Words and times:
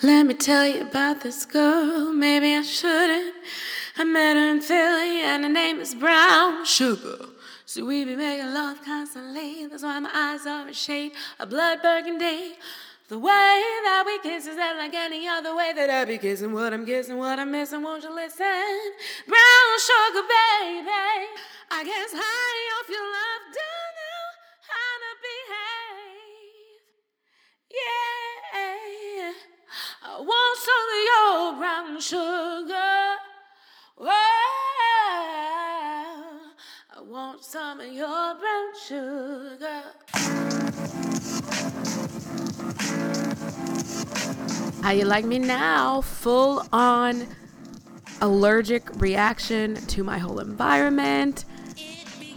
Let 0.00 0.26
me 0.26 0.34
tell 0.34 0.64
you 0.64 0.82
about 0.82 1.22
this 1.22 1.44
girl. 1.44 2.12
Maybe 2.12 2.54
I 2.54 2.62
shouldn't. 2.62 3.34
I 3.96 4.04
met 4.04 4.36
her 4.36 4.50
in 4.50 4.60
Philly, 4.60 5.22
and 5.22 5.42
her 5.42 5.50
name 5.50 5.80
is 5.80 5.92
Brown 5.92 6.64
Sugar. 6.64 7.18
So 7.66 7.84
we 7.84 8.04
be 8.04 8.14
making 8.14 8.54
love 8.54 8.80
constantly. 8.84 9.66
That's 9.66 9.82
why 9.82 9.98
my 9.98 10.10
eyes 10.14 10.46
are 10.46 10.68
a 10.68 10.72
shade 10.72 11.12
of 11.40 11.50
blood 11.50 11.82
burgundy. 11.82 12.54
The 13.08 13.18
way 13.18 13.64
that 13.84 14.04
we 14.06 14.20
kiss 14.20 14.46
is 14.46 14.56
not 14.56 14.76
like 14.76 14.94
any 14.94 15.26
other 15.26 15.56
way 15.56 15.72
that 15.74 15.90
I 15.90 16.04
be 16.04 16.18
kissing. 16.18 16.52
What 16.52 16.72
I'm 16.72 16.86
kissing, 16.86 17.18
what 17.18 17.40
I'm 17.40 17.50
missing. 17.50 17.82
Won't 17.82 18.04
you 18.04 18.14
listen? 18.14 18.46
Brown 19.26 19.78
sugar, 19.80 20.22
baby. 20.22 21.26
I 21.70 21.82
guess 21.84 22.12
high 22.14 22.78
off 22.78 22.88
your 22.88 23.02
love, 23.02 23.42
don't 23.50 23.94
know 23.98 24.28
how 24.62 24.92
to 25.02 25.12
behave. 25.26 26.86
Yeah. 27.72 28.17
I 30.00 30.20
want 30.20 30.58
some 30.58 30.88
of 30.94 31.02
your 31.08 31.56
brown 31.58 32.00
sugar. 32.00 33.16
Whoa. 33.96 34.10
I 36.96 37.00
want 37.02 37.44
some 37.44 37.80
of 37.80 37.92
your 37.92 38.34
brown 38.36 38.72
sugar. 38.86 39.82
How 44.82 44.92
you 44.92 45.04
like 45.04 45.24
me 45.24 45.40
now? 45.40 46.00
Full 46.00 46.64
on 46.72 47.26
allergic 48.20 49.00
reaction 49.00 49.74
to 49.86 50.04
my 50.04 50.18
whole 50.18 50.38
environment. 50.38 51.44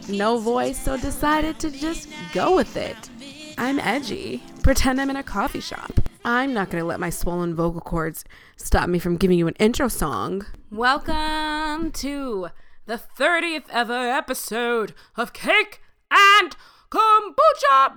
No 0.09 0.39
voice, 0.39 0.79
so 0.79 0.97
decided 0.97 1.59
to 1.59 1.69
just 1.69 2.09
go 2.33 2.55
with 2.55 2.75
it. 2.75 2.97
I'm 3.57 3.79
edgy. 3.79 4.41
Pretend 4.63 4.99
I'm 4.99 5.11
in 5.11 5.15
a 5.15 5.23
coffee 5.23 5.61
shop. 5.61 5.99
I'm 6.23 6.53
not 6.53 6.69
going 6.69 6.81
to 6.81 6.87
let 6.87 6.99
my 6.99 7.09
swollen 7.09 7.55
vocal 7.55 7.81
cords 7.81 8.23
stop 8.55 8.87
me 8.87 8.99
from 8.99 9.17
giving 9.17 9.39
you 9.39 9.47
an 9.47 9.55
intro 9.55 9.87
song. 9.87 10.45
Welcome 10.69 11.91
to 11.93 12.49
the 12.85 13.01
30th 13.17 13.63
ever 13.71 14.07
episode 14.07 14.93
of 15.17 15.33
Cake 15.33 15.81
and 16.11 16.55
Kombucha. 16.91 17.95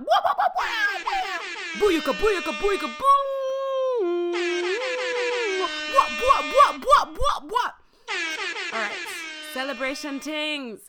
Booyaka, 1.79 2.15
booyaka, 2.15 2.53
booyaka, 2.55 2.91
boom. 2.99 4.33
What, 5.93 6.11
what, 6.23 6.45
what, 6.45 6.81
what, 6.81 7.09
what, 7.19 7.43
what? 7.51 7.75
All 8.73 8.81
right, 8.81 8.93
celebration 9.53 10.19
tings. 10.19 10.89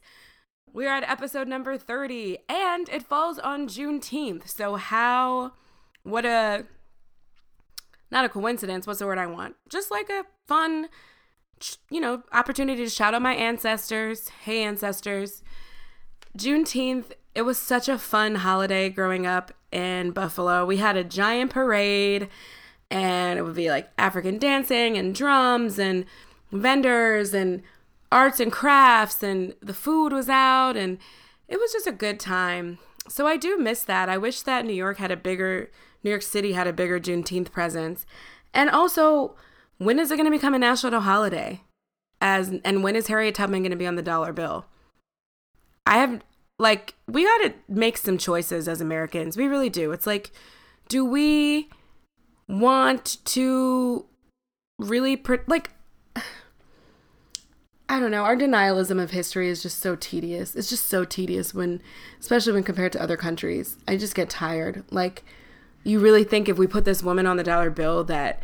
We 0.72 0.88
are 0.88 0.96
at 0.96 1.10
episode 1.10 1.50
number 1.50 1.78
30, 1.78 2.38
and 2.48 2.88
it 2.88 3.04
falls 3.04 3.40
on 3.40 3.68
Juneteenth. 3.68 4.48
So, 4.48 4.76
how, 4.76 5.54
what 6.04 6.26
a, 6.26 6.66
not 8.12 8.26
a 8.26 8.30
coincidence, 8.30 8.88
what's 8.88 9.00
the 9.00 9.06
word 9.06 9.18
I 9.18 9.28
want? 9.28 9.56
Just 9.70 9.92
like 9.92 10.10
a 10.10 10.26
fun, 10.48 10.90
you 11.90 12.00
know, 12.00 12.24
opportunity 12.32 12.84
to 12.84 12.90
shout 12.90 13.14
out 13.14 13.22
my 13.22 13.34
ancestors. 13.34 14.30
Hey, 14.30 14.64
ancestors. 14.64 15.44
Juneteenth, 16.38 17.12
it 17.34 17.44
was 17.44 17.58
such 17.58 17.90
a 17.90 17.98
fun 17.98 18.36
holiday 18.36 18.90
growing 18.90 19.26
up 19.26 19.54
in 19.72 20.12
Buffalo. 20.12 20.66
We 20.66 20.78
had 20.78 20.98
a 20.98 21.04
giant 21.04 21.52
parade, 21.52 22.30
and 22.90 23.40
it 23.40 23.42
would 23.44 23.56
be 23.56 23.70
like 23.70 23.90
African 23.98 24.38
dancing 24.38 24.98
and 24.98 25.16
drums 25.16 25.80
and 25.80 26.06
vendors 26.52 27.34
and 27.34 27.62
arts 28.12 28.40
and 28.40 28.52
crafts, 28.52 29.24
and 29.24 29.56
the 29.62 29.74
food 29.74 30.14
was 30.14 30.30
out, 30.30 30.78
and 30.78 30.98
it 31.48 31.58
was 31.58 31.74
just 31.74 31.88
a 31.88 31.92
good 31.92 32.20
time. 32.20 32.78
So 33.08 33.28
I 33.28 33.38
do 33.38 33.58
miss 33.58 33.84
that. 33.84 34.10
I 34.10 34.18
wish 34.18 34.42
that 34.42 34.66
New 34.66 34.74
York 34.74 34.98
had 34.98 35.12
a 35.12 35.18
bigger, 35.18 35.70
New 36.06 36.12
York 36.12 36.22
City 36.22 36.54
had 36.54 36.68
a 36.68 36.74
bigger 36.74 37.00
Juneteenth 37.00 37.52
presence. 37.52 38.06
And 38.54 38.70
also, 38.70 39.36
when 39.80 39.98
is 39.98 40.12
it 40.12 40.18
going 40.18 40.32
to 40.32 40.38
become 40.38 40.54
a 40.54 40.60
national 40.60 41.02
holiday? 41.02 41.62
As 42.22 42.54
and 42.64 42.84
when 42.84 42.96
is 42.96 43.08
Harriet 43.08 43.36
Tubman 43.36 43.64
going 43.64 43.72
to 43.72 43.76
be 43.76 43.88
on 43.88 43.96
the 43.96 44.04
dollar 44.04 44.32
bill? 44.32 44.68
I 45.86 45.98
have 45.98 46.22
like 46.60 46.94
we 47.08 47.26
got 47.26 47.38
to 47.40 47.54
make 47.68 47.98
some 47.98 48.20
choices 48.20 48.68
as 48.68 48.80
Americans. 48.80 49.36
We 49.36 49.48
really 49.48 49.70
do. 49.70 49.92
It's 49.92 50.08
like 50.08 50.32
do 50.88 51.04
we 51.04 51.70
want 52.48 53.18
to 53.26 54.06
really 54.78 55.22
like 55.48 55.72
I 57.90 58.00
don't 58.00 58.12
know. 58.12 58.24
Our 58.24 58.38
denialism 58.38 59.02
of 59.02 59.12
history 59.12 59.50
is 59.50 59.62
just 59.62 59.80
so 59.80 59.96
tedious. 59.96 60.56
It's 60.56 60.70
just 60.70 60.86
so 60.86 61.04
tedious 61.04 61.54
when, 61.54 61.82
especially 62.20 62.54
when 62.54 62.64
compared 62.64 62.92
to 62.94 63.02
other 63.02 63.18
countries. 63.18 63.78
I 63.88 63.96
just 63.96 64.16
get 64.16 64.28
tired. 64.28 64.84
Like, 64.90 65.24
you 65.86 66.00
really 66.00 66.26
think 66.26 66.50
if 66.50 66.58
we 66.58 66.68
put 66.68 66.84
this 66.84 67.04
woman 67.04 67.26
on 67.26 67.38
the 67.38 67.44
dollar 67.44 67.70
bill 67.70 68.04
that 68.06 68.42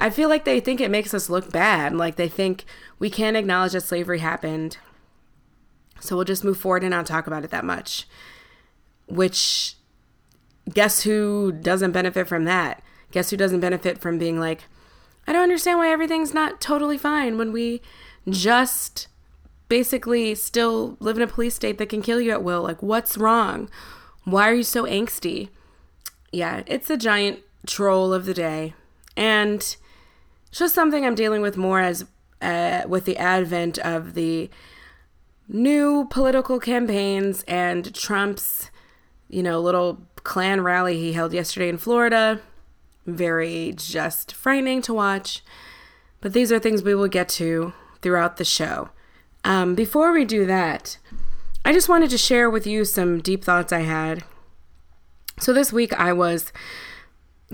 I 0.00 0.10
feel 0.10 0.28
like 0.28 0.44
they 0.44 0.58
think 0.58 0.80
it 0.80 0.90
makes 0.90 1.12
us 1.12 1.28
look 1.28 1.52
bad. 1.52 1.94
Like, 1.94 2.16
they 2.16 2.28
think 2.28 2.64
we 2.98 3.10
can't 3.10 3.36
acknowledge 3.36 3.72
that 3.72 3.82
slavery 3.82 4.20
happened. 4.20 4.78
So 6.00 6.16
we'll 6.16 6.24
just 6.24 6.44
move 6.44 6.58
forward 6.58 6.82
and 6.82 6.90
not 6.90 7.06
talk 7.06 7.26
about 7.26 7.44
it 7.44 7.50
that 7.50 7.64
much. 7.64 8.08
Which, 9.06 9.76
guess 10.72 11.02
who 11.02 11.52
doesn't 11.52 11.92
benefit 11.92 12.26
from 12.26 12.44
that? 12.44 12.82
Guess 13.10 13.30
who 13.30 13.36
doesn't 13.36 13.60
benefit 13.60 13.98
from 13.98 14.18
being 14.18 14.40
like, 14.40 14.64
I 15.26 15.32
don't 15.32 15.42
understand 15.42 15.78
why 15.78 15.90
everything's 15.90 16.32
not 16.32 16.60
totally 16.60 16.96
fine 16.96 17.36
when 17.36 17.52
we 17.52 17.82
just 18.28 19.08
basically 19.68 20.34
still 20.34 20.96
live 21.00 21.16
in 21.16 21.22
a 21.22 21.26
police 21.26 21.54
state 21.54 21.76
that 21.78 21.88
can 21.88 22.00
kill 22.00 22.20
you 22.20 22.30
at 22.30 22.42
will. 22.42 22.62
Like, 22.62 22.82
what's 22.82 23.18
wrong? 23.18 23.68
Why 24.24 24.48
are 24.48 24.54
you 24.54 24.62
so 24.62 24.84
angsty? 24.84 25.50
Yeah, 26.32 26.62
it's 26.66 26.90
a 26.90 26.96
giant 26.96 27.40
troll 27.66 28.12
of 28.12 28.26
the 28.26 28.34
day. 28.34 28.74
And 29.16 29.76
just 30.50 30.74
something 30.74 31.04
I'm 31.04 31.14
dealing 31.14 31.42
with 31.42 31.56
more 31.56 31.80
as 31.80 32.04
uh, 32.40 32.82
with 32.86 33.04
the 33.04 33.16
advent 33.16 33.78
of 33.78 34.14
the 34.14 34.50
new 35.48 36.06
political 36.10 36.60
campaigns 36.60 37.42
and 37.48 37.94
Trump's, 37.94 38.70
you 39.28 39.42
know, 39.42 39.60
little 39.60 40.02
Klan 40.22 40.60
rally 40.60 40.98
he 40.98 41.14
held 41.14 41.32
yesterday 41.32 41.68
in 41.68 41.78
Florida. 41.78 42.40
Very 43.06 43.72
just 43.76 44.32
frightening 44.32 44.82
to 44.82 44.94
watch. 44.94 45.42
But 46.20 46.32
these 46.32 46.52
are 46.52 46.58
things 46.58 46.82
we 46.82 46.94
will 46.94 47.08
get 47.08 47.28
to 47.30 47.72
throughout 48.02 48.36
the 48.36 48.44
show. 48.44 48.90
Um, 49.44 49.74
before 49.74 50.12
we 50.12 50.24
do 50.24 50.44
that, 50.46 50.98
I 51.64 51.72
just 51.72 51.88
wanted 51.88 52.10
to 52.10 52.18
share 52.18 52.50
with 52.50 52.66
you 52.66 52.84
some 52.84 53.20
deep 53.20 53.44
thoughts 53.44 53.72
I 53.72 53.80
had. 53.80 54.24
So 55.40 55.52
this 55.52 55.72
week 55.72 55.92
I 55.98 56.12
was 56.12 56.52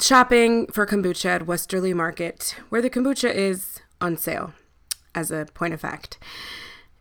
shopping 0.00 0.68
for 0.68 0.86
kombucha 0.86 1.26
at 1.26 1.46
Westerly 1.46 1.92
Market, 1.92 2.56
where 2.70 2.80
the 2.80 2.88
kombucha 2.88 3.32
is 3.32 3.80
on 4.00 4.16
sale, 4.16 4.54
as 5.14 5.30
a 5.30 5.46
point 5.52 5.74
of 5.74 5.82
fact. 5.82 6.18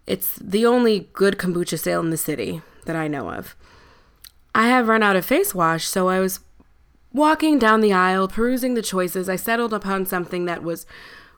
It's 0.05 0.35
the 0.35 0.65
only 0.65 1.09
good 1.13 1.37
kombucha 1.37 1.79
sale 1.79 2.01
in 2.01 2.09
the 2.09 2.17
city 2.17 2.61
that 2.83 2.97
I 2.97 3.07
know 3.07 3.31
of. 3.31 3.55
I 4.53 4.67
have 4.67 4.89
run 4.89 5.03
out 5.03 5.15
of 5.15 5.25
face 5.25 5.55
wash, 5.55 5.87
so 5.87 6.09
I 6.09 6.19
was 6.19 6.41
walking 7.13 7.57
down 7.57 7.79
the 7.79 7.93
aisle, 7.93 8.27
perusing 8.27 8.73
the 8.73 8.81
choices. 8.81 9.29
I 9.29 9.37
settled 9.37 9.73
upon 9.73 10.05
something 10.05 10.43
that 10.45 10.63
was 10.63 10.85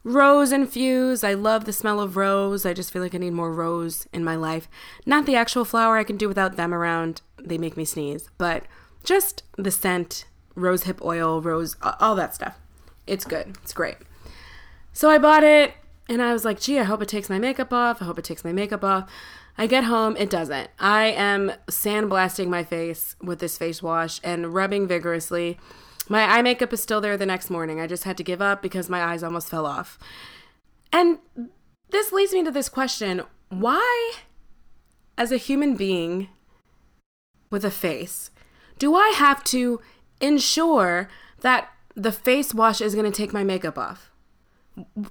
rose 0.04 0.52
infused. 0.52 1.24
I 1.24 1.36
love 1.36 1.66
the 1.66 1.74
smell 1.74 2.00
of 2.00 2.18
rose. 2.18 2.66
I 2.66 2.74
just 2.74 2.92
feel 2.92 3.02
like 3.04 3.14
I 3.14 3.20
need 3.20 3.34
more 3.34 3.54
rose 3.54 4.08
in 4.12 4.24
my 4.24 4.36
life. 4.36 4.68
Not 5.06 5.28
the 5.28 5.36
actual 5.36 5.66
flower, 5.66 5.98
I 5.98 6.04
can 6.04 6.18
do 6.18 6.28
without 6.28 6.56
them 6.56 6.74
around. 6.74 7.22
They 7.38 7.60
make 7.60 7.78
me 7.78 7.86
sneeze, 7.86 8.28
but 8.40 8.64
just 9.06 9.44
the 9.58 9.72
scent, 9.72 10.26
rose 10.56 10.84
hip 10.84 11.02
oil, 11.04 11.42
rose, 11.42 11.76
all 11.82 12.16
that 12.16 12.36
stuff. 12.36 12.58
It's 13.08 13.26
good. 13.26 13.56
It's 13.64 13.74
great. 13.74 13.98
So 14.94 15.10
I 15.10 15.18
bought 15.18 15.44
it 15.44 15.74
and 16.10 16.22
I 16.22 16.34
was 16.34 16.46
like, 16.46 16.60
gee, 16.60 16.80
I 16.80 16.84
hope 16.84 17.02
it 17.02 17.08
takes 17.08 17.30
my 17.30 17.40
makeup 17.40 17.74
off. 17.74 18.02
I 18.02 18.06
hope 18.06 18.20
it 18.20 18.26
takes 18.26 18.44
my 18.44 18.54
makeup 18.54 18.84
off. 18.84 19.10
I 19.58 19.68
get 19.68 19.86
home, 19.86 20.18
it 20.18 20.30
doesn't. 20.30 20.70
I 20.80 21.06
am 21.06 21.54
sandblasting 21.68 22.48
my 22.48 22.64
face 22.64 23.16
with 23.22 23.40
this 23.40 23.58
face 23.58 23.82
wash 23.82 24.20
and 24.24 24.54
rubbing 24.54 24.88
vigorously. 24.88 25.58
My 26.10 26.24
eye 26.24 26.42
makeup 26.42 26.74
is 26.74 26.84
still 26.84 27.02
there 27.02 27.18
the 27.18 27.26
next 27.26 27.50
morning. 27.50 27.80
I 27.80 27.88
just 27.88 28.04
had 28.04 28.18
to 28.18 28.24
give 28.24 28.42
up 28.42 28.62
because 28.62 28.90
my 28.90 29.02
eyes 29.02 29.24
almost 29.24 29.50
fell 29.50 29.66
off. 29.66 29.98
And 30.92 31.20
this 31.90 32.12
leads 32.12 32.34
me 32.34 32.44
to 32.44 32.52
this 32.52 32.70
question 32.70 33.24
why, 33.50 34.14
as 35.18 35.32
a 35.32 35.38
human 35.38 35.76
being 35.76 36.30
with 37.50 37.64
a 37.64 37.72
face, 37.72 38.32
do 38.80 38.96
I 38.96 39.10
have 39.10 39.44
to 39.46 39.82
ensure 40.22 41.10
that 41.42 41.70
the 41.96 42.12
face 42.12 42.54
wash 42.54 42.82
is 42.82 42.96
going 42.96 43.10
to 43.10 43.16
take 43.16 43.34
my 43.34 43.44
makeup 43.44 43.78
off? 43.78 44.12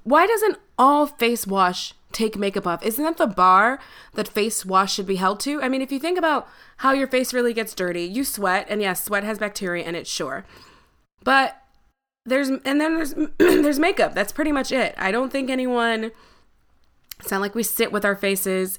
Why 0.03 0.27
doesn't 0.27 0.59
all 0.79 1.07
face 1.07 1.47
wash 1.47 1.95
take 2.13 2.37
makeup 2.37 2.67
off? 2.67 2.85
Isn't 2.85 3.05
that 3.05 3.17
the 3.17 3.27
bar 3.27 3.81
that 4.15 4.29
face 4.29 4.65
wash 4.65 4.95
should 4.95 5.07
be 5.07 5.17
held 5.17 5.41
to? 5.41 5.63
I 5.63 5.69
mean, 5.69 5.81
if 5.81 5.91
you 5.91 5.99
think 5.99 6.19
about 6.19 6.49
how 6.79 6.93
your 6.93 7.07
face 7.07 7.33
really 7.33 7.55
gets 7.55 7.75
dirty, 7.75 8.05
you 8.05 8.25
sweat, 8.25 8.67
and 8.69 8.83
yes, 8.83 9.03
sweat 9.05 9.25
has 9.25 9.39
bacteria 9.39 9.85
in 9.85 9.95
it, 9.95 10.07
sure. 10.07 10.45
But 11.23 11.61
there's 12.27 12.49
and 12.49 12.81
then 12.81 12.95
there's 12.95 13.15
there's 13.39 13.79
makeup. 13.79 14.15
That's 14.15 14.33
pretty 14.33 14.53
much 14.53 14.73
it. 14.73 14.95
I 14.99 15.11
don't 15.11 15.33
think 15.33 15.51
anyone 15.51 16.11
sound 17.23 17.43
like 17.43 17.55
we 17.55 17.63
sit 17.63 17.93
with 17.93 18.05
our 18.05 18.17
faces. 18.17 18.79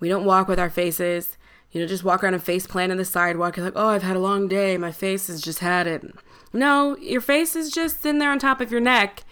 We 0.00 0.08
don't 0.08 0.24
walk 0.24 0.48
with 0.48 0.58
our 0.58 0.70
faces. 0.70 1.36
You 1.74 1.80
know, 1.80 1.88
just 1.88 2.04
walk 2.04 2.22
around 2.22 2.34
and 2.34 2.42
face 2.42 2.68
plant 2.68 2.92
on 2.92 2.98
the 2.98 3.04
sidewalk. 3.04 3.56
You're 3.56 3.66
like, 3.66 3.74
oh, 3.76 3.88
I've 3.88 4.04
had 4.04 4.14
a 4.14 4.20
long 4.20 4.46
day. 4.46 4.78
My 4.78 4.92
face 4.92 5.26
has 5.26 5.42
just 5.42 5.58
had 5.58 5.88
it. 5.88 6.04
No, 6.52 6.96
your 6.98 7.20
face 7.20 7.56
is 7.56 7.72
just 7.72 8.06
in 8.06 8.20
there 8.20 8.30
on 8.30 8.38
top 8.38 8.60
of 8.60 8.70
your 8.70 8.80
neck. 8.80 9.24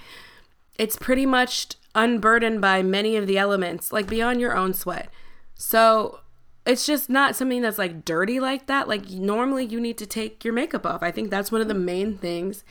It's 0.76 0.96
pretty 0.96 1.24
much 1.24 1.68
unburdened 1.94 2.60
by 2.60 2.82
many 2.82 3.16
of 3.16 3.28
the 3.28 3.38
elements, 3.38 3.92
like 3.92 4.08
beyond 4.08 4.40
your 4.40 4.56
own 4.56 4.74
sweat. 4.74 5.08
So 5.54 6.18
it's 6.66 6.84
just 6.84 7.08
not 7.08 7.36
something 7.36 7.62
that's 7.62 7.78
like 7.78 8.04
dirty 8.04 8.40
like 8.40 8.66
that. 8.66 8.88
Like 8.88 9.08
normally 9.10 9.64
you 9.64 9.80
need 9.80 9.96
to 9.98 10.06
take 10.06 10.44
your 10.44 10.52
makeup 10.52 10.84
off. 10.84 11.00
I 11.00 11.12
think 11.12 11.30
that's 11.30 11.52
one 11.52 11.60
of 11.60 11.68
the 11.68 11.74
main 11.74 12.18
things 12.18 12.64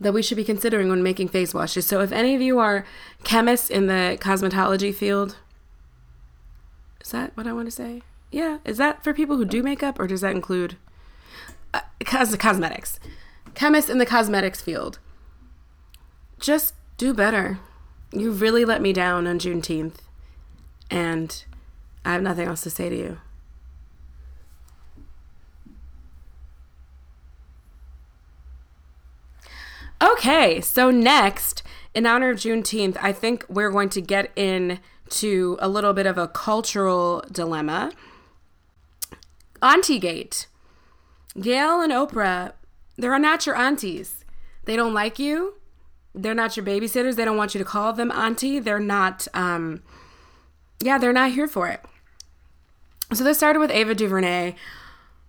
that 0.00 0.12
we 0.12 0.22
should 0.22 0.36
be 0.36 0.44
considering 0.44 0.88
when 0.88 1.04
making 1.04 1.28
face 1.28 1.54
washes. 1.54 1.86
So 1.86 2.00
if 2.00 2.10
any 2.10 2.34
of 2.34 2.40
you 2.40 2.58
are 2.58 2.84
chemists 3.22 3.70
in 3.70 3.86
the 3.86 4.18
cosmetology 4.20 4.92
field, 4.92 5.36
is 7.00 7.12
that 7.12 7.36
what 7.36 7.46
I 7.46 7.52
want 7.52 7.66
to 7.66 7.72
say? 7.72 8.02
Yeah, 8.30 8.58
is 8.64 8.76
that 8.76 9.02
for 9.02 9.14
people 9.14 9.36
who 9.36 9.44
do 9.44 9.62
makeup 9.62 9.98
or 9.98 10.06
does 10.06 10.20
that 10.20 10.32
include 10.32 10.76
uh, 11.72 11.80
cos- 12.04 12.36
cosmetics? 12.36 13.00
Chemists 13.54 13.90
in 13.90 13.98
the 13.98 14.06
cosmetics 14.06 14.60
field. 14.60 14.98
Just 16.38 16.74
do 16.96 17.14
better. 17.14 17.58
You 18.12 18.30
really 18.30 18.64
let 18.64 18.80
me 18.80 18.92
down 18.92 19.26
on 19.26 19.38
Juneteenth, 19.38 19.96
and 20.90 21.44
I 22.04 22.12
have 22.12 22.22
nothing 22.22 22.46
else 22.46 22.62
to 22.62 22.70
say 22.70 22.88
to 22.88 22.96
you. 22.96 23.18
Okay, 30.00 30.60
so 30.60 30.90
next, 30.90 31.62
in 31.92 32.06
honor 32.06 32.30
of 32.30 32.38
Juneteenth, 32.38 32.96
I 33.00 33.12
think 33.12 33.44
we're 33.48 33.70
going 33.70 33.88
to 33.90 34.00
get 34.00 34.30
into 34.36 35.56
a 35.58 35.68
little 35.68 35.92
bit 35.92 36.06
of 36.06 36.16
a 36.16 36.28
cultural 36.28 37.24
dilemma. 37.32 37.90
Auntie 39.62 39.98
Gate. 39.98 40.46
Gayle 41.40 41.80
and 41.80 41.92
Oprah, 41.92 42.52
they're 42.96 43.18
not 43.18 43.46
your 43.46 43.56
aunties. 43.56 44.24
They 44.64 44.76
don't 44.76 44.94
like 44.94 45.18
you. 45.18 45.54
They're 46.14 46.34
not 46.34 46.56
your 46.56 46.66
babysitters. 46.66 47.16
They 47.16 47.24
don't 47.24 47.36
want 47.36 47.54
you 47.54 47.58
to 47.58 47.64
call 47.64 47.92
them 47.92 48.10
auntie. 48.10 48.58
They're 48.58 48.80
not, 48.80 49.28
um, 49.34 49.82
yeah, 50.80 50.98
they're 50.98 51.12
not 51.12 51.32
here 51.32 51.48
for 51.48 51.68
it. 51.68 51.80
So 53.12 53.24
this 53.24 53.38
started 53.38 53.60
with 53.60 53.70
Ava 53.70 53.94
DuVernay, 53.94 54.54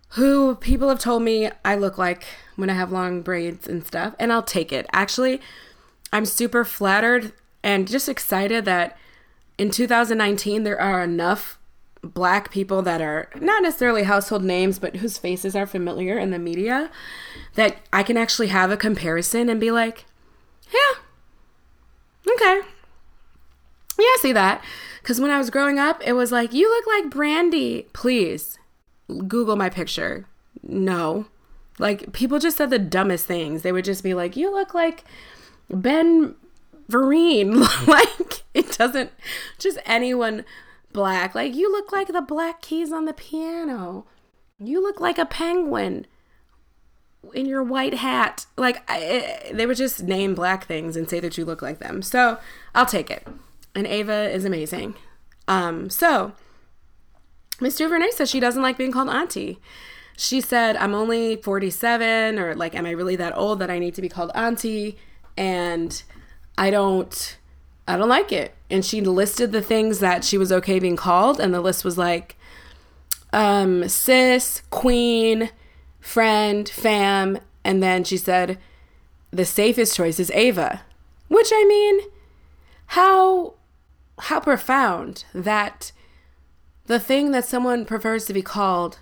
who 0.10 0.56
people 0.56 0.90
have 0.90 1.00
told 1.00 1.22
me 1.22 1.50
I 1.64 1.76
look 1.76 1.98
like 1.98 2.26
when 2.56 2.70
I 2.70 2.74
have 2.74 2.92
long 2.92 3.22
braids 3.22 3.68
and 3.68 3.86
stuff, 3.86 4.16
and 4.20 4.34
I'll 4.34 4.44
take 4.44 4.74
it. 4.74 4.88
Actually, 4.92 5.40
I'm 6.12 6.26
super 6.26 6.66
flattered 6.66 7.32
and 7.64 7.88
just 7.88 8.10
excited 8.10 8.66
that 8.66 8.98
in 9.58 9.70
2019 9.70 10.64
there 10.64 10.82
are 10.82 11.04
enough 11.04 11.59
black 12.02 12.52
people 12.52 12.82
that 12.82 13.02
are 13.02 13.30
not 13.40 13.64
necessarily 13.64 14.04
household 14.04 14.44
names, 14.44 14.80
but 14.80 14.98
whose 14.98 15.18
faces 15.18 15.56
are 15.56 15.66
familiar 15.66 16.18
in 16.18 16.32
the 16.32 16.40
media 16.40 16.90
that 17.56 17.78
I 17.92 18.04
can 18.04 18.18
actually 18.18 18.48
have 18.48 18.72
a 18.72 18.78
comparison 18.78 19.50
and 19.50 19.60
be 19.60 19.72
like, 19.72 20.06
yeah, 20.72 21.02
okay. 22.34 22.62
Yeah, 23.98 24.06
I 24.06 24.18
see 24.22 24.34
that. 24.34 24.64
Because 25.02 25.20
when 25.20 25.32
I 25.32 25.38
was 25.38 25.50
growing 25.50 25.80
up, 25.80 26.02
it 26.06 26.14
was 26.14 26.32
like, 26.32 26.54
you 26.54 26.70
look 26.70 26.86
like 26.88 27.12
Brandy. 27.12 27.88
Please, 27.94 28.58
Google 29.28 29.56
my 29.56 29.70
picture. 29.70 30.26
No. 30.64 31.26
Like, 31.80 32.14
people 32.14 32.40
just 32.40 32.58
said 32.58 32.70
the 32.70 32.80
dumbest 32.80 33.26
things. 33.26 33.62
They 33.62 33.72
would 33.72 33.86
just 33.86 34.04
be 34.04 34.14
like, 34.14 34.38
you 34.38 34.52
look 34.52 34.74
like 34.74 35.04
Ben 35.70 36.36
Vereen. 36.90 37.60
like, 37.88 38.44
it 38.54 38.72
doesn't, 38.78 39.12
just 39.58 39.80
anyone 39.86 40.46
black. 40.94 41.36
Like, 41.36 41.56
you 41.56 41.72
look 41.72 41.92
like 41.92 42.08
the 42.08 42.22
black 42.22 42.62
keys 42.62 42.92
on 42.92 43.06
the 43.06 43.14
piano. 43.14 44.06
You 44.60 44.82
look 44.82 45.00
like 45.00 45.18
a 45.18 45.26
penguin 45.26 46.08
in 47.34 47.46
your 47.46 47.64
white 47.64 47.96
hat. 47.96 48.46
Like, 48.58 48.84
I, 48.90 49.52
they 49.54 49.66
would 49.66 49.78
just 49.78 50.04
name 50.04 50.36
black 50.36 50.66
things 50.66 50.96
and 50.96 51.10
say 51.10 51.20
that 51.20 51.38
you 51.38 51.46
look 51.46 51.62
like 51.62 51.80
them. 51.80 52.02
So 52.02 52.40
I'll 52.74 52.86
take 52.86 53.10
it. 53.10 53.28
And 53.76 53.88
Ava 53.88 54.30
is 54.30 54.46
amazing. 54.46 54.96
Um, 55.48 55.90
so 55.90 56.34
Miss 57.60 57.76
DuVernay 57.76 58.12
says 58.12 58.30
she 58.30 58.40
doesn't 58.40 58.62
like 58.62 58.78
being 58.78 58.92
called 58.92 59.10
auntie. 59.10 59.60
She 60.18 60.42
said, 60.42 60.76
I'm 60.76 60.94
only 60.94 61.38
47, 61.38 62.38
or 62.40 62.54
like, 62.56 62.76
am 62.76 62.86
I 62.86 62.92
really 62.92 63.16
that 63.16 63.38
old 63.38 63.60
that 63.60 63.70
I 63.70 63.80
need 63.80 63.96
to 63.96 64.02
be 64.02 64.10
called 64.10 64.32
auntie? 64.36 64.98
And 65.38 66.04
I 66.58 66.72
don't 66.72 67.38
I 67.90 67.98
don't 67.98 68.08
like 68.08 68.32
it. 68.32 68.54
And 68.70 68.86
she 68.86 69.02
listed 69.02 69.52
the 69.52 69.64
things 69.64 69.98
that 69.98 70.24
she 70.24 70.38
was 70.38 70.52
okay 70.52 70.78
being 70.78 70.96
called, 70.96 71.40
and 71.40 71.52
the 71.52 71.60
list 71.60 71.84
was 71.84 71.98
like 71.98 72.38
um, 73.34 73.90
sis, 73.90 74.62
queen, 74.70 75.50
friend, 76.00 76.70
fam, 76.70 77.40
and 77.64 77.82
then 77.82 78.04
she 78.04 78.16
said 78.16 78.60
the 79.32 79.44
safest 79.44 79.96
choice 79.96 80.20
is 80.20 80.32
Ava. 80.32 80.82
Which 81.30 81.50
I 81.52 81.66
mean, 81.66 82.02
how 82.88 83.56
how 84.20 84.40
profound 84.40 85.24
that 85.34 85.92
the 86.86 87.00
thing 87.00 87.32
that 87.32 87.46
someone 87.46 87.86
prefers 87.86 88.26
to 88.26 88.34
be 88.34 88.42
called 88.44 89.00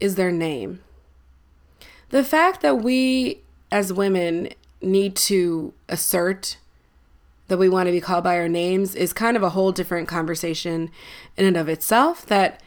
is 0.00 0.16
their 0.16 0.32
name. 0.32 0.80
The 2.10 2.24
fact 2.24 2.60
that 2.60 2.82
we 2.82 3.40
as 3.70 3.90
women 3.90 4.50
need 4.82 5.16
to 5.16 5.72
assert 5.88 6.58
that 7.48 7.58
we 7.58 7.68
want 7.68 7.86
to 7.86 7.92
be 7.92 8.00
called 8.00 8.24
by 8.24 8.38
our 8.38 8.48
names 8.48 8.94
is 8.94 9.12
kind 9.12 9.36
of 9.36 9.42
a 9.42 9.50
whole 9.50 9.72
different 9.72 10.08
conversation 10.08 10.90
in 11.36 11.44
and 11.44 11.56
of 11.56 11.68
itself 11.68 12.24
that 12.26 12.60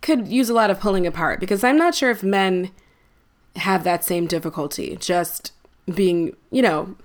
could 0.00 0.28
use 0.28 0.48
a 0.48 0.54
lot 0.54 0.70
of 0.70 0.80
pulling 0.80 1.06
apart 1.06 1.40
because 1.40 1.64
I'm 1.64 1.76
not 1.76 1.94
sure 1.94 2.10
if 2.10 2.22
men 2.22 2.70
have 3.56 3.84
that 3.84 4.04
same 4.04 4.26
difficulty 4.26 4.96
just 4.96 5.52
being, 5.92 6.36
you 6.50 6.62
know, 6.62 6.96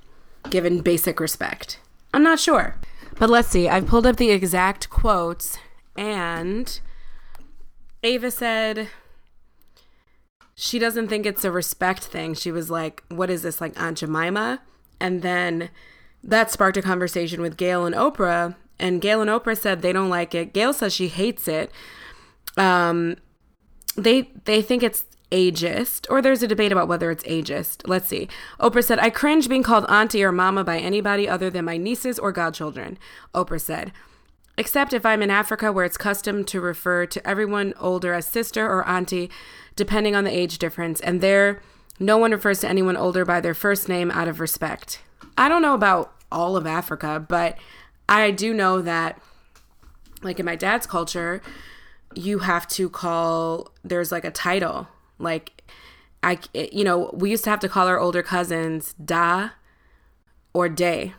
given 0.50 0.82
basic 0.82 1.20
respect. 1.20 1.80
I'm 2.14 2.24
not 2.24 2.40
sure. 2.40 2.76
But 3.18 3.30
let's 3.30 3.48
see. 3.48 3.68
I've 3.68 3.88
pulled 3.88 4.06
up 4.06 4.18
the 4.18 4.32
exact 4.32 4.90
quotes 4.90 5.58
and 5.96 6.80
Ava 8.04 8.32
said 8.32 8.90
she 10.56 10.80
doesn't 10.80 11.08
think 11.08 11.26
it's 11.26 11.46
a 11.46 11.52
respect 11.52 12.04
thing. 12.04 12.34
She 12.34 12.52
was 12.52 12.70
like, 12.70 13.04
What 13.10 13.30
is 13.30 13.42
this, 13.42 13.62
like 13.62 13.80
Aunt 13.80 13.98
Jemima? 13.98 14.62
And 15.00 15.22
then 15.22 15.70
that 16.24 16.52
sparked 16.52 16.78
a 16.78 16.82
conversation 16.82 17.42
with 17.42 17.58
Gayle 17.58 17.86
and 17.86 17.96
Oprah. 17.96 18.56
And 18.80 19.02
Gayle 19.02 19.22
and 19.22 19.30
Oprah 19.30 19.58
said 19.58 19.82
they 19.82 19.94
don't 19.94 20.10
like 20.10 20.34
it. 20.34 20.54
Gayle 20.54 20.74
says 20.74 20.94
she 20.94 21.08
hates 21.08 21.48
it. 21.48 21.72
Um, 22.58 23.18
they 23.96 24.32
they 24.46 24.62
think 24.62 24.84
it's 24.84 25.06
ageist, 25.32 26.06
or 26.10 26.22
there's 26.22 26.44
a 26.44 26.48
debate 26.48 26.72
about 26.72 26.88
whether 26.88 27.10
it's 27.10 27.24
ageist. 27.24 27.88
Let's 27.88 28.08
see. 28.08 28.28
Oprah 28.60 28.84
said, 28.84 29.00
"I 29.00 29.10
cringe 29.10 29.50
being 29.50 29.64
called 29.64 29.86
auntie 29.90 30.24
or 30.24 30.32
mama 30.32 30.64
by 30.64 30.80
anybody 30.80 31.28
other 31.28 31.50
than 31.50 31.66
my 31.66 31.78
nieces 31.78 32.20
or 32.20 32.32
godchildren." 32.32 32.98
Oprah 33.34 33.62
said. 33.62 33.92
Except 34.56 34.94
if 34.94 35.04
I'm 35.04 35.24
in 35.24 35.32
Africa 35.32 35.72
where 35.72 35.86
it's 35.86 35.98
custom 35.98 36.44
to 36.46 36.62
refer 36.62 37.08
to 37.08 37.28
everyone 37.28 37.74
older 37.80 38.14
as 38.14 38.28
sister 38.28 38.68
or 38.68 38.88
auntie, 38.88 39.32
depending 39.76 40.16
on 40.16 40.26
the 40.26 40.36
age 40.36 40.60
difference, 40.60 41.00
and 41.00 41.22
there 41.22 41.62
no 42.00 42.18
one 42.18 42.32
refers 42.32 42.60
to 42.60 42.70
anyone 42.70 42.98
older 42.98 43.26
by 43.26 43.42
their 43.42 43.56
first 43.56 43.90
name 43.90 44.12
out 44.12 44.28
of 44.28 44.40
respect. 44.40 45.02
I 45.38 45.50
don't 45.50 45.64
know 45.64 45.74
about 45.74 46.13
all 46.34 46.58
of 46.58 46.68
Africa, 46.68 47.24
but 47.26 47.58
I 48.10 48.32
do 48.32 48.54
know 48.54 48.82
that, 48.82 49.22
like 50.22 50.40
in 50.40 50.46
my 50.46 50.56
dad's 50.56 50.86
culture, 50.86 51.42
you 52.16 52.40
have 52.40 52.68
to 52.70 52.90
call, 52.90 53.72
there's 53.84 54.12
like 54.12 54.26
a 54.26 54.32
title. 54.32 54.88
Like, 55.20 55.64
I, 56.22 56.40
you 56.54 56.84
know, 56.84 57.10
we 57.14 57.32
used 57.32 57.44
to 57.46 57.50
have 57.50 57.60
to 57.62 57.70
call 57.70 57.88
our 57.88 58.00
older 58.00 58.24
cousins 58.24 58.94
Da 58.94 59.50
or 60.54 60.70
Day. 60.70 61.14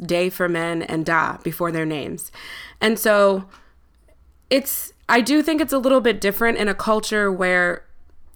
Day 0.00 0.30
for 0.30 0.48
men 0.48 0.82
and 0.82 1.04
Da 1.04 1.36
before 1.42 1.70
their 1.70 1.84
names. 1.84 2.32
And 2.80 2.98
so 2.98 3.44
it's, 4.48 4.92
I 5.08 5.20
do 5.20 5.42
think 5.42 5.60
it's 5.60 5.72
a 5.74 5.78
little 5.78 6.00
bit 6.00 6.20
different 6.20 6.58
in 6.58 6.68
a 6.68 6.74
culture 6.74 7.30
where 7.30 7.84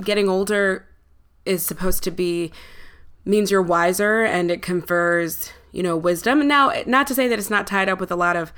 getting 0.05 0.29
older 0.29 0.87
is 1.47 1.63
supposed 1.63 2.03
to 2.05 2.11
be 2.11 2.53
means 3.25 3.51
you're 3.51 3.63
wiser 3.63 4.23
and 4.23 4.51
it 4.51 4.61
confers, 4.61 5.53
you 5.73 5.83
know, 5.83 5.97
wisdom. 5.97 6.47
Now, 6.47 6.73
not 6.87 7.07
to 7.09 7.15
say 7.15 7.29
that 7.29 7.39
it's 7.39 7.51
not 7.51 7.67
tied 7.67 7.89
up 7.89 8.01
with 8.01 8.11
a 8.11 8.17
lot 8.17 8.37
of 8.37 8.53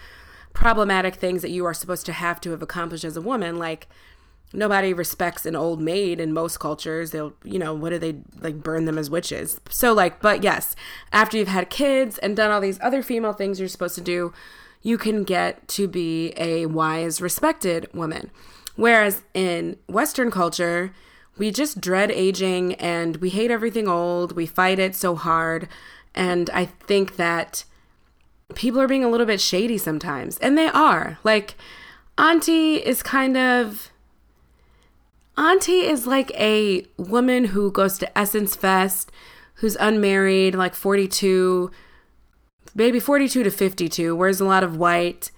problematic 0.53 1.15
things 1.15 1.43
that 1.43 1.51
you 1.51 1.65
are 1.65 1.75
supposed 1.75 2.07
to 2.07 2.13
have 2.13 2.41
to 2.41 2.51
have 2.51 2.63
accomplished 2.63 3.05
as 3.05 3.17
a 3.17 3.21
woman, 3.21 3.59
like 3.59 3.89
nobody 4.53 4.93
respects 4.93 5.47
an 5.47 5.55
old 5.55 5.81
maid 5.81 6.21
in 6.21 6.33
most 6.33 6.59
cultures. 6.59 7.13
They'll, 7.13 7.35
you 7.45 7.59
know, 7.59 7.73
what 7.75 7.91
do 7.91 7.99
they 7.99 8.17
like 8.41 8.63
burn 8.63 8.85
them 8.85 8.99
as 8.99 9.09
witches? 9.09 9.61
So 9.69 9.93
like, 9.93 10.21
but 10.21 10.43
yes, 10.43 10.75
after 11.13 11.37
you've 11.37 11.49
had 11.49 11.71
kids 11.71 12.19
and 12.19 12.37
done 12.37 12.51
all 12.51 12.61
these 12.61 12.81
other 12.81 13.03
female 13.03 13.33
things 13.33 13.59
you're 13.59 13.69
supposed 13.69 13.95
to 13.95 14.01
do, 14.01 14.33
you 14.83 14.99
can 14.99 15.25
get 15.25 15.69
to 15.69 15.87
be 15.87 16.33
a 16.37 16.67
wise, 16.67 17.21
respected 17.21 17.89
woman. 17.93 18.31
Whereas 18.77 19.23
in 19.35 19.77
Western 19.89 20.31
culture, 20.31 20.95
we 21.37 21.51
just 21.51 21.81
dread 21.81 22.11
aging 22.11 22.75
and 22.75 23.17
we 23.17 23.31
hate 23.31 23.51
everything 23.51 23.89
old. 23.89 24.33
We 24.33 24.47
fight 24.47 24.79
it 24.79 24.95
so 24.95 25.15
hard. 25.15 25.69
And 26.15 26.51
I 26.51 26.65
think 26.67 27.17
that 27.17 27.65
people 28.55 28.81
are 28.81 28.89
being 28.89 29.05
a 29.05 29.09
little 29.09 29.27
bit 29.27 29.41
shady 29.41 29.79
sometimes. 29.79 30.39
And 30.39 30.57
they 30.57 30.69
are. 30.69 31.19
Like, 31.25 31.55
Auntie 32.19 32.77
is 32.77 33.03
kind 33.03 33.37
of. 33.37 33.91
Auntie 35.39 35.87
is 35.87 36.07
like 36.07 36.31
a 36.33 36.85
woman 36.99 37.47
who 37.47 37.73
goes 37.73 37.97
to 37.99 38.19
Essence 38.19 38.55
Fest, 38.55 39.11
who's 39.55 39.77
unmarried, 39.77 40.55
like 40.55 40.75
42, 40.75 41.71
maybe 42.75 43.01
42 43.01 43.45
to 43.45 43.51
52, 43.51 44.15
wears 44.15 44.41
a 44.41 44.45
lot 44.45 44.63
of 44.63 44.77
white, 44.77 45.31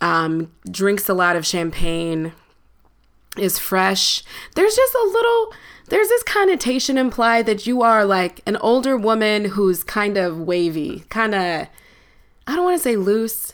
um, 0.00 0.50
drinks 0.68 1.08
a 1.08 1.14
lot 1.14 1.36
of 1.36 1.46
champagne, 1.46 2.32
is 3.36 3.56
fresh. 3.58 4.24
There's 4.56 4.74
just 4.74 4.94
a 4.94 5.10
little, 5.12 5.52
there's 5.90 6.08
this 6.08 6.22
connotation 6.22 6.96
implied 6.98 7.46
that 7.46 7.66
you 7.66 7.82
are 7.82 8.04
like 8.04 8.40
an 8.46 8.56
older 8.56 8.96
woman 8.96 9.44
who's 9.46 9.84
kind 9.84 10.16
of 10.16 10.40
wavy, 10.40 11.04
kind 11.10 11.34
of, 11.34 11.68
I 12.46 12.56
don't 12.56 12.64
want 12.64 12.78
to 12.78 12.82
say 12.82 12.96
loose. 12.96 13.52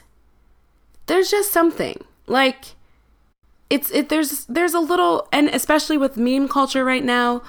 There's 1.07 1.31
just 1.31 1.53
something. 1.53 2.03
Like 2.27 2.75
it's 3.69 3.91
it 3.91 4.09
there's 4.09 4.45
there's 4.47 4.75
a 4.75 4.81
little 4.81 5.29
and 5.33 5.49
especially 5.49 5.99
with 5.99 6.17
meme 6.17 6.47
culture 6.47 6.85
right 6.85 7.03
now 7.03 7.43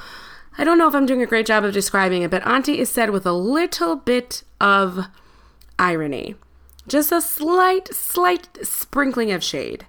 i 0.58 0.64
don't 0.64 0.80
know 0.80 0.88
if 0.88 0.96
i'm 0.96 1.06
doing 1.06 1.22
a 1.22 1.28
great 1.28 1.46
job 1.46 1.64
of 1.64 1.72
describing 1.72 2.24
it 2.24 2.32
but 2.32 2.46
auntie 2.48 2.80
is 2.80 2.90
said 2.90 3.12
with 3.12 3.24
a 3.24 3.32
little 3.32 3.96
bit 3.96 4.42
of 4.60 5.06
irony. 5.80 6.36
Just 6.88 7.12
a 7.12 7.22
slight 7.22 7.94
slight 7.94 8.48
sprinkling 8.64 9.32
of 9.32 9.44
shade. 9.44 9.86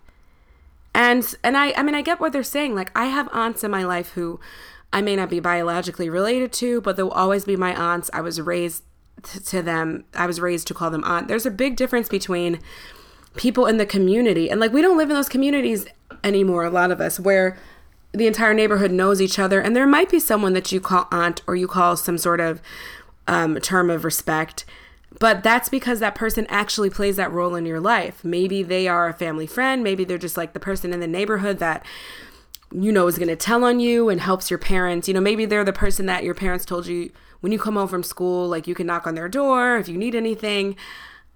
And 0.95 1.35
and 1.45 1.57
i 1.57 1.73
i 1.73 1.83
mean 1.83 1.95
i 1.95 2.03
get 2.03 2.21
what 2.21 2.33
they're 2.33 2.43
saying. 2.43 2.75
Like 2.75 2.91
i 2.97 3.07
have 3.07 3.29
aunts 3.33 3.63
in 3.65 3.71
my 3.71 3.85
life 3.85 4.11
who 4.11 4.41
i 4.93 5.01
may 5.01 5.17
not 5.17 5.31
be 5.31 5.41
biologically 5.41 6.09
related 6.09 6.53
to 6.53 6.81
but 6.81 6.97
they'll 6.97 7.09
always 7.11 7.45
be 7.45 7.57
my 7.57 7.75
aunts 7.75 8.11
i 8.13 8.21
was 8.21 8.41
raised 8.41 8.85
to 9.23 9.63
them 9.63 10.05
i 10.15 10.27
was 10.27 10.41
raised 10.41 10.67
to 10.67 10.75
call 10.75 10.91
them 10.91 11.05
aunt 11.05 11.29
there's 11.29 11.47
a 11.47 11.51
big 11.51 11.77
difference 11.77 12.09
between 12.09 12.61
people 13.37 13.67
in 13.67 13.77
the 13.77 13.87
community 13.87 14.51
and 14.51 14.61
like 14.61 14.73
we 14.73 14.83
don't 14.83 14.97
live 14.97 15.11
in 15.11 15.17
those 15.17 15.29
communities 15.29 15.87
anymore, 16.25 16.65
a 16.65 16.71
lot 16.71 16.91
of 16.91 17.01
us, 17.01 17.21
where 17.21 17.57
the 18.13 18.27
entire 18.27 18.55
neighborhood 18.55 18.91
knows 18.91 19.21
each 19.21 19.39
other. 19.39 19.61
And 19.61 19.77
there 19.77 19.87
might 19.87 20.11
be 20.11 20.21
someone 20.21 20.55
that 20.55 20.73
you 20.73 20.81
call 20.81 21.09
aunt 21.11 21.43
or 21.47 21.57
you 21.57 21.69
call 21.69 21.97
some 21.97 22.19
sort 22.19 22.41
of 22.41 22.61
um, 23.27 23.61
term 23.61 23.91
of 23.91 24.05
respect. 24.05 24.65
But 25.19 25.43
that's 25.43 25.69
because 25.69 26.01
that 26.01 26.15
person 26.15 26.47
actually 26.49 26.91
plays 26.91 27.17
that 27.17 27.33
role 27.33 27.55
in 27.55 27.67
your 27.67 27.81
life. 27.81 28.25
Maybe 28.25 28.63
they 28.63 28.89
are 28.89 29.09
a 29.09 29.15
family 29.15 29.47
friend. 29.47 29.83
Maybe 29.83 30.05
they're 30.05 30.19
just 30.19 30.37
like 30.37 30.53
the 30.53 30.61
person 30.61 30.93
in 30.93 31.01
the 31.01 31.07
neighborhood 31.07 31.59
that 31.59 31.85
you 32.73 32.93
know 32.93 33.07
is 33.07 33.19
going 33.19 33.29
to 33.29 33.37
tell 33.37 33.65
on 33.65 33.81
you 33.81 34.09
and 34.09 34.21
helps 34.21 34.51
your 34.51 34.59
parents. 34.59 35.09
You 35.09 35.15
know, 35.15 35.21
maybe 35.21 35.47
they're 35.47 35.65
the 35.65 35.73
person 35.73 36.07
that 36.07 36.25
your 36.25 36.35
parents 36.35 36.65
told 36.65 36.87
you 36.87 37.11
when 37.41 37.53
you 37.53 37.59
come 37.59 37.77
home 37.77 37.89
from 37.89 38.03
school, 38.03 38.49
like 38.49 38.67
you 38.67 38.75
can 38.75 38.87
knock 38.87 39.07
on 39.07 39.15
their 39.15 39.29
door 39.29 39.77
if 39.77 39.89
you 39.89 39.97
need 39.97 40.15
anything. 40.15 40.77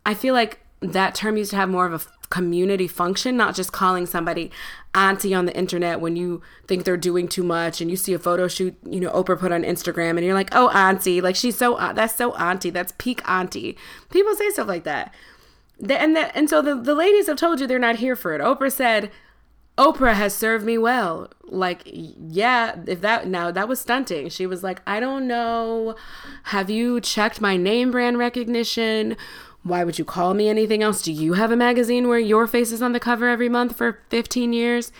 I 0.05 0.15
feel 0.15 0.35
like 0.35 0.61
that 0.81 1.15
term 1.15 1.37
used 1.37 1.51
to 1.51 1.57
have 1.57 1.69
more 1.69 1.87
of 1.87 1.93
a 1.93 2.29
community 2.29 2.89
function, 2.89 3.37
not 3.37 3.55
just 3.55 3.73
calling 3.73 4.07
somebody 4.07 4.51
auntie 4.95 5.35
on 5.35 5.45
the 5.45 5.57
internet 5.57 6.01
when 6.01 6.17
you 6.17 6.43
think 6.67 6.85
they're 6.85 6.97
doing 6.97 7.29
too 7.29 7.43
much 7.43 7.81
and 7.81 7.91
you 7.91 7.97
see 7.97 8.15
a 8.15 8.19
photo 8.19 8.49
shoot, 8.49 8.75
you 8.89 9.01
know, 9.01 9.11
Oprah 9.11 9.39
put 9.39 9.53
on 9.53 9.62
Instagram 9.62 10.11
and 10.11 10.25
you're 10.25 10.35
like, 10.35 10.49
oh, 10.53 10.71
auntie, 10.71 11.21
like 11.21 11.37
she's 11.37 11.57
so, 11.57 11.75
uh, 11.75 11.93
that's 11.93 12.15
so 12.15 12.35
auntie, 12.35 12.71
that's 12.71 12.93
peak 12.99 13.21
auntie. 13.29 13.77
People 14.11 14.35
say 14.35 14.49
stuff 14.51 14.67
like 14.67 14.85
that. 14.85 15.15
and, 15.79 16.17
the, 16.17 16.37
and 16.37 16.49
so 16.49 16.62
the, 16.62 16.75
the 16.75 16.95
ladies 16.95 17.27
have 17.27 17.37
told 17.37 17.61
you 17.61 17.67
they're 17.67 17.79
not 17.79 17.97
here 17.97 18.17
for 18.17 18.35
it. 18.35 18.41
Oprah 18.41 18.73
said, 18.73 19.11
Oprah 19.79 20.14
has 20.14 20.35
served 20.35 20.64
me 20.64 20.76
well. 20.76 21.31
Like, 21.45 21.83
yeah, 21.85 22.76
if 22.87 23.00
that 23.00 23.26
now 23.26 23.50
that 23.50 23.69
was 23.69 23.81
stunting. 23.81 24.29
She 24.29 24.47
was 24.47 24.62
like, 24.62 24.83
I 24.87 25.00
don't 25.00 25.26
know. 25.26 25.97
Have 26.45 26.71
you 26.71 27.00
checked 27.00 27.41
my 27.41 27.57
name 27.57 27.91
brand 27.91 28.19
recognition? 28.19 29.17
Why 29.62 29.85
would 29.85 29.99
you 29.99 30.05
call 30.05 30.35
me 30.35 30.49
anything 30.49 30.83
else? 30.83 31.02
Do 31.02 31.12
you 31.12 31.35
have 31.35 31.50
a 31.50 31.57
magazine 31.57 32.09
where 32.09 32.19
your 32.19 32.47
face 32.47 32.73
is 32.73 32.83
on 32.83 32.93
the 32.93 33.00
cover 33.00 33.29
every 33.29 33.49
month 33.49 33.76
for 33.76 34.00
15 34.11 34.52
years? 34.52 34.93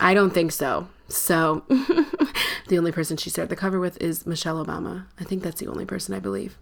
I 0.00 0.14
don't 0.14 0.32
think 0.32 0.52
so. 0.52 0.88
So, 1.08 1.64
the 1.68 2.78
only 2.78 2.90
person 2.90 3.18
she 3.18 3.28
shared 3.28 3.50
the 3.50 3.56
cover 3.56 3.78
with 3.78 4.00
is 4.00 4.26
Michelle 4.26 4.64
Obama. 4.64 5.04
I 5.20 5.24
think 5.24 5.42
that's 5.42 5.60
the 5.60 5.66
only 5.66 5.84
person 5.84 6.14
I 6.14 6.20
believe. 6.20 6.56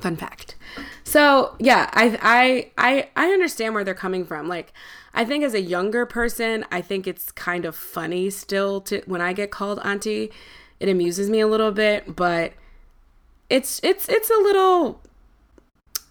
Fun 0.00 0.16
fact. 0.16 0.56
So, 1.04 1.56
yeah, 1.58 1.88
I 1.92 2.18
I 2.20 2.70
I 2.76 3.08
I 3.16 3.32
understand 3.32 3.74
where 3.74 3.84
they're 3.84 3.94
coming 3.94 4.24
from. 4.24 4.48
Like, 4.48 4.72
I 5.14 5.24
think 5.24 5.42
as 5.42 5.54
a 5.54 5.60
younger 5.60 6.04
person, 6.04 6.64
I 6.70 6.82
think 6.82 7.06
it's 7.06 7.32
kind 7.32 7.64
of 7.64 7.74
funny 7.74 8.28
still 8.28 8.80
to 8.82 9.02
when 9.06 9.20
I 9.20 9.32
get 9.32 9.50
called 9.50 9.80
auntie. 9.82 10.30
It 10.78 10.90
amuses 10.90 11.30
me 11.30 11.40
a 11.40 11.46
little 11.46 11.72
bit, 11.72 12.14
but 12.14 12.52
it's 13.48 13.80
it's 13.82 14.08
it's 14.08 14.28
a 14.28 14.36
little 14.36 15.00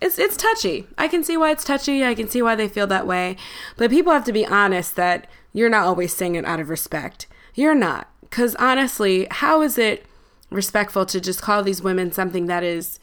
it's 0.01 0.18
it's 0.18 0.36
touchy. 0.38 0.88
I 0.98 1.08
can 1.08 1.24
see 1.24 1.38
why 1.38 1.51
it's 1.51 1.63
touchy. 1.63 2.04
I 2.04 2.15
can 2.15 2.27
see 2.27 2.42
why 2.42 2.56
they 2.56 2.68
feel 2.68 2.88
that 2.88 3.06
way. 3.06 3.38
But 3.77 3.92
people 3.92 4.12
have 4.13 4.25
to 4.25 4.34
be 4.34 4.46
honest 4.46 4.96
that 4.96 5.27
you're 5.54 5.70
not 5.70 5.86
always 5.86 6.13
saying 6.13 6.36
it 6.36 6.46
out 6.46 6.60
of 6.60 6.70
respect. 6.70 7.27
You're 7.54 7.75
not. 7.75 8.10
Cuz 8.32 8.56
honestly, 8.56 9.27
how 9.30 9.62
is 9.62 9.77
it 9.77 10.06
respectful 10.50 11.06
to 11.06 11.22
just 11.22 11.42
call 11.42 11.63
these 11.63 11.82
women 11.82 12.12
something 12.12 12.48
that 12.48 12.63
is 12.63 13.00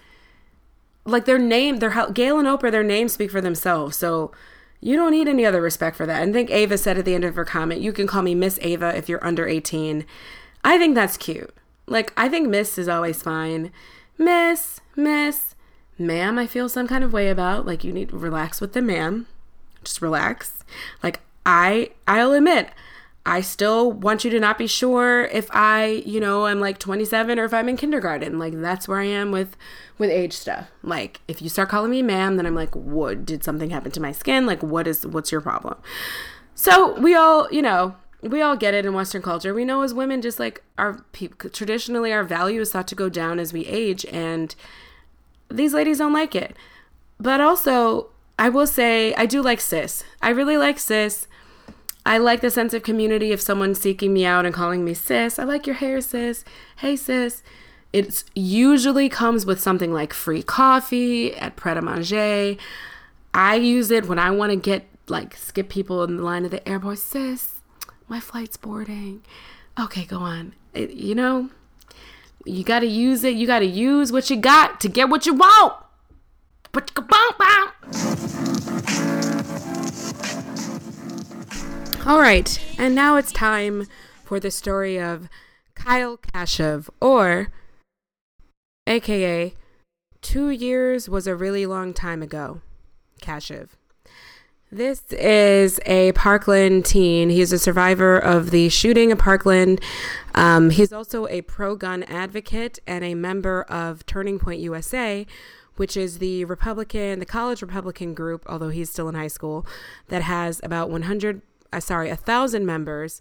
like 1.05 1.25
their 1.25 1.39
name, 1.39 1.79
their 1.79 1.91
Gayle 2.13 2.39
and 2.39 2.49
Oprah, 2.49 2.71
their 2.71 2.83
names 2.83 3.13
speak 3.13 3.31
for 3.31 3.41
themselves. 3.41 3.97
So 3.97 4.33
you 4.81 4.97
don't 4.97 5.13
need 5.13 5.29
any 5.29 5.47
other 5.47 5.63
respect 5.63 5.97
for 5.97 6.07
that. 6.07 6.23
And 6.23 6.31
I 6.31 6.33
think 6.33 6.51
Ava 6.51 6.77
said 6.77 6.99
at 6.99 7.05
the 7.05 7.15
end 7.15 7.25
of 7.25 7.37
her 7.37 7.45
comment, 7.45 7.81
you 7.81 7.93
can 7.93 8.07
call 8.07 8.23
me 8.23 8.35
Miss 8.35 8.59
Ava 8.63 8.97
if 8.97 9.09
you're 9.09 9.25
under 9.25 9.47
18. 9.47 10.05
I 10.65 10.79
think 10.79 10.95
that's 10.95 11.17
cute. 11.17 11.55
Like, 11.87 12.13
I 12.17 12.29
think 12.29 12.49
Miss 12.49 12.79
is 12.79 12.89
always 12.89 13.23
fine. 13.23 13.73
Miss, 14.19 14.81
Miss, 14.97 15.55
ma'am, 15.99 16.39
I 16.39 16.47
feel 16.47 16.69
some 16.69 16.89
kind 16.89 17.05
of 17.05 17.13
way 17.13 17.29
about. 17.29 17.67
Like, 17.67 17.85
you 17.85 17.93
need 17.93 18.11
to 18.11 18.19
relax 18.19 18.61
with 18.61 18.73
the 18.73 18.83
ma'am. 18.83 19.27
Just 19.85 20.03
relax. 20.03 20.65
Like, 21.03 21.21
I, 21.45 21.91
I'll 22.07 22.33
admit, 22.33 22.71
I 23.25 23.41
still 23.41 23.93
want 23.93 24.25
you 24.25 24.31
to 24.31 24.41
not 24.41 24.59
be 24.59 24.67
sure 24.67 25.25
if 25.27 25.49
I, 25.53 26.03
you 26.05 26.19
know, 26.19 26.47
I'm 26.47 26.59
like 26.59 26.79
27 26.79 27.39
or 27.39 27.45
if 27.45 27.55
I'm 27.55 27.69
in 27.69 27.77
kindergarten. 27.77 28.39
Like 28.39 28.61
that's 28.61 28.89
where 28.89 28.99
I 28.99 29.05
am 29.05 29.31
with 29.31 29.57
with 29.99 30.11
age 30.11 30.33
stuff. 30.33 30.69
Like 30.83 31.21
if 31.29 31.41
you 31.41 31.49
start 31.49 31.69
calling 31.69 31.91
me 31.91 32.03
ma'am, 32.03 32.37
then 32.37 32.47
I'm 32.47 32.57
like, 32.57 32.75
"What 32.75 33.25
did 33.25 33.45
something 33.45 33.71
happen 33.71 33.93
to 33.93 34.01
my 34.01 34.13
skin? 34.13 34.45
Like 34.45 34.63
what 34.63 34.89
is 34.89 35.07
what's 35.07 35.31
your 35.31 35.41
problem?" 35.41 35.77
So, 36.55 36.99
we 37.01 37.15
all, 37.15 37.49
you 37.51 37.63
know, 37.63 37.97
we 38.23 38.41
all 38.41 38.57
get 38.57 38.75
it 38.75 38.87
in 38.87 38.95
western 38.95 39.23
culture. 39.23 39.55
We 39.55 39.65
know 39.65 39.83
as 39.83 39.95
women 39.95 40.23
just 40.23 40.39
like 40.39 40.63
our 40.79 41.05
traditionally 41.13 42.13
our 42.13 42.25
value 42.25 42.61
is 42.61 42.71
thought 42.71 42.89
to 42.89 42.95
go 42.95 43.09
down 43.09 43.39
as 43.39 43.53
we 43.53 43.67
age 43.67 44.07
and 44.07 44.55
these 45.51 45.75
ladies 45.75 45.99
don't 45.99 46.13
like 46.13 46.35
it. 46.35 46.57
But 47.19 47.41
also, 47.41 48.09
I 48.39 48.49
will 48.49 48.67
say 48.67 49.15
I 49.15 49.27
do 49.27 49.43
like 49.43 49.61
sis. 49.61 50.05
I 50.21 50.31
really 50.31 50.57
like 50.57 50.79
sis. 50.79 51.27
I 52.05 52.19
like 52.19 52.41
the 52.41 52.51
sense 52.51 52.75
of 52.75 52.83
community 52.83 53.33
of 53.33 53.41
someone 53.41 53.75
seeking 53.75 54.13
me 54.13 54.25
out 54.25 54.45
and 54.45 54.55
calling 54.55 54.85
me 54.85 54.95
sis. 54.95 55.39
I 55.39 55.45
like 55.45 55.67
your 55.67 55.77
hair, 55.77 56.01
sis. 56.01 56.45
Hey, 56.77 56.97
sis. 56.97 57.43
It 57.93 58.25
usually 58.35 59.09
comes 59.09 59.47
with 59.47 59.61
something 59.61 59.93
like 59.93 60.13
free 60.13 60.43
coffee 60.43 61.35
at 61.35 61.57
Pret 61.57 61.77
a 61.77 61.83
Manger. 61.83 62.57
I 63.35 63.55
use 63.55 63.91
it 63.91 64.07
when 64.07 64.19
I 64.19 64.31
want 64.31 64.51
to 64.51 64.57
get 64.57 64.87
like 65.09 65.37
skip 65.37 65.69
people 65.69 66.03
in 66.05 66.17
the 66.17 66.23
line 66.23 66.45
of 66.45 66.51
the 66.51 66.67
airport. 66.69 66.99
Sis, 66.99 67.61
my 68.09 68.19
flight's 68.19 68.57
boarding. 68.57 69.23
Okay, 69.79 70.05
go 70.05 70.19
on. 70.19 70.55
It, 70.75 70.91
you 70.91 71.15
know, 71.15 71.51
you 72.45 72.65
got 72.65 72.81
to 72.81 72.87
use 72.87 73.23
it. 73.25 73.35
You 73.35 73.47
got 73.47 73.61
to 73.61 73.67
use 73.67 74.11
what 74.11 74.29
you 74.29 74.37
got 74.37 74.81
to 74.81 74.89
get 74.89 75.09
what 75.09 75.27
you 75.27 75.35
want. 75.35 75.75
All 82.05 82.19
right, 82.19 82.61
and 82.79 82.97
now 82.97 83.15
it's 83.15 83.31
time 83.31 83.87
for 84.25 84.41
the 84.41 84.51
story 84.51 85.01
of 85.01 85.29
Kyle 85.77 86.17
Kashuv, 86.17 86.89
or 87.01 87.53
AKA, 88.89 89.55
two 90.21 90.51
years 90.51 91.09
was 91.09 91.29
a 91.29 91.37
really 91.37 91.65
long 91.65 91.95
time 91.95 92.21
ago. 92.21 92.61
Kashuv. 93.23 93.69
This 94.73 95.13
is 95.13 95.79
a 95.87 96.11
Parkland 96.13 96.85
teen. 96.85 97.31
He's 97.31 97.53
a 97.53 97.59
survivor 97.59 98.19
of 98.19 98.51
the 98.51 98.69
shooting 98.69 99.13
of 99.13 99.19
Parkland. 99.19 99.81
Um, 100.35 100.71
he's 100.71 100.93
also 100.93 101.29
a 101.29 101.43
pro 101.43 101.77
gun 101.77 102.03
advocate 102.03 102.81
and 102.85 103.05
a 103.05 103.15
member 103.15 103.63
of 103.69 104.05
Turning 104.07 104.41
Point 104.41 104.59
USA, 104.59 105.25
which 105.77 105.97
is 105.97 106.19
the 106.19 106.47
Republican, 106.47 107.21
the 107.21 107.27
college 107.27 107.63
Republican 107.63 108.13
group, 108.13 108.43
although 108.49 108.71
he's 108.71 108.91
still 108.91 109.09
in 109.09 109.15
high 109.15 109.29
school, 109.29 109.65
that 110.09 110.23
has 110.23 110.61
about 110.65 110.91
100, 110.91 111.43
uh, 111.73 111.81
sorry, 111.81 112.11
a 112.11 112.17
thousand 112.17 112.67
members 112.67 113.21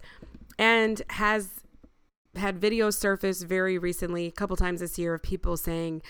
and 0.57 1.01
has 1.09 1.61
had 2.35 2.59
videos 2.59 2.93
surface 2.93 3.43
very 3.43 3.77
recently, 3.77 4.27
a 4.27 4.31
couple 4.31 4.55
times 4.55 4.79
this 4.79 4.97
year, 4.97 5.15
of 5.15 5.23
people 5.23 5.57
saying, 5.57 6.01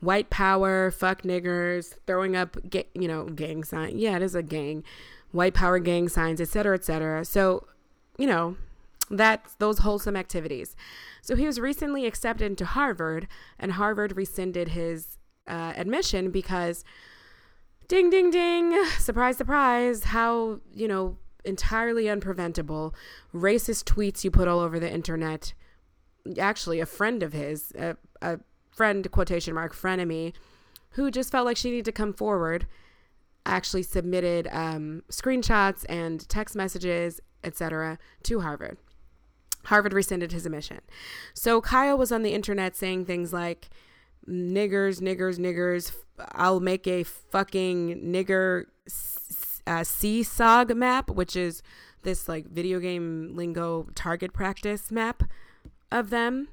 white 0.00 0.30
power, 0.30 0.90
fuck 0.90 1.22
niggers, 1.22 1.94
throwing 2.06 2.36
up, 2.36 2.56
ga- 2.68 2.88
you 2.94 3.08
know, 3.08 3.24
gang 3.24 3.64
sign. 3.64 3.98
Yeah, 3.98 4.16
it 4.16 4.22
is 4.22 4.34
a 4.34 4.42
gang, 4.42 4.84
white 5.32 5.54
power 5.54 5.78
gang 5.78 6.08
signs, 6.08 6.40
etc., 6.40 6.74
etc. 6.74 7.24
So, 7.24 7.66
you 8.18 8.26
know, 8.26 8.56
that's 9.10 9.54
those 9.54 9.78
wholesome 9.78 10.16
activities. 10.16 10.76
So 11.22 11.34
he 11.34 11.46
was 11.46 11.58
recently 11.58 12.06
accepted 12.06 12.44
into 12.44 12.64
Harvard, 12.64 13.26
and 13.58 13.72
Harvard 13.72 14.16
rescinded 14.16 14.68
his 14.68 15.18
uh, 15.46 15.72
admission 15.76 16.30
because, 16.30 16.84
ding, 17.88 18.10
ding, 18.10 18.30
ding, 18.30 18.84
surprise, 18.98 19.36
surprise, 19.36 20.04
how 20.04 20.60
you 20.74 20.88
know 20.88 21.16
entirely 21.44 22.04
unpreventable, 22.04 22.94
racist 23.34 23.84
tweets 23.84 24.24
you 24.24 24.30
put 24.30 24.48
all 24.48 24.60
over 24.60 24.78
the 24.78 24.90
internet. 24.90 25.52
Actually, 26.38 26.80
a 26.80 26.86
friend 26.86 27.22
of 27.22 27.32
his, 27.32 27.72
a, 27.78 27.96
a 28.22 28.40
friend, 28.70 29.10
quotation 29.10 29.54
mark, 29.54 29.74
frenemy, 29.74 30.32
who 30.90 31.10
just 31.10 31.30
felt 31.30 31.46
like 31.46 31.56
she 31.56 31.70
needed 31.70 31.84
to 31.84 31.92
come 31.92 32.12
forward, 32.12 32.66
actually 33.46 33.82
submitted 33.82 34.48
um, 34.52 35.02
screenshots 35.10 35.84
and 35.88 36.28
text 36.28 36.54
messages, 36.54 37.20
etc., 37.44 37.98
to 38.22 38.40
Harvard. 38.40 38.78
Harvard 39.64 39.92
rescinded 39.92 40.32
his 40.32 40.46
admission. 40.46 40.80
So 41.34 41.60
Kyle 41.60 41.96
was 41.96 42.12
on 42.12 42.22
the 42.22 42.32
internet 42.32 42.76
saying 42.76 43.04
things 43.04 43.32
like, 43.32 43.68
niggers, 44.28 45.00
niggers, 45.00 45.38
niggers. 45.38 45.92
I'll 46.32 46.60
make 46.60 46.86
a 46.86 47.04
fucking 47.04 48.02
nigger 48.02 48.64
uh, 49.70 49.84
CSGO 49.84 50.76
map, 50.76 51.10
which 51.10 51.36
is 51.36 51.62
this 52.02 52.28
like 52.28 52.46
video 52.46 52.80
game 52.80 53.30
lingo 53.34 53.86
target 53.94 54.32
practice 54.32 54.90
map 54.90 55.22
of 55.92 56.10
them. 56.10 56.48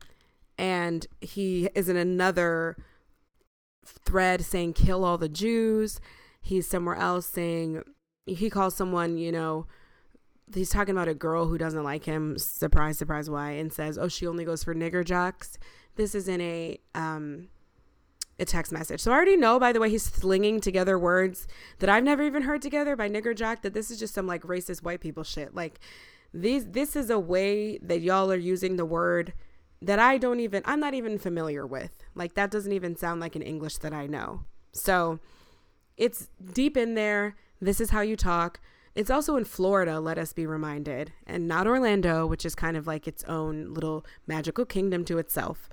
And 0.56 1.08
he 1.20 1.70
is 1.74 1.90
in 1.90 1.98
another 1.98 2.78
thread 3.84 4.46
saying, 4.46 4.74
kill 4.74 5.04
all 5.04 5.18
the 5.18 5.30
Jews. 5.30 6.00
He's 6.40 6.68
somewhere 6.68 6.96
else 6.96 7.26
saying, 7.26 7.82
he 8.28 8.52
calls 8.52 8.76
someone, 8.76 9.18
you 9.18 9.32
know, 9.32 9.66
he's 10.54 10.70
talking 10.70 10.96
about 10.96 11.08
a 11.08 11.16
girl 11.16 11.48
who 11.48 11.58
doesn't 11.58 11.84
like 11.84 12.06
him. 12.06 12.38
Surprise, 12.38 13.00
surprise, 13.00 13.32
why? 13.32 13.52
And 13.52 13.74
says, 13.74 13.98
oh, 13.98 14.08
she 14.08 14.28
only 14.28 14.46
goes 14.46 14.64
for 14.64 14.76
nigger 14.76 15.04
jocks. 15.04 15.58
This 15.96 16.14
is 16.14 16.28
in 16.28 16.40
a, 16.42 16.80
um, 16.94 17.48
a 18.40 18.46
text 18.46 18.72
message. 18.72 19.02
So 19.02 19.12
I 19.12 19.16
already 19.16 19.38
know, 19.38 19.60
by 19.60 19.72
the 19.72 19.80
way, 19.80 19.90
he's 19.90 20.04
slinging 20.04 20.62
together 20.62 20.98
words 20.98 21.48
that 21.80 21.90
I've 21.90 22.04
never 22.04 22.24
even 22.24 22.44
heard 22.44 22.62
together 22.62 22.96
by 22.96 23.10
nigger 23.10 23.36
jock, 23.36 23.62
that 23.64 23.74
this 23.74 23.90
is 23.90 24.00
just 24.00 24.14
some 24.14 24.28
like 24.28 24.44
racist 24.44 24.84
white 24.84 25.02
people 25.02 25.24
shit. 25.24 25.56
Like 25.56 25.80
these, 26.34 26.68
this 26.68 26.96
is 26.96 27.10
a 27.10 27.20
way 27.20 27.78
that 27.80 28.02
y'all 28.02 28.32
are 28.32 28.36
using 28.36 28.76
the 28.76 28.86
word 28.86 29.34
that 29.82 30.00
I 30.00 30.18
don't 30.18 30.40
even, 30.40 30.62
I'm 30.66 30.80
not 30.80 30.94
even 30.94 31.18
familiar 31.18 31.66
with. 31.66 32.04
Like 32.16 32.36
that 32.36 32.52
doesn't 32.52 32.72
even 32.72 32.96
sound 32.96 33.22
like 33.22 33.36
an 33.36 33.42
English 33.42 33.78
that 33.78 33.94
I 33.94 34.08
know. 34.08 34.44
So 34.72 35.20
it's 35.98 36.30
deep 36.54 36.78
in 36.78 36.94
there. 36.94 37.36
This 37.60 37.82
is 37.82 37.90
how 37.90 38.02
you 38.02 38.16
talk. 38.16 38.60
It's 38.94 39.10
also 39.12 39.36
in 39.36 39.46
Florida, 39.46 40.00
let 40.00 40.18
us 40.18 40.34
be 40.34 40.48
reminded, 40.48 41.14
and 41.28 41.48
not 41.48 41.68
Orlando, 41.68 42.26
which 42.26 42.44
is 42.46 42.56
kind 42.56 42.76
of 42.76 42.88
like 42.88 43.08
its 43.08 43.24
own 43.26 43.72
little 43.72 44.04
magical 44.26 44.66
kingdom 44.66 45.06
to 45.06 45.20
itself. 45.20 45.70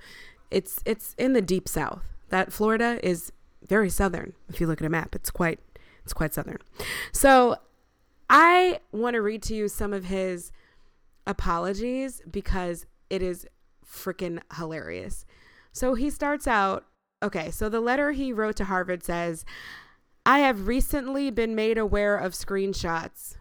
It's 0.51 0.79
it's 0.85 1.15
in 1.17 1.33
the 1.33 1.41
deep 1.41 1.67
south 1.67 2.14
that 2.29 2.51
Florida 2.51 2.99
is 3.03 3.31
very 3.67 3.89
southern. 3.89 4.33
If 4.49 4.61
you 4.61 4.67
look 4.67 4.81
at 4.81 4.87
a 4.87 4.89
map, 4.89 5.15
it's 5.15 5.31
quite 5.31 5.59
it's 6.03 6.13
quite 6.13 6.33
southern. 6.33 6.59
So 7.11 7.57
I 8.29 8.79
want 8.91 9.15
to 9.15 9.21
read 9.21 9.41
to 9.43 9.55
you 9.55 9.67
some 9.67 9.93
of 9.93 10.05
his 10.05 10.51
apologies 11.27 12.21
because 12.29 12.85
it 13.09 13.21
is 13.21 13.47
freaking 13.85 14.39
hilarious. 14.57 15.25
So 15.71 15.95
he 15.95 16.09
starts 16.09 16.47
out 16.47 16.85
okay, 17.23 17.49
so 17.49 17.69
the 17.69 17.79
letter 17.79 18.11
he 18.11 18.31
wrote 18.31 18.55
to 18.57 18.65
Harvard 18.65 19.03
says, 19.03 19.45
I 20.25 20.39
have 20.39 20.67
recently 20.67 21.31
been 21.31 21.55
made 21.55 21.77
aware 21.77 22.17
of 22.17 22.33
screenshots. 22.33 23.37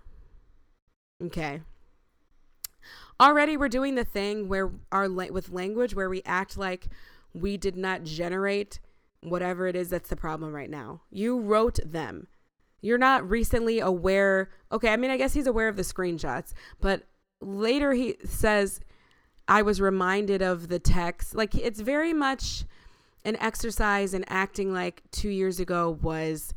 Okay. 1.23 1.61
Already 3.21 3.57
we're 3.57 3.69
doing 3.69 3.95
the 3.95 4.05
thing 4.05 4.49
where 4.49 4.71
our 4.91 5.09
with 5.09 5.51
language 5.51 5.95
where 5.95 6.11
we 6.11 6.23
act 6.25 6.57
like 6.57 6.89
we 7.35 7.57
did 7.57 7.77
not 7.77 8.05
generate 8.05 8.81
whatever 9.21 9.67
it 9.67 9.77
is 9.77 9.89
that's 9.89 10.09
the 10.09 10.17
problem 10.17 10.55
right 10.55 10.71
now. 10.71 11.03
You 11.11 11.41
wrote 11.41 11.79
them. 11.85 12.29
You're 12.81 12.99
not 12.99 13.29
recently 13.29 13.81
aware. 13.81 14.51
Okay, 14.71 14.93
I 14.93 14.97
mean, 14.97 15.11
I 15.11 15.17
guess 15.17 15.35
he's 15.35 15.47
aware 15.47 15.69
of 15.69 15.77
the 15.77 15.83
screenshots, 15.83 16.53
but 16.81 17.07
later 17.41 17.93
he 17.93 18.17
says, 18.25 18.81
I 19.49 19.63
was 19.63 19.81
reminded 19.81 20.43
of 20.43 20.69
the 20.69 20.79
text. 20.79 21.35
Like, 21.35 21.55
it's 21.55 21.81
very 21.81 22.13
much 22.13 22.65
an 23.25 23.37
exercise 23.37 24.15
in 24.15 24.25
acting 24.29 24.73
like 24.73 25.03
two 25.11 25.31
years 25.31 25.59
ago 25.61 25.99
was 26.03 26.53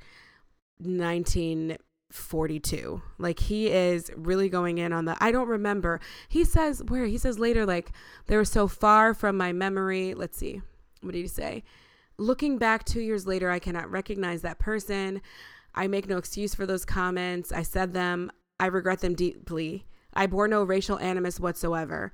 1942. 2.10 3.02
Like, 3.18 3.40
he 3.40 3.68
is 3.68 4.12
really 4.16 4.50
going 4.50 4.78
in 4.78 4.94
on 4.94 5.06
the. 5.06 5.18
I 5.20 5.32
don't 5.32 5.48
remember. 5.48 6.00
He 6.30 6.44
says, 6.44 6.84
where? 6.84 7.06
He 7.06 7.18
says 7.18 7.40
later, 7.40 7.66
like, 7.66 7.92
they 8.28 8.38
were 8.38 8.46
so 8.46 8.68
far 8.68 9.14
from 9.14 9.38
my 9.38 9.52
memory. 9.52 10.14
Let's 10.14 10.38
see. 10.38 10.62
What 11.02 11.14
did 11.14 11.22
he 11.22 11.28
say? 11.28 11.64
Looking 12.18 12.58
back 12.58 12.84
two 12.84 13.02
years 13.02 13.28
later, 13.28 13.50
I 13.52 13.60
cannot 13.60 13.92
recognize 13.92 14.42
that 14.42 14.60
person. 14.60 15.22
I 15.76 15.88
make 15.88 16.08
no 16.08 16.18
excuse 16.18 16.56
for 16.56 16.66
those 16.66 16.86
comments. 16.86 17.52
I 17.52 17.62
said 17.62 17.94
them. 17.94 18.32
I 18.60 18.68
regret 18.68 19.00
them 19.00 19.14
deeply. 19.14 19.86
I 20.14 20.26
bore 20.26 20.48
no 20.48 20.64
racial 20.64 20.98
animus 21.00 21.40
whatsoever. 21.40 22.12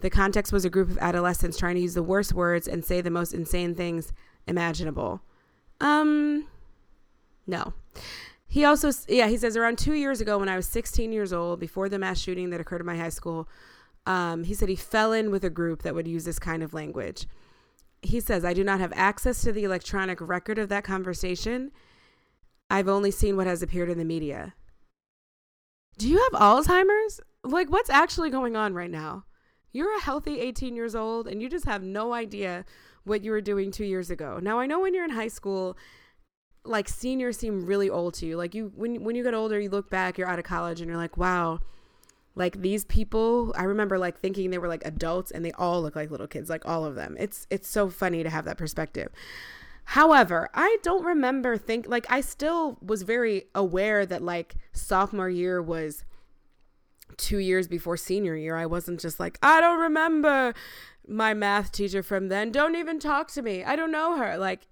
The 0.00 0.10
context 0.10 0.52
was 0.52 0.66
a 0.66 0.70
group 0.70 0.90
of 0.90 0.98
adolescents 0.98 1.56
trying 1.56 1.76
to 1.76 1.80
use 1.80 1.94
the 1.94 2.02
worst 2.02 2.34
words 2.34 2.68
and 2.68 2.84
say 2.84 3.00
the 3.00 3.10
most 3.10 3.32
insane 3.32 3.74
things 3.74 4.12
imaginable. 4.46 5.22
Um, 5.80 6.46
no. 7.46 7.72
He 8.56 8.64
also, 8.64 8.90
yeah, 9.06 9.28
he 9.28 9.36
says 9.36 9.56
around 9.56 9.76
two 9.76 9.94
years 9.94 10.20
ago 10.20 10.38
when 10.38 10.48
I 10.48 10.56
was 10.56 10.66
16 10.66 11.12
years 11.12 11.32
old, 11.32 11.60
before 11.60 11.88
the 11.88 11.98
mass 11.98 12.18
shooting 12.18 12.50
that 12.50 12.60
occurred 12.60 12.80
in 12.80 12.86
my 12.86 12.96
high 12.96 13.10
school, 13.10 13.48
um, 14.06 14.44
he 14.44 14.54
said 14.54 14.68
he 14.68 14.76
fell 14.76 15.12
in 15.12 15.30
with 15.30 15.44
a 15.44 15.50
group 15.50 15.82
that 15.82 15.94
would 15.94 16.08
use 16.08 16.24
this 16.24 16.38
kind 16.38 16.62
of 16.62 16.72
language 16.72 17.26
he 18.02 18.20
says, 18.20 18.44
I 18.44 18.52
do 18.52 18.64
not 18.64 18.80
have 18.80 18.92
access 18.94 19.42
to 19.42 19.52
the 19.52 19.64
electronic 19.64 20.20
record 20.20 20.58
of 20.58 20.68
that 20.68 20.84
conversation. 20.84 21.72
I've 22.70 22.88
only 22.88 23.10
seen 23.10 23.36
what 23.36 23.46
has 23.46 23.62
appeared 23.62 23.90
in 23.90 23.98
the 23.98 24.04
media. 24.04 24.54
Do 25.98 26.08
you 26.08 26.18
have 26.18 26.40
Alzheimer's? 26.40 27.20
Like, 27.42 27.70
what's 27.70 27.90
actually 27.90 28.30
going 28.30 28.56
on 28.56 28.74
right 28.74 28.90
now? 28.90 29.24
You're 29.72 29.96
a 29.96 30.00
healthy 30.00 30.40
18 30.40 30.74
years 30.74 30.94
old 30.94 31.26
and 31.26 31.40
you 31.40 31.48
just 31.48 31.64
have 31.64 31.82
no 31.82 32.12
idea 32.12 32.64
what 33.04 33.22
you 33.22 33.30
were 33.30 33.40
doing 33.40 33.70
two 33.70 33.84
years 33.84 34.10
ago. 34.10 34.38
Now, 34.42 34.58
I 34.58 34.66
know 34.66 34.80
when 34.80 34.94
you're 34.94 35.04
in 35.04 35.10
high 35.10 35.28
school, 35.28 35.76
like 36.66 36.88
seniors 36.88 37.38
seem 37.38 37.64
really 37.66 37.88
old 37.88 38.14
to 38.14 38.26
you. 38.26 38.36
Like 38.36 38.54
you, 38.54 38.72
when 38.74 39.02
when 39.04 39.16
you 39.16 39.22
get 39.22 39.34
older, 39.34 39.58
you 39.58 39.70
look 39.70 39.90
back, 39.90 40.18
you're 40.18 40.28
out 40.28 40.38
of 40.38 40.44
college, 40.44 40.80
and 40.80 40.88
you're 40.88 40.98
like, 40.98 41.16
wow, 41.16 41.60
like 42.36 42.60
these 42.60 42.84
people 42.84 43.52
i 43.56 43.64
remember 43.64 43.98
like 43.98 44.18
thinking 44.18 44.50
they 44.50 44.58
were 44.58 44.68
like 44.68 44.84
adults 44.84 45.30
and 45.32 45.44
they 45.44 45.52
all 45.52 45.82
look 45.82 45.96
like 45.96 46.10
little 46.10 46.28
kids 46.28 46.48
like 46.48 46.64
all 46.64 46.84
of 46.84 46.94
them. 46.94 47.16
It's 47.18 47.46
it's 47.50 47.66
so 47.68 47.90
funny 47.90 48.22
to 48.22 48.30
have 48.30 48.44
that 48.44 48.58
perspective. 48.58 49.08
However 49.86 50.48
i 50.54 50.76
don't 50.82 51.04
remember 51.04 51.56
think 51.56 51.88
like 51.88 52.06
i 52.10 52.20
still 52.20 52.76
was 52.80 53.02
very 53.02 53.44
aware 53.54 54.06
that 54.06 54.22
like 54.22 54.54
sophomore 54.72 55.30
year 55.30 55.60
was 55.60 56.04
two 57.16 57.38
years 57.38 57.66
before 57.66 57.96
senior 57.96 58.36
year. 58.36 58.56
I 58.56 58.66
wasn't 58.66 59.00
just 59.00 59.18
like 59.18 59.38
i 59.42 59.60
don't 59.60 59.80
remember 59.80 60.54
my 61.08 61.34
math 61.34 61.72
teacher 61.72 62.02
from 62.02 62.28
then. 62.28 62.50
Don't 62.50 62.74
even 62.74 62.98
talk 62.98 63.30
to 63.32 63.42
me. 63.42 63.64
I 63.64 63.76
don't 63.76 63.92
know 63.92 64.16
her. 64.16 64.36
Like 64.36 64.66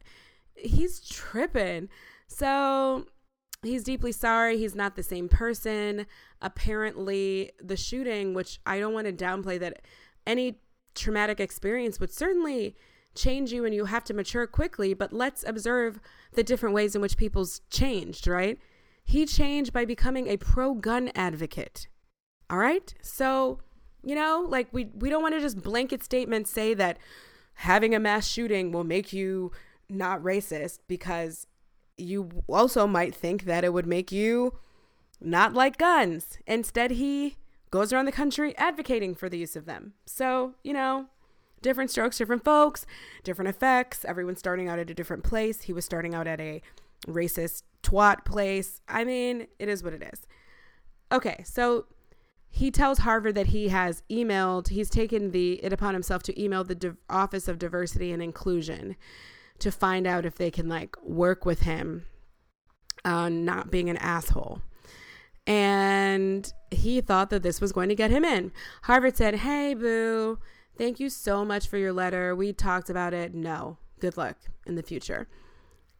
he's 0.57 1.01
tripping 1.01 1.89
so 2.29 3.07
he's 3.63 3.85
deeply 3.85 4.13
sorry. 4.13 4.59
He's 4.59 4.75
not 4.75 4.97
the 4.97 5.03
same 5.03 5.29
person. 5.29 6.07
Apparently, 6.41 7.53
the 7.63 7.77
shooting, 7.77 8.35
which 8.35 8.61
I 8.67 8.79
don't 8.79 8.95
want 8.95 9.07
to 9.07 9.13
downplay 9.13 9.59
that 9.61 9.83
any 10.27 10.61
traumatic 10.95 11.41
experience 11.41 11.99
would 12.01 12.13
certainly 12.13 12.77
change 13.15 13.53
you 13.53 13.65
and 13.65 13.75
you 13.75 13.85
have 13.85 14.05
to 14.05 14.15
mature 14.15 14.47
quickly, 14.47 14.95
but 14.95 15.13
let's 15.13 15.45
observe 15.47 16.01
the 16.33 16.43
different 16.43 16.75
ways 16.75 16.95
in 16.95 17.01
which 17.01 17.17
people's 17.17 17.61
changed, 17.71 18.27
right? 18.27 18.59
He 19.05 19.27
changed 19.27 19.73
by 19.73 19.85
becoming 19.85 20.29
a 20.29 20.37
pro 20.37 20.75
gun 20.75 21.11
advocate. 21.15 21.89
All 22.51 22.59
right? 22.59 22.93
So, 23.03 23.61
you 24.03 24.15
know, 24.15 24.45
like 24.49 24.69
we 24.73 24.91
we 24.95 25.09
don't 25.09 25.23
want 25.23 25.35
to 25.35 25.41
just 25.41 25.63
blanket 25.63 26.03
statements 26.03 26.51
say 26.51 26.75
that 26.75 26.99
having 27.55 27.95
a 27.95 28.01
mass 28.01 28.27
shooting 28.27 28.73
will 28.73 28.85
make 28.85 29.13
you 29.13 29.53
not 29.89 30.23
racist 30.23 30.79
because 30.89 31.47
you 31.97 32.31
also 32.49 32.87
might 32.87 33.15
think 33.15 33.45
that 33.45 33.65
it 33.65 33.73
would 33.73 33.87
make 33.87 34.11
you 34.11 34.59
not 35.21 35.55
like 35.55 35.79
guns. 35.79 36.39
Instead, 36.47 36.93
he 36.93 37.37
goes 37.71 37.93
around 37.93 38.05
the 38.05 38.13
country 38.13 38.57
advocating 38.57 39.15
for 39.15 39.29
the 39.29 39.39
use 39.39 39.57
of 39.57 39.67
them. 39.67 39.95
So, 40.07 40.55
you 40.63 40.73
know, 40.73 41.07
different 41.63 41.91
strokes, 41.91 42.19
different 42.19 42.45
folks, 42.45 42.87
different 43.23 43.49
effects. 43.49 44.05
Everyone's 44.05 44.39
starting 44.39 44.69
out 44.69 44.79
at 44.79 44.91
a 44.91 44.95
different 44.95 45.25
place. 45.25 45.63
He 45.63 45.73
was 45.73 45.85
starting 45.85 46.15
out 46.15 46.27
at 46.27 46.41
a 46.41 46.63
racist 47.07 47.63
twat 47.83 48.25
place. 48.25 48.81
I 48.89 49.05
mean, 49.05 49.47
it 49.59 49.69
is 49.69 49.83
what 49.83 49.93
it 49.93 50.03
is. 50.13 50.27
Okay, 51.13 51.43
so 51.45 51.87
he 52.49 52.71
tells 52.71 52.99
Harvard 52.99 53.35
that 53.35 53.49
he 53.49 53.69
has 53.69 54.03
emailed, 54.11 54.69
he's 54.69 54.89
taken 54.89 55.33
the 55.33 55.55
it 55.55 55.73
upon 55.73 55.95
himself 55.95 56.23
to 56.25 56.43
email 56.43 56.65
the 56.65 56.97
Office 57.11 57.49
of 57.49 57.59
Diversity 57.59 58.13
and 58.13 58.23
Inclusion 58.23 58.97
to 59.59 59.71
find 59.71 60.07
out 60.07 60.27
if 60.27 60.37
they 60.37 60.51
can 60.51 60.69
like 60.69 60.97
work 61.03 61.45
with 61.45 61.61
him 61.61 62.07
on 63.05 63.45
not 63.45 63.71
being 63.71 63.89
an 63.89 63.97
asshole. 63.99 64.63
And 65.47 66.51
he 66.71 67.01
thought 67.01 67.31
that 67.31 67.43
this 67.43 67.61
was 67.61 67.73
going 67.73 67.89
to 67.91 67.95
get 67.95 68.11
him 68.11 68.25
in. 68.25 68.51
Harvard 68.83 69.17
said, 69.17 69.37
Hey, 69.37 69.75
boo, 69.75 70.39
thank 70.77 70.99
you 70.99 71.11
so 71.11 71.45
much 71.45 71.69
for 71.69 71.77
your 71.77 71.93
letter. 71.93 72.35
We 72.35 72.53
talked 72.53 72.89
about 72.89 73.13
it. 73.13 73.35
No, 73.35 73.79
good 74.01 74.17
luck 74.17 74.37
in 74.67 74.75
the 74.75 74.83
future. 74.83 75.29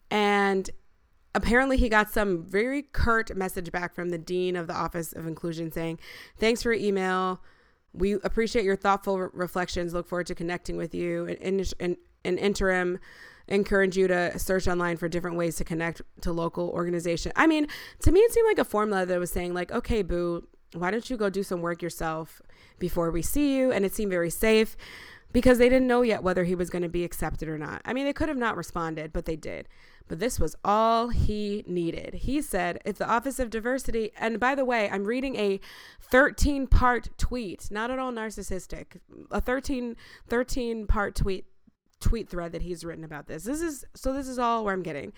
And 0.09 0.69
apparently 1.35 1.77
he 1.77 1.89
got 1.89 2.09
some 2.09 2.43
very 2.43 2.81
curt 2.81 3.35
message 3.35 3.71
back 3.71 3.93
from 3.93 4.09
the 4.09 4.17
dean 4.17 4.55
of 4.55 4.67
the 4.67 4.73
office 4.73 5.13
of 5.13 5.27
inclusion 5.27 5.71
saying 5.71 5.99
thanks 6.37 6.63
for 6.63 6.73
your 6.73 6.81
email 6.81 7.41
we 7.93 8.13
appreciate 8.13 8.63
your 8.63 8.75
thoughtful 8.75 9.19
re- 9.19 9.29
reflections 9.33 9.93
look 9.93 10.07
forward 10.07 10.25
to 10.27 10.33
connecting 10.33 10.77
with 10.77 10.95
you 10.95 11.25
in, 11.25 11.59
in, 11.59 11.65
in, 11.79 11.97
in 12.23 12.37
interim 12.37 12.99
encourage 13.47 13.97
you 13.97 14.07
to 14.07 14.37
search 14.39 14.67
online 14.67 14.97
for 14.97 15.07
different 15.07 15.37
ways 15.37 15.55
to 15.57 15.63
connect 15.63 16.01
to 16.21 16.31
local 16.31 16.69
organization. 16.69 17.31
I 17.35 17.47
mean 17.47 17.67
to 17.99 18.11
me 18.11 18.19
it 18.19 18.31
seemed 18.31 18.47
like 18.47 18.59
a 18.59 18.65
formula 18.65 19.05
that 19.05 19.19
was 19.19 19.31
saying 19.31 19.53
like 19.53 19.71
okay 19.71 20.01
boo 20.01 20.47
why 20.73 20.91
don't 20.91 21.09
you 21.09 21.15
go 21.17 21.29
do 21.29 21.43
some 21.43 21.61
work 21.61 21.81
yourself 21.81 22.41
before 22.79 23.09
we 23.09 23.21
see 23.21 23.55
you? 23.55 23.71
And 23.71 23.85
it 23.85 23.93
seemed 23.93 24.11
very 24.11 24.29
safe 24.29 24.75
because 25.31 25.57
they 25.57 25.69
didn't 25.69 25.87
know 25.87 26.01
yet 26.01 26.23
whether 26.23 26.43
he 26.43 26.55
was 26.55 26.69
going 26.69 26.81
to 26.81 26.89
be 26.89 27.03
accepted 27.03 27.47
or 27.47 27.57
not. 27.57 27.81
I 27.85 27.93
mean 27.93 28.05
they 28.05 28.13
could 28.13 28.29
have 28.29 28.37
not 28.37 28.57
responded 28.57 29.13
but 29.13 29.25
they 29.25 29.35
did. 29.35 29.67
But 30.07 30.19
this 30.19 30.39
was 30.39 30.55
all 30.63 31.09
he 31.09 31.63
needed. 31.65 32.13
He 32.13 32.41
said, 32.41 32.79
if 32.85 32.97
the 32.97 33.09
Office 33.09 33.39
of 33.39 33.49
Diversity, 33.49 34.11
and 34.19 34.39
by 34.39 34.53
the 34.53 34.63
way, 34.63 34.87
I'm 34.87 35.05
reading 35.05 35.35
a 35.35 35.59
13 35.99 36.67
part 36.67 37.09
tweet, 37.17 37.71
not 37.71 37.89
at 37.89 37.97
all 37.97 38.11
narcissistic, 38.11 38.99
a 39.31 39.41
13, 39.41 39.95
13 40.27 40.85
part 40.85 41.15
tweet 41.15 41.45
tweet 41.99 42.29
thread 42.29 42.51
that 42.51 42.61
he's 42.61 42.83
written 42.83 43.03
about 43.03 43.27
this. 43.27 43.43
This 43.43 43.61
is 43.61 43.85
so 43.95 44.13
this 44.13 44.27
is 44.27 44.39
all 44.39 44.63
where 44.63 44.73
I'm 44.73 44.83
getting. 44.83 45.13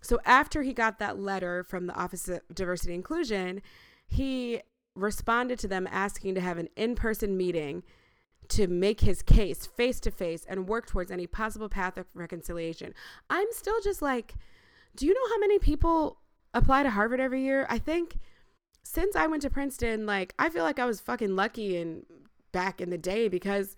So 0.00 0.18
after 0.24 0.62
he 0.62 0.72
got 0.72 0.98
that 0.98 1.20
letter 1.20 1.62
from 1.62 1.86
the 1.86 1.94
Office 1.94 2.28
of 2.28 2.40
Diversity 2.52 2.94
Inclusion, 2.94 3.62
he 4.06 4.60
responded 4.94 5.58
to 5.60 5.68
them 5.68 5.88
asking 5.90 6.34
to 6.34 6.40
have 6.40 6.58
an 6.58 6.68
in-person 6.76 7.36
meeting 7.36 7.82
to 8.48 8.66
make 8.66 9.00
his 9.00 9.22
case 9.22 9.66
face 9.66 10.00
to 10.00 10.10
face 10.10 10.44
and 10.48 10.68
work 10.68 10.86
towards 10.86 11.10
any 11.10 11.26
possible 11.26 11.68
path 11.68 11.96
of 11.96 12.06
reconciliation. 12.14 12.92
I'm 13.30 13.46
still 13.52 13.80
just 13.82 14.02
like, 14.02 14.34
do 14.96 15.06
you 15.06 15.14
know 15.14 15.34
how 15.34 15.38
many 15.38 15.58
people 15.58 16.18
apply 16.52 16.82
to 16.82 16.90
Harvard 16.90 17.20
every 17.20 17.42
year? 17.42 17.66
I 17.70 17.78
think 17.78 18.18
since 18.82 19.16
I 19.16 19.26
went 19.26 19.42
to 19.42 19.50
Princeton, 19.50 20.04
like 20.04 20.34
I 20.38 20.50
feel 20.50 20.64
like 20.64 20.78
I 20.78 20.84
was 20.84 21.00
fucking 21.00 21.34
lucky 21.34 21.76
and 21.76 22.04
back 22.50 22.80
in 22.80 22.90
the 22.90 22.98
day 22.98 23.28
because 23.28 23.76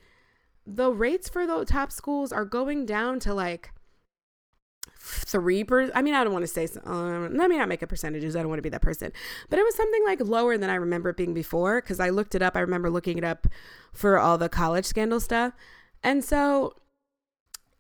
the 0.67 0.91
rates 0.91 1.29
for 1.29 1.47
the 1.47 1.65
top 1.65 1.93
schools 1.93 2.33
are 2.33 2.45
going 2.45 2.87
down 2.87 3.21
to 3.21 3.35
like 3.35 3.73
three 4.99 5.65
per 5.65 5.91
i 5.95 6.01
mean 6.01 6.15
i 6.15 6.25
don't 6.25 6.33
want 6.33 6.43
to 6.43 6.47
say 6.47 6.67
um, 6.85 7.37
let 7.37 7.51
me 7.51 7.59
not 7.59 7.69
make 7.69 7.83
a 7.83 7.87
percentages 7.87 8.35
i 8.35 8.41
don't 8.41 8.49
want 8.49 8.59
to 8.59 8.63
be 8.63 8.69
that 8.71 8.81
person 8.81 9.13
but 9.51 9.59
it 9.59 9.63
was 9.63 9.75
something 9.75 10.03
like 10.05 10.21
lower 10.21 10.57
than 10.57 10.71
i 10.71 10.75
remember 10.75 11.11
it 11.11 11.17
being 11.17 11.35
before 11.35 11.81
because 11.81 12.01
i 12.01 12.09
looked 12.09 12.35
it 12.35 12.43
up 12.43 12.57
i 12.57 12.61
remember 12.61 12.89
looking 12.89 13.19
it 13.19 13.25
up 13.25 13.47
for 13.93 14.19
all 14.19 14.39
the 14.39 14.49
college 14.49 14.87
scandal 14.87 15.21
stuff 15.21 15.53
and 16.03 16.25
so 16.25 16.75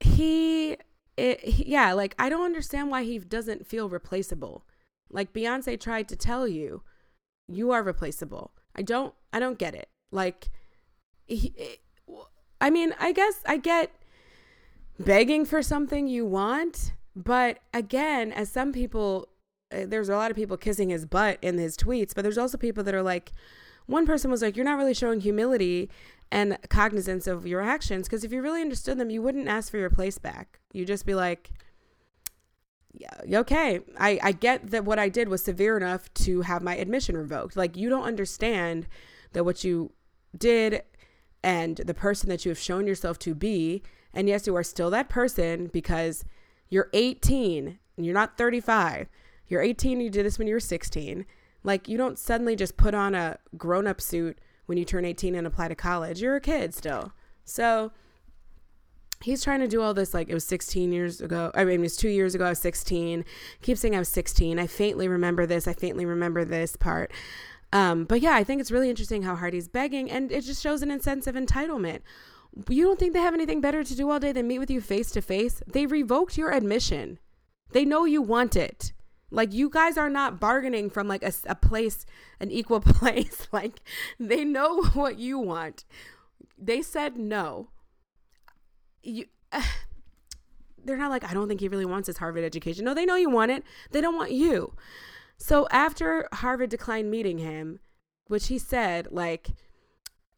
he, 0.00 0.76
it, 1.16 1.40
he 1.40 1.64
yeah 1.66 1.92
like 1.92 2.14
i 2.18 2.28
don't 2.28 2.44
understand 2.44 2.90
why 2.90 3.04
he 3.04 3.18
doesn't 3.18 3.66
feel 3.66 3.88
replaceable. 3.88 4.66
Like 5.10 5.32
beyonce 5.32 5.78
tried 5.78 6.08
to 6.08 6.16
tell 6.16 6.48
you 6.48 6.82
you 7.48 7.70
are 7.70 7.82
replaceable. 7.82 8.52
I 8.74 8.82
don't 8.82 9.14
i 9.32 9.38
don't 9.38 9.58
get 9.58 9.74
it. 9.74 9.88
Like 10.10 10.50
he, 11.26 11.54
i 12.64 12.70
mean 12.70 12.94
i 12.98 13.12
guess 13.12 13.34
i 13.46 13.56
get 13.56 13.90
begging 14.98 15.44
for 15.44 15.62
something 15.62 16.06
you 16.06 16.24
want 16.24 16.92
but 17.16 17.58
again, 17.72 18.32
as 18.32 18.50
some 18.50 18.72
people, 18.72 19.28
uh, 19.72 19.86
there's 19.86 20.08
a 20.08 20.16
lot 20.16 20.30
of 20.30 20.36
people 20.36 20.56
kissing 20.56 20.90
his 20.90 21.06
butt 21.06 21.38
in 21.42 21.58
his 21.58 21.76
tweets, 21.76 22.14
but 22.14 22.22
there's 22.22 22.38
also 22.38 22.58
people 22.58 22.82
that 22.84 22.94
are 22.94 23.02
like, 23.02 23.32
one 23.86 24.06
person 24.06 24.30
was 24.30 24.42
like, 24.42 24.56
You're 24.56 24.64
not 24.64 24.78
really 24.78 24.94
showing 24.94 25.20
humility 25.20 25.90
and 26.32 26.58
cognizance 26.68 27.26
of 27.26 27.46
your 27.46 27.60
actions 27.60 28.08
because 28.08 28.24
if 28.24 28.32
you 28.32 28.42
really 28.42 28.62
understood 28.62 28.98
them, 28.98 29.10
you 29.10 29.22
wouldn't 29.22 29.46
ask 29.46 29.70
for 29.70 29.78
your 29.78 29.90
place 29.90 30.18
back. 30.18 30.58
You'd 30.72 30.88
just 30.88 31.06
be 31.06 31.14
like, 31.14 31.50
yeah, 32.92 33.38
okay. 33.40 33.80
I, 33.98 34.18
I 34.22 34.32
get 34.32 34.70
that 34.70 34.84
what 34.84 34.98
I 34.98 35.08
did 35.08 35.28
was 35.28 35.44
severe 35.44 35.76
enough 35.76 36.12
to 36.14 36.42
have 36.42 36.62
my 36.62 36.76
admission 36.76 37.16
revoked. 37.16 37.56
Like, 37.56 37.76
you 37.76 37.88
don't 37.88 38.04
understand 38.04 38.86
that 39.32 39.44
what 39.44 39.64
you 39.64 39.92
did 40.36 40.82
and 41.44 41.76
the 41.76 41.94
person 41.94 42.28
that 42.30 42.44
you 42.44 42.48
have 42.48 42.58
shown 42.58 42.86
yourself 42.86 43.18
to 43.20 43.34
be, 43.34 43.82
and 44.14 44.28
yes, 44.28 44.46
you 44.46 44.56
are 44.56 44.62
still 44.62 44.88
that 44.90 45.10
person 45.10 45.68
because 45.72 46.24
you're 46.70 46.88
18 46.94 47.78
and 47.96 48.06
you're 48.06 48.14
not 48.14 48.38
35. 48.38 49.08
You're 49.46 49.60
18 49.60 50.00
you 50.00 50.08
did 50.08 50.24
this 50.24 50.38
when 50.38 50.48
you 50.48 50.54
were 50.54 50.60
16. 50.60 51.26
Like 51.62 51.86
you 51.86 51.98
don't 51.98 52.18
suddenly 52.18 52.56
just 52.56 52.78
put 52.78 52.94
on 52.94 53.14
a 53.14 53.38
grown-up 53.58 54.00
suit 54.00 54.38
when 54.66 54.78
you 54.78 54.86
turn 54.86 55.04
18 55.04 55.34
and 55.34 55.46
apply 55.46 55.68
to 55.68 55.74
college. 55.74 56.22
You're 56.22 56.36
a 56.36 56.40
kid 56.40 56.74
still. 56.74 57.12
So 57.44 57.92
he's 59.22 59.44
trying 59.44 59.60
to 59.60 59.68
do 59.68 59.82
all 59.82 59.92
this 59.92 60.14
like 60.14 60.30
it 60.30 60.34
was 60.34 60.46
16 60.46 60.92
years 60.92 61.20
ago. 61.20 61.50
I 61.54 61.64
mean, 61.64 61.80
it 61.80 61.82
was 61.82 61.96
2 61.96 62.08
years 62.08 62.34
ago 62.34 62.46
I 62.46 62.50
was 62.50 62.58
16. 62.60 63.24
Keep 63.60 63.76
saying 63.76 63.94
I 63.94 63.98
was 63.98 64.08
16. 64.08 64.58
I 64.58 64.66
faintly 64.66 65.08
remember 65.08 65.44
this. 65.44 65.68
I 65.68 65.74
faintly 65.74 66.06
remember 66.06 66.44
this 66.44 66.74
part. 66.76 67.12
Um, 67.74 68.04
but 68.04 68.20
yeah, 68.20 68.36
I 68.36 68.44
think 68.44 68.60
it's 68.60 68.70
really 68.70 68.88
interesting 68.88 69.24
how 69.24 69.34
hard 69.34 69.52
he's 69.52 69.66
begging, 69.66 70.08
and 70.08 70.30
it 70.30 70.42
just 70.44 70.62
shows 70.62 70.80
an 70.80 71.00
sense 71.00 71.26
of 71.26 71.34
entitlement. 71.34 72.02
You 72.68 72.84
don't 72.84 73.00
think 73.00 73.12
they 73.12 73.20
have 73.20 73.34
anything 73.34 73.60
better 73.60 73.82
to 73.82 73.96
do 73.96 74.08
all 74.08 74.20
day 74.20 74.30
than 74.30 74.46
meet 74.46 74.60
with 74.60 74.70
you 74.70 74.80
face 74.80 75.10
to 75.10 75.20
face? 75.20 75.60
They 75.66 75.84
revoked 75.84 76.38
your 76.38 76.52
admission. 76.52 77.18
They 77.72 77.84
know 77.84 78.04
you 78.04 78.22
want 78.22 78.54
it. 78.54 78.92
Like 79.32 79.52
you 79.52 79.68
guys 79.68 79.98
are 79.98 80.08
not 80.08 80.38
bargaining 80.38 80.88
from 80.88 81.08
like 81.08 81.24
a, 81.24 81.32
a 81.46 81.56
place, 81.56 82.06
an 82.38 82.52
equal 82.52 82.80
place. 82.80 83.48
like 83.50 83.80
they 84.20 84.44
know 84.44 84.82
what 84.94 85.18
you 85.18 85.40
want. 85.40 85.84
They 86.56 86.80
said 86.80 87.16
no. 87.16 87.70
You. 89.02 89.26
Uh, 89.50 89.62
they're 90.84 90.98
not 90.98 91.10
like 91.10 91.28
I 91.28 91.34
don't 91.34 91.48
think 91.48 91.60
he 91.60 91.68
really 91.68 91.86
wants 91.86 92.06
his 92.06 92.18
Harvard 92.18 92.44
education. 92.44 92.84
No, 92.84 92.94
they 92.94 93.06
know 93.06 93.16
you 93.16 93.30
want 93.30 93.50
it. 93.50 93.64
They 93.90 94.00
don't 94.00 94.14
want 94.14 94.30
you. 94.30 94.74
So 95.36 95.66
after 95.70 96.28
Harvard 96.32 96.70
declined 96.70 97.10
meeting 97.10 97.38
him, 97.38 97.80
which 98.26 98.48
he 98.48 98.58
said 98.58 99.08
like 99.10 99.50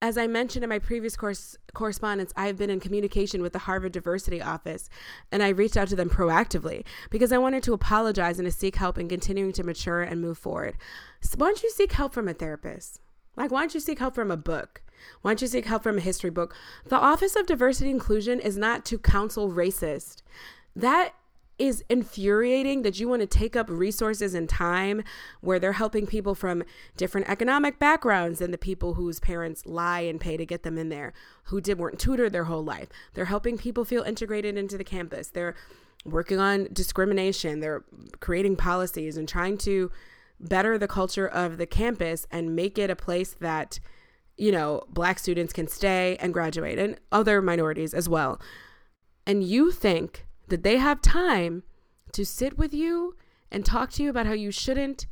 as 0.03 0.19
I 0.19 0.27
mentioned 0.27 0.63
in 0.63 0.69
my 0.69 0.79
previous 0.79 1.17
course 1.17 1.57
correspondence, 1.73 2.33
I 2.37 2.47
have 2.47 2.59
been 2.59 2.71
in 2.71 2.81
communication 2.81 3.41
with 3.41 3.53
the 3.53 3.61
Harvard 3.61 3.93
Diversity 3.93 4.43
Office, 4.43 4.91
and 5.33 5.43
I 5.43 5.49
reached 5.49 5.77
out 5.77 5.89
to 5.89 5.97
them 5.97 6.11
proactively 6.11 6.85
because 7.11 7.33
I 7.33 7.39
wanted 7.39 7.63
to 7.65 7.73
apologize 7.73 8.39
and 8.39 8.47
to 8.47 8.53
seek 8.53 8.77
help 8.77 8.99
in 8.99 9.09
continuing 9.09 9.53
to 9.53 9.65
mature 9.65 10.03
and 10.03 10.21
move 10.21 10.37
forward. 10.37 10.77
So 11.23 11.37
why 11.39 11.49
don't 11.49 11.63
you 11.63 11.71
seek 11.71 11.93
help 11.93 12.13
from 12.13 12.29
a 12.29 12.35
therapist? 12.35 13.01
Like, 13.37 13.51
why 13.51 13.61
don't 13.61 13.75
you 13.75 13.81
seek 13.81 13.99
help 13.99 14.15
from 14.15 14.31
a 14.31 14.37
book? 14.37 14.83
Why 15.23 15.31
don't 15.31 15.43
you 15.43 15.49
seek 15.49 15.67
help 15.67 15.83
from 15.83 15.99
a 15.99 16.03
history 16.03 16.31
book? 16.31 16.55
The 16.87 16.97
Office 16.97 17.35
of 17.35 17.47
Diversity 17.47 17.91
Inclusion 17.91 18.39
is 18.39 18.57
not 18.57 18.85
to 18.87 18.99
counsel 18.99 19.51
racist. 19.51 20.23
That 20.75 21.15
is 21.59 21.83
infuriating 21.89 22.83
that 22.83 23.01
you 23.01 23.09
want 23.09 23.21
to 23.21 23.27
take 23.27 23.57
up 23.57 23.69
resources 23.71 24.35
and 24.35 24.49
time 24.49 25.03
where 25.41 25.59
they're 25.59 25.73
helping 25.73 26.07
people 26.07 26.35
from 26.35 26.63
different 26.97 27.29
economic 27.29 27.79
backgrounds 27.79 28.41
than 28.41 28.51
the 28.51 28.59
people 28.59 28.95
whose 28.95 29.21
parents 29.21 29.65
lie 29.65 30.01
and 30.01 30.21
pay 30.21 30.37
to 30.37 30.45
get 30.45 30.63
them 30.63 30.77
in 30.77 30.91
there, 30.91 31.13
who 31.45 31.61
did 31.61 31.79
weren't 31.79 31.99
tutored 31.99 32.33
their 32.33 32.45
whole 32.45 32.65
life. 32.65 32.89
They're 33.15 33.27
helping 33.27 33.57
people 33.57 33.85
feel 33.85 34.03
integrated 34.03 34.59
into 34.59 34.77
the 34.77 34.85
campus. 34.85 35.29
They're 35.29 35.55
working 36.05 36.39
on 36.39 36.69
discrimination. 36.73 37.61
They're 37.61 37.85
creating 38.21 38.57
policies 38.57 39.17
and 39.17 39.29
trying 39.29 39.59
to 39.59 39.91
better 40.39 40.77
the 40.77 40.89
culture 40.89 41.27
of 41.27 41.57
the 41.57 41.67
campus 41.67 42.27
and 42.31 42.55
make 42.55 42.79
it 42.79 42.91
a 42.91 42.97
place 42.97 43.35
that 43.41 43.81
you 44.37 44.53
know 44.53 44.83
black 44.91 45.19
students 45.19 45.51
can 45.51 45.67
stay 45.67 46.17
and 46.21 46.35
graduate 46.35 46.79
and 46.79 47.01
other 47.11 47.41
minorities 47.41 47.95
as 47.95 48.09
well. 48.09 48.41
And 49.27 49.43
you 49.43 49.73
think 49.73 50.26
that 50.49 50.63
they 50.63 50.77
have 50.77 51.01
time 51.01 51.63
to 52.13 52.25
sit 52.25 52.57
with 52.57 52.73
you 52.73 53.17
and 53.51 53.65
talk 53.65 53.91
to 53.93 54.03
you 54.03 54.11
about 54.11 54.27
how 54.27 54.33
you 54.33 54.51
shouldn't 54.51 55.07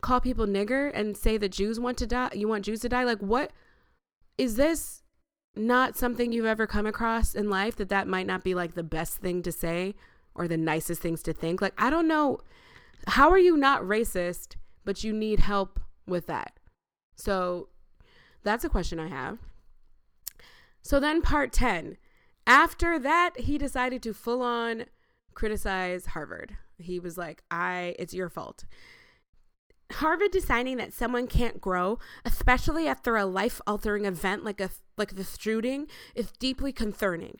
call 0.00 0.20
people 0.20 0.46
nigger 0.46 0.90
and 0.94 1.16
say 1.16 1.36
that 1.38 1.50
Jews 1.50 1.80
want 1.80 1.96
to 1.98 2.06
die, 2.06 2.30
you 2.34 2.46
want 2.46 2.64
Jews 2.66 2.80
to 2.80 2.88
die. 2.88 3.04
Like, 3.04 3.20
what 3.20 3.52
is 4.36 4.56
this 4.56 5.02
not 5.56 5.96
something 5.96 6.32
you've 6.32 6.44
ever 6.44 6.66
come 6.66 6.86
across 6.86 7.34
in 7.34 7.48
life 7.48 7.76
that 7.76 7.88
that 7.88 8.08
might 8.08 8.26
not 8.26 8.44
be 8.44 8.54
like 8.54 8.74
the 8.74 8.82
best 8.82 9.18
thing 9.18 9.42
to 9.42 9.52
say 9.52 9.94
or 10.34 10.46
the 10.46 10.56
nicest 10.56 11.00
things 11.00 11.22
to 11.22 11.32
think? 11.32 11.62
Like, 11.62 11.74
I 11.78 11.90
don't 11.90 12.08
know. 12.08 12.40
How 13.06 13.30
are 13.30 13.38
you 13.38 13.56
not 13.56 13.82
racist, 13.82 14.56
but 14.84 15.04
you 15.04 15.12
need 15.12 15.40
help 15.40 15.80
with 16.06 16.26
that? 16.26 16.58
So, 17.16 17.68
that's 18.42 18.64
a 18.64 18.68
question 18.68 19.00
I 19.00 19.08
have. 19.08 19.38
So, 20.82 21.00
then 21.00 21.22
part 21.22 21.52
10 21.52 21.96
after 22.46 22.98
that, 22.98 23.40
he 23.40 23.58
decided 23.58 24.02
to 24.02 24.14
full 24.14 24.42
on 24.42 24.86
criticize 25.34 26.06
Harvard. 26.06 26.56
He 26.78 26.98
was 26.98 27.18
like, 27.18 27.42
I, 27.50 27.94
it's 27.98 28.14
your 28.14 28.28
fault. 28.28 28.64
Harvard 29.92 30.30
deciding 30.30 30.78
that 30.78 30.92
someone 30.92 31.26
can't 31.26 31.60
grow, 31.60 31.98
especially 32.24 32.88
after 32.88 33.16
a 33.16 33.26
life 33.26 33.60
altering 33.66 34.04
event 34.06 34.44
like 34.44 34.60
a 34.60 34.70
like 34.96 35.14
the 35.14 35.24
shooting, 35.24 35.86
is 36.14 36.32
deeply 36.32 36.72
concerning. 36.72 37.38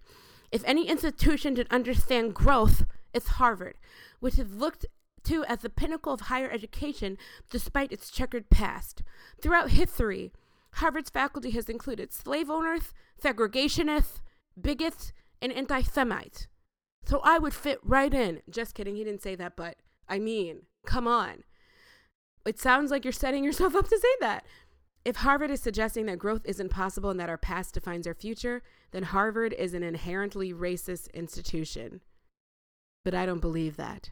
If 0.52 0.62
any 0.64 0.88
institution 0.88 1.56
should 1.56 1.66
understand 1.70 2.34
growth, 2.34 2.84
it's 3.12 3.28
Harvard, 3.28 3.76
which 4.20 4.38
is 4.38 4.54
looked 4.54 4.86
to 5.24 5.44
as 5.46 5.60
the 5.60 5.70
pinnacle 5.70 6.12
of 6.12 6.22
higher 6.22 6.50
education 6.50 7.16
despite 7.50 7.92
its 7.92 8.10
checkered 8.10 8.50
past. 8.50 9.02
Throughout 9.40 9.70
history, 9.70 10.32
Harvard's 10.74 11.10
faculty 11.10 11.50
has 11.52 11.68
included 11.68 12.12
slave 12.12 12.50
owners, 12.50 12.92
segregationists, 13.22 14.20
bigots, 14.60 15.12
and 15.40 15.52
anti 15.52 15.82
Semites. 15.82 16.46
So 17.06 17.20
I 17.22 17.38
would 17.38 17.54
fit 17.54 17.78
right 17.82 18.12
in. 18.12 18.40
Just 18.48 18.74
kidding, 18.74 18.96
he 18.96 19.04
didn't 19.04 19.22
say 19.22 19.34
that, 19.34 19.56
but 19.56 19.76
I 20.08 20.18
mean, 20.18 20.62
come 20.86 21.06
on. 21.06 21.44
It 22.46 22.58
sounds 22.58 22.90
like 22.90 23.04
you're 23.04 23.12
setting 23.12 23.44
yourself 23.44 23.74
up 23.74 23.88
to 23.88 23.98
say 23.98 24.16
that. 24.20 24.44
If 25.04 25.16
Harvard 25.16 25.50
is 25.50 25.60
suggesting 25.60 26.06
that 26.06 26.18
growth 26.18 26.42
isn't 26.44 26.70
possible 26.70 27.10
and 27.10 27.20
that 27.20 27.28
our 27.28 27.36
past 27.36 27.74
defines 27.74 28.06
our 28.06 28.14
future, 28.14 28.62
then 28.92 29.02
Harvard 29.02 29.52
is 29.52 29.74
an 29.74 29.82
inherently 29.82 30.52
racist 30.52 31.12
institution. 31.12 32.00
But 33.04 33.14
I 33.14 33.26
don't 33.26 33.40
believe 33.40 33.76
that. 33.76 34.10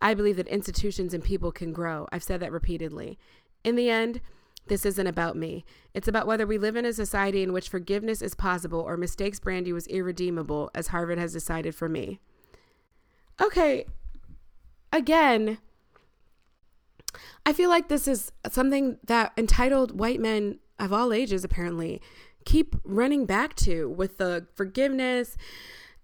I 0.00 0.12
believe 0.12 0.36
that 0.36 0.48
institutions 0.48 1.14
and 1.14 1.24
people 1.24 1.52
can 1.52 1.72
grow. 1.72 2.06
I've 2.12 2.22
said 2.22 2.40
that 2.40 2.52
repeatedly. 2.52 3.18
In 3.64 3.76
the 3.76 3.88
end, 3.88 4.20
this 4.68 4.84
isn't 4.84 5.06
about 5.06 5.36
me. 5.36 5.64
It's 5.94 6.08
about 6.08 6.26
whether 6.26 6.46
we 6.46 6.58
live 6.58 6.76
in 6.76 6.84
a 6.84 6.92
society 6.92 7.42
in 7.42 7.52
which 7.52 7.68
forgiveness 7.68 8.20
is 8.22 8.34
possible 8.34 8.80
or 8.80 8.96
mistakes 8.96 9.40
brand 9.40 9.66
you 9.66 9.76
as 9.76 9.86
irredeemable, 9.86 10.70
as 10.74 10.88
Harvard 10.88 11.18
has 11.18 11.32
decided 11.32 11.74
for 11.74 11.88
me. 11.88 12.20
Okay, 13.40 13.86
again, 14.92 15.58
I 17.44 17.52
feel 17.52 17.70
like 17.70 17.88
this 17.88 18.08
is 18.08 18.32
something 18.50 18.98
that 19.06 19.32
entitled 19.36 19.98
white 19.98 20.20
men 20.20 20.58
of 20.78 20.92
all 20.92 21.12
ages 21.12 21.44
apparently 21.44 22.00
keep 22.44 22.76
running 22.84 23.26
back 23.26 23.54
to 23.56 23.88
with 23.88 24.18
the 24.18 24.46
forgiveness 24.54 25.36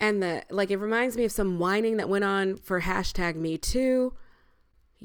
and 0.01 0.23
the 0.23 0.43
like 0.51 0.71
it 0.71 0.79
reminds 0.79 1.17
me 1.17 1.25
of 1.25 1.33
some 1.33 1.59
whining 1.59 1.97
that 1.97 2.09
went 2.09 2.25
on 2.25 2.57
for 2.57 2.81
hashtag 2.81 3.37
me 3.37 3.57
too 3.57 4.13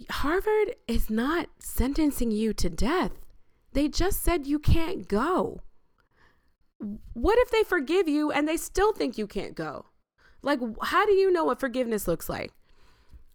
harvard 0.09 0.75
is 0.87 1.09
not 1.09 1.47
sentencing 1.59 2.31
you 2.31 2.53
to 2.53 2.69
death 2.69 3.11
they 3.73 3.87
just 3.87 4.23
said 4.23 4.47
you 4.47 4.59
can't 4.59 5.07
go 5.07 5.61
what 7.13 7.37
if 7.39 7.49
they 7.49 7.63
forgive 7.63 8.07
you 8.07 8.31
and 8.31 8.47
they 8.47 8.57
still 8.57 8.93
think 8.93 9.17
you 9.17 9.27
can't 9.27 9.55
go 9.55 9.85
like 10.41 10.59
how 10.83 11.05
do 11.05 11.13
you 11.13 11.31
know 11.31 11.43
what 11.43 11.59
forgiveness 11.59 12.07
looks 12.07 12.29
like 12.29 12.51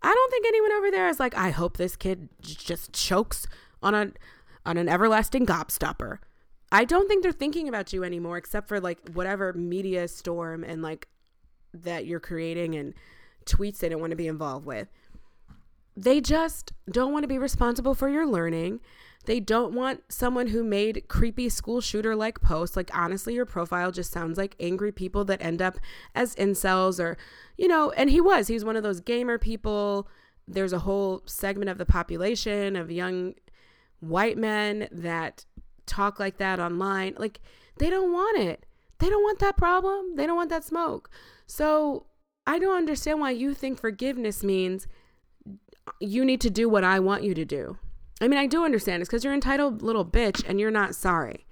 I 0.02 0.12
don't 0.12 0.30
think 0.30 0.46
anyone 0.46 0.72
over 0.72 0.90
there 0.90 1.08
is 1.08 1.20
like, 1.20 1.36
I 1.36 1.50
hope 1.50 1.76
this 1.76 1.94
kid 1.96 2.28
j- 2.40 2.56
just 2.58 2.92
chokes 2.92 3.46
on 3.82 3.94
a 3.94 4.12
on 4.64 4.76
an 4.76 4.88
everlasting 4.88 5.46
gobstopper. 5.46 6.18
I 6.70 6.84
don't 6.84 7.08
think 7.08 7.22
they're 7.22 7.32
thinking 7.32 7.68
about 7.68 7.92
you 7.92 8.04
anymore, 8.04 8.36
except 8.36 8.68
for 8.68 8.80
like 8.80 8.98
whatever 9.12 9.52
media 9.52 10.08
storm 10.08 10.64
and 10.64 10.82
like 10.82 11.08
that 11.74 12.06
you're 12.06 12.20
creating 12.20 12.74
and 12.74 12.94
tweets 13.44 13.78
they 13.78 13.88
don't 13.88 14.00
want 14.00 14.10
to 14.12 14.16
be 14.16 14.28
involved 14.28 14.66
with. 14.66 14.88
They 15.96 16.20
just 16.20 16.72
don't 16.90 17.12
want 17.12 17.24
to 17.24 17.28
be 17.28 17.38
responsible 17.38 17.94
for 17.94 18.08
your 18.08 18.26
learning. 18.26 18.80
They 19.24 19.38
don't 19.38 19.74
want 19.74 20.02
someone 20.08 20.48
who 20.48 20.64
made 20.64 21.04
creepy 21.08 21.48
school 21.48 21.80
shooter 21.80 22.16
like 22.16 22.40
posts. 22.40 22.76
Like, 22.76 22.90
honestly, 22.96 23.34
your 23.34 23.46
profile 23.46 23.92
just 23.92 24.12
sounds 24.12 24.36
like 24.36 24.56
angry 24.58 24.90
people 24.90 25.24
that 25.26 25.42
end 25.42 25.62
up 25.62 25.78
as 26.14 26.34
incels 26.36 26.98
or, 26.98 27.16
you 27.56 27.68
know, 27.68 27.92
and 27.92 28.10
he 28.10 28.20
was. 28.20 28.48
He 28.48 28.54
was 28.54 28.64
one 28.64 28.76
of 28.76 28.82
those 28.82 29.00
gamer 29.00 29.38
people. 29.38 30.08
There's 30.48 30.72
a 30.72 30.80
whole 30.80 31.22
segment 31.24 31.70
of 31.70 31.78
the 31.78 31.86
population 31.86 32.74
of 32.74 32.90
young 32.90 33.34
white 34.00 34.36
men 34.36 34.88
that 34.90 35.44
talk 35.86 36.18
like 36.18 36.38
that 36.38 36.58
online. 36.58 37.14
Like, 37.16 37.40
they 37.78 37.90
don't 37.90 38.12
want 38.12 38.40
it. 38.40 38.66
They 38.98 39.08
don't 39.08 39.22
want 39.22 39.38
that 39.38 39.56
problem. 39.56 40.16
They 40.16 40.26
don't 40.26 40.36
want 40.36 40.50
that 40.50 40.64
smoke. 40.64 41.10
So, 41.46 42.06
I 42.44 42.58
don't 42.58 42.76
understand 42.76 43.20
why 43.20 43.30
you 43.30 43.54
think 43.54 43.78
forgiveness 43.78 44.42
means 44.42 44.88
you 46.00 46.24
need 46.24 46.40
to 46.40 46.50
do 46.50 46.68
what 46.68 46.82
I 46.82 46.98
want 46.98 47.22
you 47.22 47.34
to 47.34 47.44
do. 47.44 47.78
I 48.22 48.28
mean, 48.28 48.38
I 48.38 48.46
do 48.46 48.64
understand. 48.64 49.02
It's 49.02 49.08
because 49.08 49.24
you're 49.24 49.34
entitled 49.34 49.82
little 49.82 50.04
bitch 50.04 50.44
and 50.46 50.60
you're 50.60 50.70
not 50.70 50.94
sorry. 50.94 51.44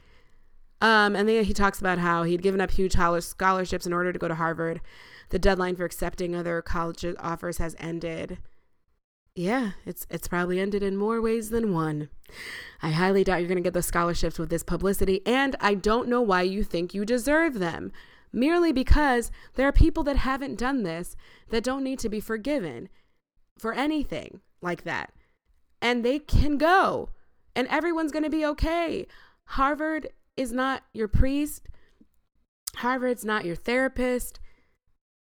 Um, 0.80 1.16
and 1.16 1.28
then 1.28 1.44
he 1.44 1.52
talks 1.52 1.80
about 1.80 1.98
how 1.98 2.22
he'd 2.22 2.42
given 2.42 2.60
up 2.60 2.70
huge 2.70 2.94
scholarships 2.94 3.86
in 3.86 3.92
order 3.92 4.12
to 4.12 4.18
go 4.18 4.28
to 4.28 4.36
Harvard. 4.36 4.80
The 5.30 5.38
deadline 5.38 5.76
for 5.76 5.84
accepting 5.84 6.34
other 6.34 6.62
college 6.62 7.04
offers 7.18 7.58
has 7.58 7.76
ended. 7.78 8.38
Yeah, 9.34 9.72
it's 9.84 10.06
it's 10.10 10.26
probably 10.26 10.58
ended 10.58 10.82
in 10.82 10.96
more 10.96 11.20
ways 11.20 11.50
than 11.50 11.72
one. 11.72 12.08
I 12.82 12.90
highly 12.90 13.24
doubt 13.24 13.38
you're 13.38 13.48
going 13.48 13.56
to 13.56 13.62
get 13.62 13.74
the 13.74 13.82
scholarships 13.82 14.38
with 14.38 14.48
this 14.48 14.62
publicity, 14.62 15.24
and 15.26 15.54
I 15.60 15.74
don't 15.74 16.08
know 16.08 16.20
why 16.20 16.42
you 16.42 16.64
think 16.64 16.94
you 16.94 17.04
deserve 17.04 17.58
them. 17.58 17.92
Merely 18.32 18.72
because 18.72 19.30
there 19.54 19.68
are 19.68 19.72
people 19.72 20.02
that 20.04 20.16
haven't 20.16 20.58
done 20.58 20.82
this 20.82 21.16
that 21.50 21.64
don't 21.64 21.84
need 21.84 21.98
to 22.00 22.08
be 22.08 22.20
forgiven 22.20 22.88
for 23.58 23.72
anything 23.72 24.40
like 24.62 24.84
that 24.84 25.12
and 25.80 26.04
they 26.04 26.18
can 26.18 26.58
go 26.58 27.10
and 27.54 27.66
everyone's 27.68 28.12
going 28.12 28.24
to 28.24 28.30
be 28.30 28.44
okay. 28.44 29.06
Harvard 29.44 30.08
is 30.36 30.52
not 30.52 30.82
your 30.92 31.08
priest. 31.08 31.68
Harvard's 32.76 33.24
not 33.24 33.44
your 33.44 33.56
therapist. 33.56 34.40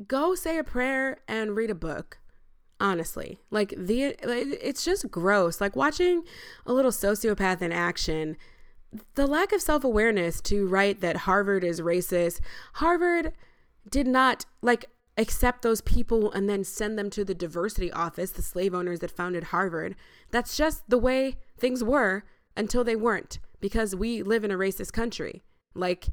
Go 0.06 0.34
say 0.34 0.58
a 0.58 0.64
prayer 0.64 1.18
and 1.26 1.56
read 1.56 1.70
a 1.70 1.74
book. 1.74 2.18
Honestly, 2.80 3.40
like 3.50 3.74
the 3.76 4.14
it's 4.22 4.84
just 4.84 5.10
gross. 5.10 5.60
Like 5.60 5.74
watching 5.74 6.22
a 6.64 6.72
little 6.72 6.92
sociopath 6.92 7.60
in 7.60 7.72
action. 7.72 8.36
The 9.16 9.26
lack 9.26 9.52
of 9.52 9.60
self-awareness 9.60 10.40
to 10.42 10.66
write 10.68 11.00
that 11.00 11.16
Harvard 11.18 11.64
is 11.64 11.80
racist. 11.80 12.40
Harvard 12.74 13.32
did 13.90 14.06
not 14.06 14.46
like 14.62 14.90
accept 15.18 15.62
those 15.62 15.80
people 15.80 16.32
and 16.32 16.48
then 16.48 16.64
send 16.64 16.96
them 16.96 17.10
to 17.10 17.24
the 17.24 17.34
diversity 17.34 17.90
office, 17.92 18.30
the 18.30 18.40
slave 18.40 18.72
owners 18.72 19.00
that 19.00 19.10
founded 19.10 19.44
Harvard. 19.44 19.96
That's 20.30 20.56
just 20.56 20.88
the 20.88 20.96
way 20.96 21.38
things 21.58 21.84
were 21.84 22.22
until 22.56 22.84
they 22.84 22.96
weren't, 22.96 23.40
because 23.60 23.94
we 23.94 24.22
live 24.22 24.44
in 24.44 24.52
a 24.52 24.56
racist 24.56 24.92
country. 24.92 25.42
Like 25.74 26.06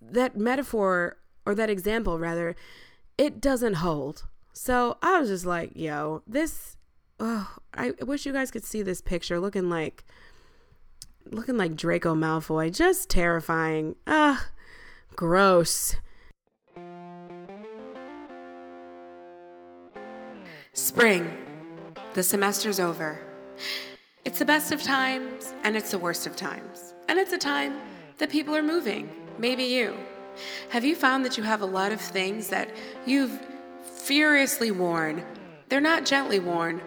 that 0.00 0.36
metaphor 0.36 1.16
or 1.46 1.54
that 1.54 1.70
example, 1.70 2.18
rather, 2.18 2.54
it 3.16 3.40
doesn't 3.40 3.74
hold. 3.74 4.26
So 4.52 4.98
I 5.02 5.18
was 5.18 5.30
just 5.30 5.46
like, 5.46 5.72
yo, 5.74 6.22
this, 6.26 6.76
oh, 7.18 7.56
I 7.72 7.92
wish 8.02 8.26
you 8.26 8.32
guys 8.32 8.50
could 8.50 8.64
see 8.64 8.82
this 8.82 9.00
picture 9.00 9.40
looking 9.40 9.70
like, 9.70 10.04
looking 11.24 11.56
like 11.56 11.76
Draco 11.76 12.14
Malfoy. 12.14 12.74
Just 12.74 13.08
terrifying. 13.08 13.96
Ugh, 14.06 14.38
gross. 15.16 15.96
Spring. 20.72 21.36
The 22.14 22.22
semester's 22.22 22.78
over. 22.78 23.18
It's 24.24 24.38
the 24.38 24.44
best 24.44 24.70
of 24.70 24.80
times 24.80 25.52
and 25.64 25.76
it's 25.76 25.90
the 25.90 25.98
worst 25.98 26.28
of 26.28 26.36
times. 26.36 26.94
And 27.08 27.18
it's 27.18 27.32
a 27.32 27.38
time 27.38 27.80
that 28.18 28.30
people 28.30 28.54
are 28.54 28.62
moving. 28.62 29.10
Maybe 29.36 29.64
you. 29.64 29.96
Have 30.68 30.84
you 30.84 30.94
found 30.94 31.24
that 31.24 31.36
you 31.36 31.42
have 31.42 31.62
a 31.62 31.66
lot 31.66 31.90
of 31.90 32.00
things 32.00 32.46
that 32.48 32.70
you've 33.04 33.36
furiously 33.82 34.70
worn? 34.70 35.24
They're 35.68 35.80
not 35.80 36.06
gently 36.06 36.38
worn. 36.38 36.80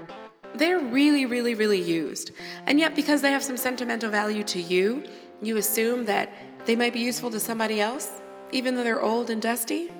They're 0.55 0.79
really, 0.79 1.25
really, 1.25 1.53
really 1.53 1.81
used. 1.81 2.31
And 2.65 2.79
yet, 2.79 2.95
because 2.95 3.21
they 3.21 3.31
have 3.31 3.43
some 3.43 3.57
sentimental 3.57 4.09
value 4.09 4.43
to 4.45 4.61
you, 4.61 5.03
you 5.41 5.57
assume 5.57 6.05
that 6.05 6.31
they 6.65 6.77
might 6.77 6.93
be 6.93 7.01
useful 7.01 7.31
to 7.31 7.39
somebody 7.39 7.81
else, 7.81 8.21
even 8.53 8.75
though 8.75 8.83
they're 8.83 9.01
old 9.01 9.29
and 9.29 9.41
dusty? 9.41 9.91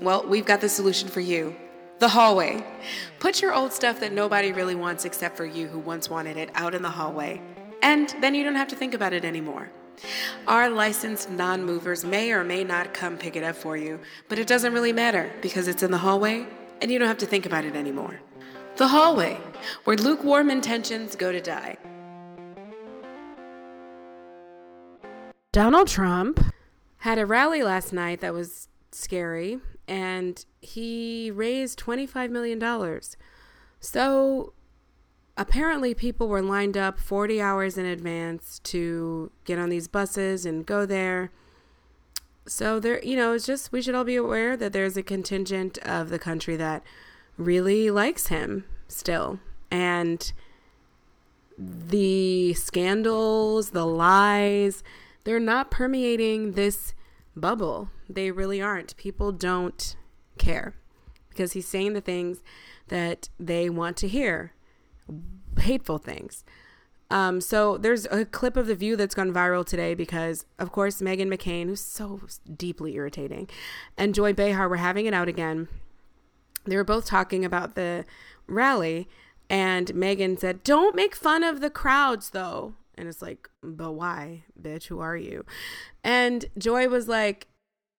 Well, 0.00 0.26
we've 0.26 0.46
got 0.46 0.62
the 0.62 0.68
solution 0.70 1.08
for 1.08 1.20
you. 1.20 1.54
The 1.98 2.08
hallway. 2.08 2.64
Put 3.18 3.42
your 3.42 3.52
old 3.52 3.72
stuff 3.72 3.98
that 4.00 4.12
nobody 4.12 4.52
really 4.52 4.76
wants 4.76 5.04
except 5.04 5.36
for 5.36 5.44
you 5.44 5.66
who 5.66 5.80
once 5.80 6.08
wanted 6.08 6.36
it 6.36 6.50
out 6.54 6.74
in 6.74 6.82
the 6.82 6.90
hallway. 6.90 7.42
And 7.82 8.14
then 8.20 8.34
you 8.34 8.44
don't 8.44 8.54
have 8.54 8.68
to 8.68 8.76
think 8.76 8.94
about 8.94 9.12
it 9.12 9.24
anymore. 9.24 9.70
Our 10.46 10.70
licensed 10.70 11.28
non 11.28 11.64
movers 11.64 12.04
may 12.04 12.30
or 12.30 12.44
may 12.44 12.62
not 12.62 12.94
come 12.94 13.18
pick 13.18 13.34
it 13.34 13.42
up 13.42 13.56
for 13.56 13.76
you, 13.76 13.98
but 14.28 14.38
it 14.38 14.46
doesn't 14.46 14.72
really 14.72 14.92
matter 14.92 15.32
because 15.42 15.66
it's 15.66 15.82
in 15.82 15.90
the 15.90 15.98
hallway 15.98 16.46
and 16.80 16.90
you 16.90 17.00
don't 17.00 17.08
have 17.08 17.18
to 17.18 17.26
think 17.26 17.46
about 17.46 17.64
it 17.64 17.74
anymore. 17.74 18.20
The 18.76 18.88
hallway, 18.88 19.40
where 19.82 19.96
lukewarm 19.96 20.50
intentions 20.50 21.16
go 21.16 21.32
to 21.32 21.40
die. 21.40 21.78
Donald 25.50 25.88
Trump 25.88 26.44
had 26.98 27.18
a 27.18 27.26
rally 27.26 27.64
last 27.64 27.92
night 27.92 28.20
that 28.20 28.32
was 28.32 28.68
scary 28.92 29.58
and 29.88 30.44
he 30.60 31.30
raised 31.30 31.80
$25 31.80 32.30
million. 32.30 33.00
So 33.80 34.52
apparently, 35.36 35.94
people 35.94 36.28
were 36.28 36.42
lined 36.42 36.76
up 36.76 36.98
40 36.98 37.40
hours 37.40 37.78
in 37.78 37.86
advance 37.86 38.60
to 38.64 39.32
get 39.44 39.58
on 39.58 39.70
these 39.70 39.88
buses 39.88 40.44
and 40.44 40.66
go 40.66 40.84
there. 40.84 41.32
So 42.46 42.78
there, 42.78 43.02
you 43.04 43.16
know, 43.16 43.32
it's 43.32 43.46
just 43.46 43.72
we 43.72 43.82
should 43.82 43.94
all 43.94 44.04
be 44.04 44.16
aware 44.16 44.56
that 44.56 44.72
there's 44.72 44.96
a 44.96 45.02
contingent 45.02 45.78
of 45.78 46.10
the 46.10 46.18
country 46.18 46.56
that 46.56 46.82
really 47.36 47.90
likes 47.90 48.28
him 48.28 48.64
still. 48.88 49.38
And 49.70 50.32
the 51.58 52.54
scandals, 52.54 53.70
the 53.70 53.84
lies, 53.86 54.82
they're 55.24 55.40
not 55.40 55.70
permeating 55.70 56.52
this 56.52 56.94
bubble. 57.36 57.90
They 58.08 58.30
really 58.30 58.60
aren't. 58.60 58.96
People 58.96 59.32
don't 59.32 59.96
care 60.38 60.74
because 61.28 61.52
he's 61.52 61.68
saying 61.68 61.92
the 61.92 62.00
things 62.00 62.42
that 62.88 63.28
they 63.38 63.68
want 63.68 63.96
to 63.98 64.08
hear 64.08 64.52
hateful 65.60 65.98
things. 65.98 66.44
Um, 67.10 67.40
so 67.40 67.78
there's 67.78 68.06
a 68.06 68.24
clip 68.24 68.56
of 68.56 68.66
The 68.66 68.74
View 68.74 68.94
that's 68.94 69.14
gone 69.14 69.32
viral 69.32 69.64
today 69.64 69.94
because, 69.94 70.44
of 70.58 70.72
course, 70.72 71.00
Meghan 71.00 71.32
McCain, 71.32 71.66
who's 71.66 71.80
so 71.80 72.20
deeply 72.54 72.96
irritating, 72.96 73.48
and 73.96 74.14
Joy 74.14 74.34
Behar 74.34 74.68
were 74.68 74.76
having 74.76 75.06
it 75.06 75.14
out 75.14 75.28
again. 75.28 75.68
They 76.66 76.76
were 76.76 76.84
both 76.84 77.06
talking 77.06 77.44
about 77.44 77.74
the 77.74 78.04
rally. 78.46 79.08
And 79.50 79.94
Megan 79.94 80.36
said, 80.36 80.62
Don't 80.62 80.94
make 80.94 81.14
fun 81.14 81.42
of 81.42 81.60
the 81.60 81.70
crowds 81.70 82.30
though. 82.30 82.74
And 82.94 83.08
it's 83.08 83.22
like, 83.22 83.48
But 83.62 83.92
why, 83.92 84.44
bitch? 84.60 84.86
Who 84.88 85.00
are 85.00 85.16
you? 85.16 85.46
And 86.04 86.44
Joy 86.58 86.88
was 86.88 87.08
like, 87.08 87.46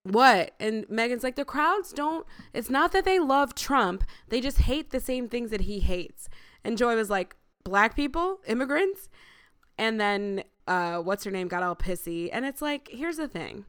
What? 0.04 0.54
And 0.60 0.88
Meghan's 0.88 1.24
like, 1.24 1.36
The 1.36 1.46
crowds 1.46 1.92
don't, 1.92 2.26
it's 2.54 2.70
not 2.70 2.92
that 2.94 3.06
they 3.06 3.20
love 3.20 3.56
Trump, 3.56 4.04
they 4.30 4.42
just 4.42 4.60
hate 4.60 4.92
the 4.92 5.00
same 5.00 5.28
things 5.28 5.52
that 5.52 5.62
he 5.62 5.80
hates. 5.80 6.30
And 6.64 6.78
Joy 6.78 6.96
was 6.96 7.10
like, 7.10 7.36
Black 7.64 7.96
people, 7.96 8.40
immigrants. 8.48 9.10
And 9.78 10.00
then, 10.00 10.44
uh, 10.68 10.98
what's 10.98 11.24
her 11.24 11.32
name 11.32 11.48
got 11.48 11.64
all 11.64 11.76
pissy. 11.76 12.30
And 12.32 12.46
it's 12.46 12.62
like, 12.62 12.90
here's 12.92 13.18
the 13.18 13.28
thing 13.28 13.66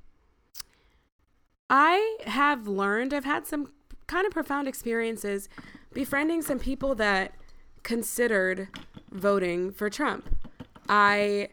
I 1.68 2.18
have 2.26 2.66
learned, 2.66 3.14
I've 3.14 3.24
had 3.24 3.46
some 3.46 3.72
kind 4.06 4.26
of 4.26 4.32
profound 4.32 4.66
experiences 4.66 5.48
befriending 5.92 6.42
some 6.42 6.58
people 6.58 6.96
that 6.96 7.32
considered 7.84 8.68
voting 9.10 9.70
for 9.70 9.88
Trump. 9.88 10.36
I 10.88 11.50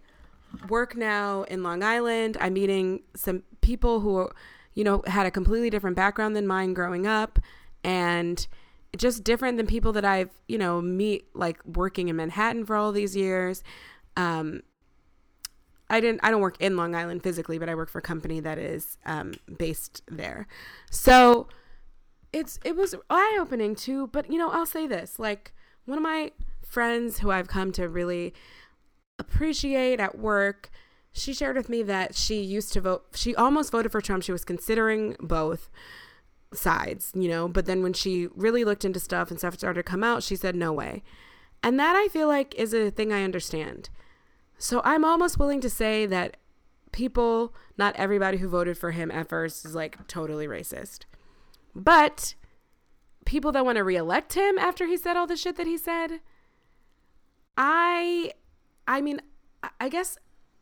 work 0.67 0.95
now 0.95 1.43
in 1.43 1.61
Long 1.61 1.83
Island. 1.83 2.35
I'm 2.39 2.53
meeting 2.53 3.01
some 3.15 3.43
people 3.61 3.99
who, 3.99 4.29
you 4.77 4.83
know, 4.83 5.01
had 5.07 5.25
a 5.25 5.31
completely 5.31 5.71
different 5.71 5.95
background 5.95 6.35
than 6.35 6.45
mine 6.45 6.75
growing 6.75 7.07
up 7.07 7.39
and 7.83 8.45
just 8.95 9.23
different 9.23 9.57
than 9.57 9.65
people 9.65 9.91
that 9.91 10.05
I've, 10.05 10.29
you 10.47 10.59
know, 10.59 10.81
meet 10.81 11.25
like 11.33 11.59
working 11.65 12.09
in 12.09 12.15
Manhattan 12.15 12.63
for 12.63 12.75
all 12.75 12.91
these 12.91 13.15
years. 13.15 13.63
Um, 14.15 14.61
I 15.89 15.99
didn't 15.99 16.19
I 16.21 16.29
don't 16.29 16.41
work 16.41 16.57
in 16.61 16.77
Long 16.77 16.93
Island 16.93 17.23
physically, 17.23 17.57
but 17.57 17.69
I 17.69 17.73
work 17.73 17.89
for 17.89 17.97
a 17.97 18.03
company 18.03 18.39
that 18.39 18.59
is 18.59 18.99
um, 19.03 19.33
based 19.57 20.03
there. 20.07 20.45
So 20.91 21.47
it's 22.31 22.59
it 22.63 22.75
was 22.75 22.93
eye 23.09 23.35
opening 23.41 23.73
too. 23.73 24.05
But 24.05 24.31
you 24.31 24.37
know, 24.37 24.51
I'll 24.51 24.67
say 24.67 24.85
this: 24.85 25.17
like 25.17 25.53
one 25.85 25.97
of 25.97 26.03
my 26.03 26.33
friends 26.63 27.17
who 27.17 27.31
I've 27.31 27.47
come 27.47 27.71
to 27.71 27.89
really 27.89 28.35
appreciate 29.17 29.99
at 29.99 30.19
work, 30.19 30.69
she 31.11 31.33
shared 31.33 31.55
with 31.55 31.69
me 31.69 31.83
that 31.83 32.15
she 32.15 32.41
used 32.41 32.73
to 32.73 32.81
vote. 32.81 33.05
She 33.15 33.35
almost 33.35 33.71
voted 33.71 33.91
for 33.91 34.01
Trump. 34.01 34.23
She 34.23 34.31
was 34.31 34.45
considering 34.45 35.15
both 35.19 35.69
sides, 36.53 37.11
you 37.15 37.27
know. 37.27 37.47
But 37.47 37.65
then 37.65 37.81
when 37.83 37.93
she 37.93 38.27
really 38.35 38.63
looked 38.63 38.85
into 38.85 38.99
stuff 38.99 39.29
and 39.29 39.39
stuff 39.39 39.55
started 39.55 39.83
to 39.83 39.89
come 39.89 40.03
out, 40.03 40.23
she 40.23 40.35
said 40.35 40.55
no 40.55 40.71
way. 40.71 41.03
And 41.63 41.79
that 41.79 41.95
I 41.95 42.07
feel 42.07 42.27
like 42.27 42.53
is 42.55 42.73
a 42.73 42.91
thing 42.91 43.11
I 43.11 43.23
understand 43.23 43.89
so 44.57 44.81
I'm 44.83 45.05
almost 45.05 45.37
willing 45.37 45.61
to 45.61 45.69
say 45.69 46.05
that 46.07 46.37
people, 46.91 47.53
not 47.77 47.95
everybody 47.95 48.37
who 48.37 48.49
voted 48.49 48.77
for 48.77 48.91
him 48.91 49.11
at 49.11 49.29
first 49.29 49.65
is 49.65 49.75
like 49.75 50.07
totally 50.07 50.47
racist. 50.47 51.01
But 51.75 52.33
people 53.25 53.51
that 53.51 53.65
want 53.65 53.75
to 53.75 53.83
reelect 53.83 54.33
him 54.33 54.57
after 54.57 54.87
he 54.87 54.97
said 54.97 55.15
all 55.15 55.27
the 55.27 55.37
shit 55.37 55.57
that 55.57 55.67
he 55.67 55.77
said, 55.77 56.21
I 57.55 58.31
I 58.87 59.01
mean, 59.01 59.21
I 59.79 59.89
guess 59.89 60.17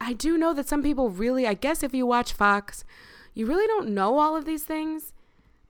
I 0.06 0.14
do 0.14 0.38
know 0.38 0.54
that 0.54 0.70
some 0.70 0.84
people 0.84 1.10
really, 1.10 1.48
I 1.48 1.56
guess 1.56 1.82
if 1.82 1.94
you 1.94 2.06
watch 2.06 2.34
Fox, 2.34 2.86
you 3.34 3.46
really 3.46 3.66
don't 3.68 3.90
know 3.90 4.20
all 4.20 4.36
of 4.36 4.46
these 4.46 4.64
things. 4.64 5.14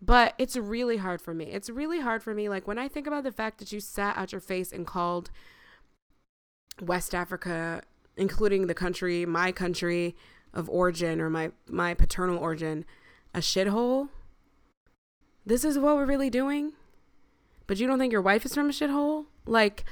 But 0.01 0.35
it's 0.37 0.57
really 0.57 0.97
hard 0.97 1.21
for 1.21 1.33
me. 1.33 1.45
It's 1.45 1.69
really 1.69 2.01
hard 2.01 2.21
for 2.21 2.35
me. 2.35 2.49
Like 2.49 2.67
when 2.67 2.77
I 2.77 2.87
think 2.87 3.07
about 3.07 3.23
the 3.23 3.31
fact 3.31 3.59
that 3.59 3.71
you 3.71 3.79
sat 3.79 4.17
out 4.17 4.33
your 4.33 4.41
face 4.41 4.71
and 4.71 4.85
called 4.85 5.31
West 6.81 7.15
Africa 7.15 7.81
including 8.17 8.67
the 8.67 8.73
country, 8.73 9.25
my 9.25 9.51
country 9.51 10.15
of 10.53 10.69
origin 10.69 11.19
or 11.19 11.29
my 11.29 11.51
my 11.67 11.93
paternal 11.93 12.37
origin, 12.37 12.85
a 13.33 13.39
shithole. 13.39 14.09
This 15.45 15.63
is 15.63 15.77
what 15.77 15.95
we're 15.95 16.05
really 16.05 16.29
doing. 16.29 16.73
But 17.67 17.77
you 17.77 17.87
don't 17.87 17.99
think 17.99 18.11
your 18.13 18.21
wife 18.21 18.45
is 18.45 18.53
from 18.53 18.69
a 18.69 18.73
shithole? 18.73 19.25
Like, 19.45 19.85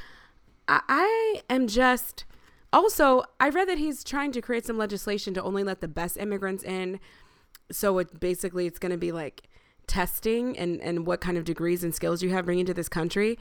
I, 0.67 0.81
I 0.87 1.41
am 1.49 1.67
just. 1.67 2.25
Also, 2.73 3.23
I 3.39 3.49
read 3.49 3.69
that 3.69 3.77
he's 3.77 4.03
trying 4.03 4.31
to 4.33 4.41
create 4.41 4.65
some 4.65 4.77
legislation 4.77 5.33
to 5.35 5.43
only 5.43 5.63
let 5.63 5.79
the 5.79 5.87
best 5.87 6.17
immigrants 6.17 6.63
in. 6.63 6.99
So 7.71 7.99
it 7.99 8.19
basically 8.19 8.65
it's 8.65 8.79
going 8.79 8.91
to 8.91 8.97
be 8.97 9.11
like 9.11 9.43
testing 9.87 10.57
and 10.57 10.81
and 10.81 11.05
what 11.05 11.21
kind 11.21 11.37
of 11.37 11.43
degrees 11.43 11.83
and 11.83 11.93
skills 11.93 12.23
you 12.23 12.29
have 12.29 12.45
bringing 12.45 12.65
to 12.65 12.73
this 12.73 12.87
country 12.87 13.37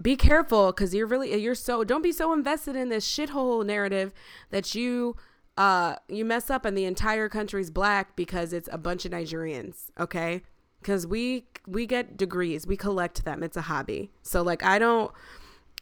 be 0.00 0.16
careful 0.16 0.68
because 0.68 0.94
you're 0.94 1.06
really 1.06 1.34
you're 1.40 1.54
so 1.54 1.82
don't 1.84 2.02
be 2.02 2.12
so 2.12 2.32
invested 2.32 2.76
in 2.76 2.88
this 2.88 3.06
shithole 3.06 3.64
narrative 3.66 4.12
that 4.50 4.74
you 4.74 5.16
uh 5.56 5.96
you 6.08 6.24
mess 6.24 6.50
up 6.50 6.64
and 6.64 6.78
the 6.78 6.84
entire 6.84 7.28
country's 7.28 7.70
black 7.70 8.14
because 8.14 8.52
it's 8.52 8.68
a 8.70 8.78
bunch 8.78 9.04
of 9.04 9.12
Nigerians, 9.12 9.90
okay? 9.98 10.42
Cuz 10.84 11.06
we 11.06 11.46
we 11.66 11.86
get 11.86 12.16
degrees, 12.16 12.66
we 12.66 12.76
collect 12.76 13.24
them. 13.24 13.42
It's 13.42 13.56
a 13.56 13.62
hobby. 13.62 14.12
So 14.22 14.42
like 14.42 14.62
I 14.62 14.78
don't 14.78 15.10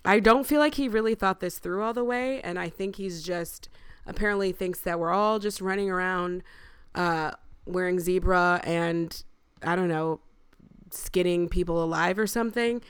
I 0.07 0.21
don't 0.21 0.47
feel 0.47 0.61
like 0.61 0.75
he 0.75 0.89
really 0.89 1.15
thought 1.15 1.41
this 1.41 1.59
through 1.59 1.83
all 1.83 1.93
the 1.93 2.05
way 2.05 2.41
and 2.43 2.59
I 2.59 2.69
think 2.69 2.97
he's 2.97 3.23
just 3.23 3.69
apparently 4.07 4.53
thinks 4.53 4.81
that 4.81 4.99
we're 5.01 5.13
all 5.13 5.39
just 5.39 5.61
running 5.61 5.91
around 5.91 6.43
uh 6.95 7.33
wearing 7.67 7.99
zebra 7.99 8.61
and 8.65 9.23
I 9.63 9.75
don't 9.77 9.89
know 9.89 10.21
skinning 10.91 11.49
people 11.49 11.83
alive 11.83 12.19
or 12.19 12.27
something 12.27 12.81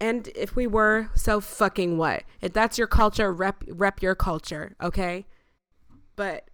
and 0.00 0.28
if 0.34 0.56
we 0.56 0.66
were, 0.66 1.10
so 1.14 1.40
fucking 1.40 1.98
what? 1.98 2.24
If 2.40 2.54
that's 2.54 2.78
your 2.78 2.86
culture, 2.86 3.30
rep 3.30 3.62
rep 3.68 4.00
your 4.00 4.14
culture, 4.14 4.74
okay? 4.82 5.26
But 6.16 6.48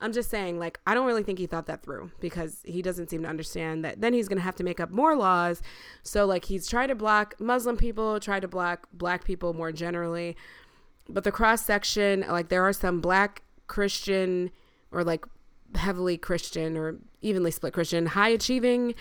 I'm 0.00 0.12
just 0.12 0.30
saying, 0.30 0.58
like, 0.58 0.78
I 0.86 0.94
don't 0.94 1.06
really 1.06 1.24
think 1.24 1.38
he 1.38 1.46
thought 1.46 1.66
that 1.66 1.82
through 1.82 2.12
because 2.20 2.60
he 2.64 2.82
doesn't 2.82 3.10
seem 3.10 3.22
to 3.22 3.28
understand 3.28 3.84
that 3.84 4.00
then 4.00 4.12
he's 4.12 4.28
going 4.28 4.38
to 4.38 4.44
have 4.44 4.54
to 4.56 4.64
make 4.64 4.78
up 4.78 4.90
more 4.90 5.16
laws. 5.16 5.60
So, 6.04 6.24
like, 6.24 6.44
he's 6.44 6.68
trying 6.68 6.88
to 6.88 6.94
block 6.94 7.34
Muslim 7.40 7.76
people, 7.76 8.20
try 8.20 8.38
to 8.38 8.48
block 8.48 8.88
black 8.92 9.24
people 9.24 9.54
more 9.54 9.72
generally. 9.72 10.36
But 11.08 11.24
the 11.24 11.32
cross 11.32 11.64
section, 11.64 12.24
like, 12.28 12.48
there 12.48 12.62
are 12.62 12.72
some 12.72 13.00
black 13.00 13.42
Christian 13.66 14.50
or 14.90 15.04
like 15.04 15.24
heavily 15.74 16.16
Christian 16.16 16.76
or 16.76 16.96
evenly 17.20 17.50
split 17.50 17.74
Christian, 17.74 18.06
high 18.06 18.30
achieving 18.30 18.94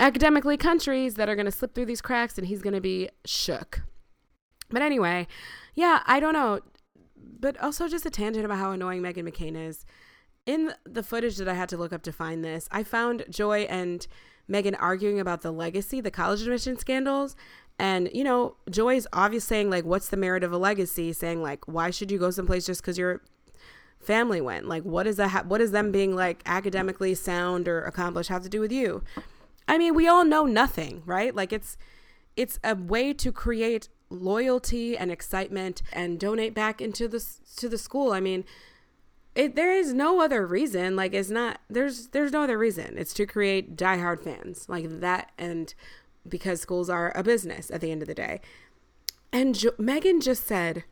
academically 0.00 0.56
countries 0.56 1.14
that 1.14 1.28
are 1.28 1.36
going 1.36 1.46
to 1.46 1.52
slip 1.52 1.74
through 1.74 1.86
these 1.86 2.00
cracks 2.00 2.36
and 2.38 2.46
he's 2.46 2.62
going 2.62 2.74
to 2.74 2.80
be 2.80 3.08
shook. 3.24 3.82
But 4.70 4.82
anyway, 4.82 5.28
yeah, 5.74 6.02
I 6.06 6.18
don't 6.18 6.32
know. 6.32 6.60
But 7.38 7.60
also 7.62 7.88
just 7.88 8.06
a 8.06 8.10
tangent 8.10 8.44
about 8.44 8.58
how 8.58 8.72
annoying 8.72 9.02
Meghan 9.02 9.28
McCain 9.28 9.56
is. 9.56 9.84
In 10.44 10.74
the 10.84 11.02
footage 11.02 11.36
that 11.36 11.48
I 11.48 11.54
had 11.54 11.68
to 11.70 11.76
look 11.76 11.92
up 11.92 12.02
to 12.02 12.12
find 12.12 12.44
this, 12.44 12.68
I 12.70 12.82
found 12.82 13.24
Joy 13.30 13.60
and 13.62 14.06
Meghan 14.50 14.76
arguing 14.78 15.20
about 15.20 15.42
the 15.42 15.52
legacy, 15.52 16.00
the 16.00 16.10
college 16.10 16.42
admission 16.42 16.76
scandals. 16.78 17.36
And, 17.78 18.10
you 18.12 18.24
know, 18.24 18.56
Joy's 18.68 19.06
obviously 19.12 19.56
saying, 19.56 19.70
like, 19.70 19.84
what's 19.84 20.08
the 20.08 20.16
merit 20.16 20.44
of 20.44 20.52
a 20.52 20.58
legacy? 20.58 21.12
Saying, 21.12 21.42
like, 21.42 21.66
why 21.66 21.90
should 21.90 22.10
you 22.10 22.18
go 22.18 22.30
someplace 22.30 22.66
just 22.66 22.82
because 22.82 22.98
your 22.98 23.22
family 24.00 24.40
went? 24.40 24.66
Like, 24.66 24.82
what 24.82 25.06
is 25.06 25.16
that? 25.16 25.28
Ha- 25.28 25.42
them 25.42 25.92
being, 25.92 26.14
like, 26.14 26.42
academically 26.44 27.14
sound 27.14 27.68
or 27.68 27.82
accomplished 27.82 28.28
have 28.28 28.42
to 28.42 28.48
do 28.48 28.60
with 28.60 28.72
you? 28.72 29.02
I 29.68 29.78
mean, 29.78 29.94
we 29.94 30.08
all 30.08 30.24
know 30.24 30.44
nothing, 30.44 31.02
right? 31.06 31.34
Like 31.34 31.52
it's 31.52 31.76
it's 32.36 32.58
a 32.64 32.74
way 32.74 33.12
to 33.14 33.32
create 33.32 33.88
loyalty 34.10 34.96
and 34.96 35.10
excitement 35.10 35.82
and 35.92 36.18
donate 36.18 36.54
back 36.54 36.80
into 36.80 37.08
the 37.08 37.24
to 37.56 37.68
the 37.68 37.78
school. 37.78 38.12
I 38.12 38.20
mean, 38.20 38.44
it, 39.34 39.56
there 39.56 39.72
is 39.72 39.92
no 39.92 40.20
other 40.20 40.46
reason. 40.46 40.96
Like 40.96 41.14
it's 41.14 41.30
not 41.30 41.60
there's 41.70 42.08
there's 42.08 42.32
no 42.32 42.42
other 42.42 42.58
reason. 42.58 42.96
It's 42.98 43.14
to 43.14 43.26
create 43.26 43.76
diehard 43.76 44.22
fans 44.22 44.68
like 44.68 45.00
that, 45.00 45.32
and 45.38 45.74
because 46.28 46.60
schools 46.60 46.90
are 46.90 47.12
a 47.16 47.22
business 47.22 47.70
at 47.70 47.80
the 47.80 47.90
end 47.90 48.02
of 48.02 48.08
the 48.08 48.14
day. 48.14 48.40
And 49.32 49.54
jo- 49.54 49.72
Meghan 49.72 50.22
just 50.22 50.46
said, 50.46 50.84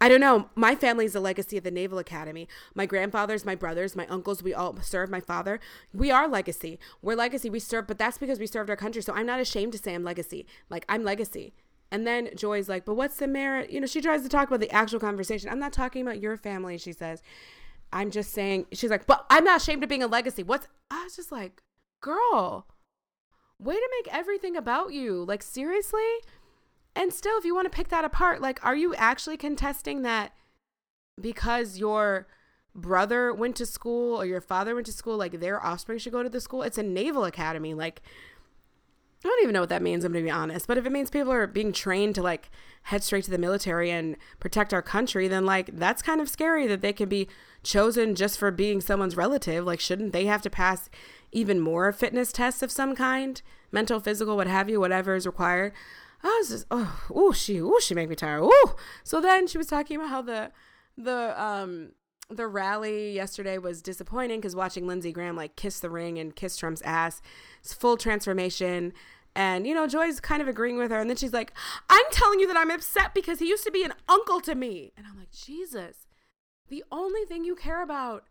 I 0.00 0.08
don't 0.08 0.20
know. 0.20 0.50
My 0.54 0.74
family's 0.74 1.14
a 1.14 1.20
legacy 1.20 1.56
of 1.56 1.64
the 1.64 1.70
Naval 1.70 1.98
Academy. 1.98 2.46
My 2.74 2.84
grandfathers, 2.84 3.46
my 3.46 3.54
brothers, 3.54 3.96
my 3.96 4.06
uncles, 4.08 4.42
we 4.42 4.52
all 4.52 4.76
serve 4.82 5.08
my 5.08 5.20
father. 5.20 5.60
We 5.92 6.10
are 6.10 6.28
legacy. 6.28 6.78
We're 7.00 7.16
legacy. 7.16 7.48
We 7.48 7.58
serve, 7.58 7.86
but 7.86 7.96
that's 7.96 8.18
because 8.18 8.38
we 8.38 8.46
served 8.46 8.68
our 8.68 8.76
country. 8.76 9.02
So 9.02 9.14
I'm 9.14 9.26
not 9.26 9.40
ashamed 9.40 9.72
to 9.72 9.78
say 9.78 9.94
I'm 9.94 10.04
legacy. 10.04 10.46
Like 10.68 10.84
I'm 10.88 11.04
legacy. 11.04 11.54
And 11.94 12.04
then 12.04 12.30
Joy's 12.34 12.68
like, 12.68 12.84
but 12.84 12.96
what's 12.96 13.18
the 13.18 13.28
merit? 13.28 13.70
You 13.70 13.80
know, 13.80 13.86
she 13.86 14.00
tries 14.00 14.24
to 14.24 14.28
talk 14.28 14.48
about 14.48 14.58
the 14.58 14.70
actual 14.72 14.98
conversation. 14.98 15.48
I'm 15.48 15.60
not 15.60 15.72
talking 15.72 16.02
about 16.02 16.20
your 16.20 16.36
family, 16.36 16.76
she 16.76 16.92
says. 16.92 17.22
I'm 17.92 18.10
just 18.10 18.32
saying, 18.32 18.66
she's 18.72 18.90
like, 18.90 19.06
but 19.06 19.24
I'm 19.30 19.44
not 19.44 19.60
ashamed 19.60 19.84
of 19.84 19.88
being 19.88 20.02
a 20.02 20.08
legacy. 20.08 20.42
What's, 20.42 20.66
I 20.90 21.04
was 21.04 21.14
just 21.14 21.30
like, 21.30 21.62
girl, 22.00 22.66
way 23.60 23.76
to 23.76 23.90
make 24.02 24.12
everything 24.12 24.56
about 24.56 24.92
you. 24.92 25.24
Like, 25.24 25.40
seriously? 25.40 26.02
And 26.96 27.12
still, 27.12 27.38
if 27.38 27.44
you 27.44 27.54
want 27.54 27.70
to 27.70 27.76
pick 27.76 27.90
that 27.90 28.04
apart, 28.04 28.42
like, 28.42 28.58
are 28.66 28.74
you 28.74 28.92
actually 28.96 29.36
contesting 29.36 30.02
that 30.02 30.32
because 31.20 31.78
your 31.78 32.26
brother 32.74 33.32
went 33.32 33.54
to 33.54 33.66
school 33.66 34.20
or 34.20 34.26
your 34.26 34.40
father 34.40 34.74
went 34.74 34.86
to 34.86 34.92
school, 34.92 35.16
like 35.16 35.38
their 35.38 35.64
offspring 35.64 36.00
should 36.00 36.12
go 36.12 36.24
to 36.24 36.28
the 36.28 36.40
school? 36.40 36.64
It's 36.64 36.76
a 36.76 36.82
naval 36.82 37.24
academy. 37.24 37.72
Like, 37.72 38.02
I 39.24 39.28
don't 39.28 39.42
even 39.42 39.54
know 39.54 39.60
what 39.60 39.70
that 39.70 39.80
means, 39.80 40.04
I'm 40.04 40.12
going 40.12 40.24
to 40.24 40.28
be 40.28 40.30
honest. 40.30 40.66
But 40.66 40.76
if 40.76 40.84
it 40.84 40.92
means 40.92 41.08
people 41.08 41.32
are 41.32 41.46
being 41.46 41.72
trained 41.72 42.14
to 42.16 42.22
like 42.22 42.50
head 42.84 43.02
straight 43.02 43.24
to 43.24 43.30
the 43.30 43.38
military 43.38 43.90
and 43.90 44.16
protect 44.38 44.74
our 44.74 44.82
country, 44.82 45.28
then 45.28 45.46
like 45.46 45.76
that's 45.78 46.02
kind 46.02 46.20
of 46.20 46.28
scary 46.28 46.66
that 46.66 46.82
they 46.82 46.92
can 46.92 47.08
be 47.08 47.28
chosen 47.62 48.14
just 48.14 48.38
for 48.38 48.50
being 48.50 48.82
someone's 48.82 49.16
relative. 49.16 49.64
Like, 49.64 49.80
shouldn't 49.80 50.12
they 50.12 50.26
have 50.26 50.42
to 50.42 50.50
pass 50.50 50.90
even 51.32 51.58
more 51.58 51.90
fitness 51.90 52.32
tests 52.32 52.62
of 52.62 52.70
some 52.70 52.94
kind? 52.94 53.40
Mental, 53.72 53.98
physical, 53.98 54.36
what 54.36 54.46
have 54.46 54.68
you, 54.68 54.78
whatever 54.78 55.14
is 55.14 55.26
required. 55.26 55.72
I 56.22 56.38
was 56.38 56.48
just 56.48 56.66
oh 56.70 57.02
oh 57.14 57.32
she 57.32 57.60
oh 57.60 57.78
she 57.80 57.94
made 57.94 58.08
me 58.08 58.16
tired. 58.16 58.40
Oh 58.42 58.76
so 59.04 59.20
then 59.20 59.46
she 59.46 59.58
was 59.58 59.66
talking 59.66 59.96
about 59.96 60.08
how 60.08 60.22
the 60.22 60.52
the 60.96 61.42
um 61.42 61.90
the 62.30 62.46
rally 62.46 63.12
yesterday 63.12 63.58
was 63.58 63.82
disappointing 63.82 64.40
because 64.40 64.56
watching 64.56 64.86
Lindsey 64.86 65.12
Graham 65.12 65.36
like 65.36 65.56
kiss 65.56 65.80
the 65.80 65.90
ring 65.90 66.18
and 66.18 66.34
kiss 66.34 66.56
Trump's 66.56 66.82
ass, 66.82 67.20
it's 67.60 67.74
full 67.74 67.96
transformation. 67.96 68.94
And 69.36 69.66
you 69.66 69.74
know, 69.74 69.86
Joy's 69.86 70.20
kind 70.20 70.40
of 70.40 70.48
agreeing 70.48 70.76
with 70.78 70.90
her, 70.90 71.00
and 71.00 71.10
then 71.10 71.16
she's 71.16 71.32
like, 71.32 71.52
"I'm 71.90 72.04
telling 72.12 72.40
you 72.40 72.46
that 72.46 72.56
I'm 72.56 72.70
upset 72.70 73.14
because 73.14 73.40
he 73.40 73.48
used 73.48 73.64
to 73.64 73.70
be 73.70 73.82
an 73.82 73.94
uncle 74.08 74.40
to 74.42 74.54
me." 74.54 74.92
And 74.96 75.06
I'm 75.06 75.18
like, 75.18 75.32
Jesus, 75.32 76.06
the 76.68 76.84
only 76.92 77.24
thing 77.24 77.44
you 77.44 77.56
care 77.56 77.82
about 77.82 78.24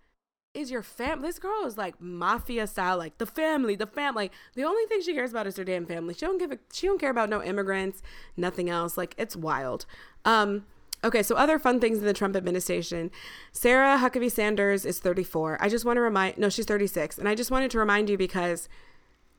is 0.53 0.71
your 0.71 0.83
fam. 0.83 1.21
This 1.21 1.39
girl 1.39 1.65
is 1.65 1.77
like 1.77 1.99
mafia 1.99 2.67
style, 2.67 2.97
like 2.97 3.17
the 3.17 3.25
family, 3.25 3.75
the 3.75 3.87
family. 3.87 4.31
The 4.55 4.63
only 4.63 4.85
thing 4.85 5.01
she 5.01 5.13
cares 5.13 5.31
about 5.31 5.47
is 5.47 5.57
her 5.57 5.63
damn 5.63 5.85
family. 5.85 6.13
She 6.13 6.25
don't 6.25 6.37
give 6.37 6.51
a. 6.51 6.59
She 6.71 6.87
don't 6.87 6.99
care 6.99 7.11
about 7.11 7.29
no 7.29 7.43
immigrants, 7.43 8.01
nothing 8.37 8.69
else. 8.69 8.97
Like 8.97 9.15
it's 9.17 9.35
wild. 9.35 9.85
Um, 10.25 10.65
Okay, 11.05 11.21
so 11.21 11.35
other 11.35 11.59
fun 11.59 11.81
things 11.81 11.97
in 11.97 12.05
the 12.05 12.13
Trump 12.13 12.33
administration. 12.33 13.11
Sarah 13.51 13.97
Huckabee 13.97 14.31
Sanders 14.31 14.85
is 14.85 14.99
34. 14.99 15.57
I 15.59 15.67
just 15.67 15.83
want 15.83 15.97
to 15.97 16.01
remind, 16.01 16.37
no, 16.37 16.47
she's 16.47 16.65
36. 16.65 17.17
And 17.17 17.27
I 17.27 17.35
just 17.35 17.51
wanted 17.51 17.71
to 17.71 17.79
remind 17.79 18.09
you 18.09 18.17
because 18.17 18.69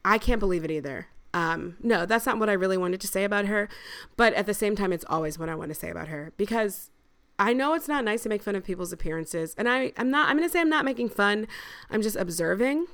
I 0.04 0.18
can't 0.18 0.40
believe 0.40 0.62
it 0.62 0.70
either. 0.70 1.06
Um, 1.35 1.76
no, 1.82 2.07
that's 2.07 2.24
not 2.24 2.39
what 2.39 2.49
I 2.49 2.53
really 2.53 2.78
wanted 2.78 3.01
to 3.03 3.09
say 3.09 3.24
about 3.24 3.47
her. 3.47 3.68
But 4.16 4.32
at 4.35 4.47
the 4.47 4.55
same 4.55 4.76
time, 4.76 4.93
it's 4.93 5.05
always 5.09 5.39
what 5.39 5.49
I 5.51 5.55
want 5.57 5.68
to 5.70 5.74
say 5.74 5.91
about 5.91 6.09
her 6.09 6.32
because 6.37 6.91
I 7.39 7.53
know 7.53 7.74
it's 7.74 7.89
not 7.89 8.05
nice 8.05 8.22
to 8.22 8.28
make 8.28 8.43
fun 8.43 8.55
of 8.55 8.64
people's 8.64 8.93
appearances. 8.93 9.55
And 9.59 9.68
I, 9.68 9.93
I'm 9.97 10.11
not, 10.11 10.28
I'm 10.28 10.37
going 10.37 10.49
to 10.49 10.53
say 10.53 10.61
I'm 10.61 10.70
not 10.70 10.85
making 10.85 11.09
fun, 11.09 11.49
I'm 11.91 12.01
just 12.01 12.16
observing. 12.16 12.87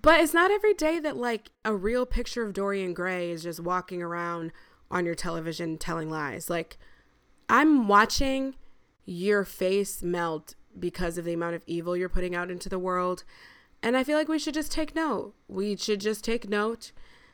But 0.00 0.20
it's 0.20 0.32
not 0.32 0.50
every 0.50 0.72
day 0.72 1.00
that 1.00 1.16
like 1.16 1.50
a 1.64 1.74
real 1.74 2.06
picture 2.06 2.46
of 2.46 2.54
Dorian 2.54 2.94
Gray 2.94 3.30
is 3.30 3.42
just 3.42 3.60
walking 3.60 4.00
around 4.00 4.52
on 4.90 5.04
your 5.04 5.14
television 5.14 5.76
telling 5.76 6.08
lies. 6.08 6.48
Like, 6.48 6.78
I'm 7.48 7.88
watching 7.88 8.54
your 9.04 9.44
face 9.44 10.02
melt 10.02 10.54
because 10.78 11.18
of 11.18 11.24
the 11.24 11.32
amount 11.34 11.56
of 11.56 11.62
evil 11.66 11.96
you're 11.96 12.08
putting 12.08 12.34
out 12.34 12.50
into 12.50 12.68
the 12.68 12.78
world. 12.78 13.24
And 13.82 13.96
I 13.96 14.04
feel 14.04 14.16
like 14.16 14.28
we 14.28 14.38
should 14.38 14.54
just 14.54 14.70
take 14.70 14.94
note. 14.94 15.34
We 15.48 15.76
should 15.76 16.00
just 16.00 16.24
take 16.24 16.48
note, 16.48 16.92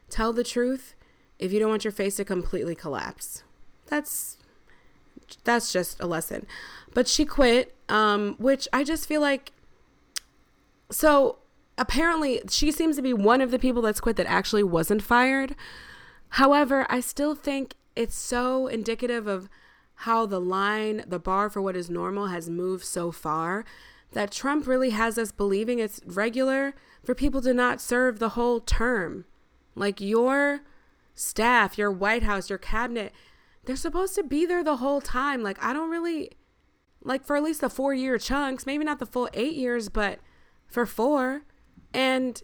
tell 0.08 0.32
the 0.32 0.44
truth 0.44 0.94
if 1.38 1.52
you 1.52 1.60
don't 1.60 1.70
want 1.70 1.84
your 1.84 1.92
face 1.92 2.16
to 2.16 2.24
completely 2.24 2.74
collapse. 2.74 3.42
That's 3.86 4.38
that's 5.44 5.72
just 5.72 6.00
a 6.00 6.06
lesson. 6.06 6.46
But 6.94 7.06
she 7.06 7.26
quit, 7.26 7.74
um, 7.88 8.34
which 8.38 8.66
I 8.72 8.82
just 8.82 9.06
feel 9.06 9.20
like 9.20 9.52
so 10.90 11.36
apparently 11.76 12.40
she 12.48 12.72
seems 12.72 12.96
to 12.96 13.02
be 13.02 13.12
one 13.12 13.40
of 13.40 13.50
the 13.50 13.58
people 13.58 13.82
that's 13.82 14.00
quit 14.00 14.16
that 14.16 14.26
actually 14.26 14.62
wasn't 14.62 15.02
fired. 15.02 15.54
However, 16.30 16.86
I 16.88 17.00
still 17.00 17.34
think 17.34 17.74
it's 17.94 18.16
so 18.16 18.66
indicative 18.66 19.26
of 19.26 19.48
how 20.02 20.26
the 20.26 20.40
line, 20.40 21.04
the 21.06 21.18
bar 21.18 21.50
for 21.50 21.60
what 21.60 21.76
is 21.76 21.90
normal 21.90 22.28
has 22.28 22.48
moved 22.48 22.84
so 22.84 23.10
far 23.10 23.64
that 24.12 24.30
Trump 24.30 24.66
really 24.66 24.90
has 24.90 25.18
us 25.18 25.32
believing 25.32 25.78
it's 25.78 26.00
regular 26.06 26.74
for 27.04 27.14
people 27.14 27.42
to 27.42 27.52
not 27.52 27.80
serve 27.80 28.18
the 28.18 28.30
whole 28.30 28.60
term. 28.60 29.24
Like 29.74 30.00
your 30.00 30.60
staff, 31.14 31.76
your 31.76 31.90
White 31.90 32.22
House, 32.22 32.48
your 32.48 32.58
cabinet, 32.58 33.12
they're 33.64 33.76
supposed 33.76 34.14
to 34.14 34.22
be 34.22 34.46
there 34.46 34.64
the 34.64 34.76
whole 34.76 35.00
time. 35.00 35.42
Like, 35.42 35.62
I 35.62 35.72
don't 35.72 35.90
really, 35.90 36.30
like, 37.02 37.24
for 37.24 37.36
at 37.36 37.42
least 37.42 37.60
the 37.60 37.68
four 37.68 37.92
year 37.92 38.18
chunks, 38.18 38.64
maybe 38.64 38.84
not 38.84 38.98
the 38.98 39.06
full 39.06 39.28
eight 39.34 39.54
years, 39.54 39.88
but 39.88 40.20
for 40.66 40.86
four. 40.86 41.42
And 41.92 42.42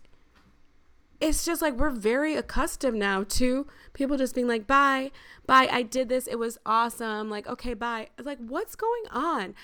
it's 1.21 1.45
just 1.45 1.63
like 1.63 1.75
we're 1.75 1.91
very 1.91 2.35
accustomed 2.35 2.99
now 2.99 3.25
to 3.25 3.67
people 3.95 4.17
just 4.17 4.35
being 4.35 4.49
like, 4.49 4.67
bye, 4.67 5.11
bye, 5.47 5.69
I 5.71 5.83
did 5.83 6.09
this. 6.09 6.27
It 6.27 6.39
was 6.39 6.59
awesome. 6.67 7.31
Like, 7.31 7.47
okay, 7.47 7.73
bye. 7.73 8.09
It's 8.19 8.27
like, 8.27 8.39
what's 8.39 8.75
going 8.75 9.05
on? 9.11 9.55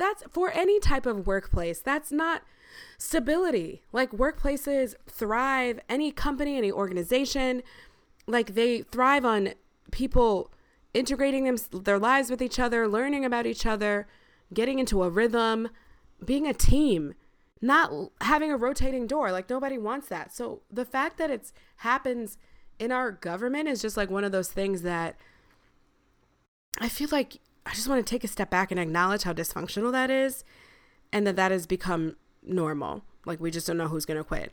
That's 0.00 0.24
for 0.32 0.50
any 0.50 0.80
type 0.80 1.04
of 1.04 1.26
workplace. 1.26 1.78
That's 1.80 2.10
not 2.10 2.42
stability. 2.98 3.82
Like, 3.92 4.10
workplaces 4.10 4.94
thrive, 5.06 5.78
any 5.88 6.10
company, 6.10 6.56
any 6.56 6.72
organization, 6.72 7.62
like, 8.26 8.54
they 8.54 8.82
thrive 8.82 9.24
on 9.24 9.50
people 9.92 10.50
integrating 10.94 11.44
them, 11.44 11.58
their 11.84 11.98
lives 11.98 12.30
with 12.30 12.40
each 12.40 12.58
other, 12.58 12.88
learning 12.88 13.24
about 13.24 13.46
each 13.46 13.66
other, 13.66 14.08
getting 14.52 14.78
into 14.78 15.02
a 15.02 15.10
rhythm, 15.10 15.68
being 16.24 16.46
a 16.46 16.54
team 16.54 17.14
not 17.60 17.92
having 18.22 18.50
a 18.50 18.56
rotating 18.56 19.06
door. 19.06 19.32
Like 19.32 19.50
nobody 19.50 19.78
wants 19.78 20.08
that. 20.08 20.34
So 20.34 20.62
the 20.70 20.84
fact 20.84 21.18
that 21.18 21.30
it's 21.30 21.52
happens 21.76 22.38
in 22.78 22.90
our 22.90 23.12
government 23.12 23.68
is 23.68 23.82
just 23.82 23.96
like 23.96 24.10
one 24.10 24.24
of 24.24 24.32
those 24.32 24.48
things 24.48 24.82
that 24.82 25.16
I 26.78 26.88
feel 26.88 27.08
like 27.12 27.40
I 27.70 27.74
just 27.74 27.88
want 27.88 28.04
to 28.04 28.10
take 28.10 28.24
a 28.24 28.28
step 28.28 28.50
back 28.50 28.72
and 28.72 28.80
acknowledge 28.80 29.22
how 29.22 29.32
dysfunctional 29.32 29.92
that 29.92 30.10
is 30.10 30.42
and 31.12 31.24
that 31.24 31.36
that 31.36 31.52
has 31.52 31.66
become 31.66 32.16
normal. 32.42 33.04
Like 33.24 33.38
we 33.38 33.52
just 33.52 33.68
don't 33.68 33.76
know 33.76 33.86
who's 33.86 34.04
going 34.04 34.18
to 34.18 34.24
quit. 34.24 34.52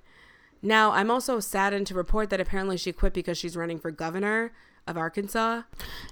Now, 0.61 0.91
I'm 0.91 1.09
also 1.09 1.39
saddened 1.39 1.87
to 1.87 1.95
report 1.95 2.29
that 2.29 2.39
apparently 2.39 2.77
she 2.77 2.91
quit 2.91 3.13
because 3.13 3.37
she's 3.37 3.57
running 3.57 3.79
for 3.79 3.89
governor 3.89 4.53
of 4.85 4.97
Arkansas. 4.97 5.63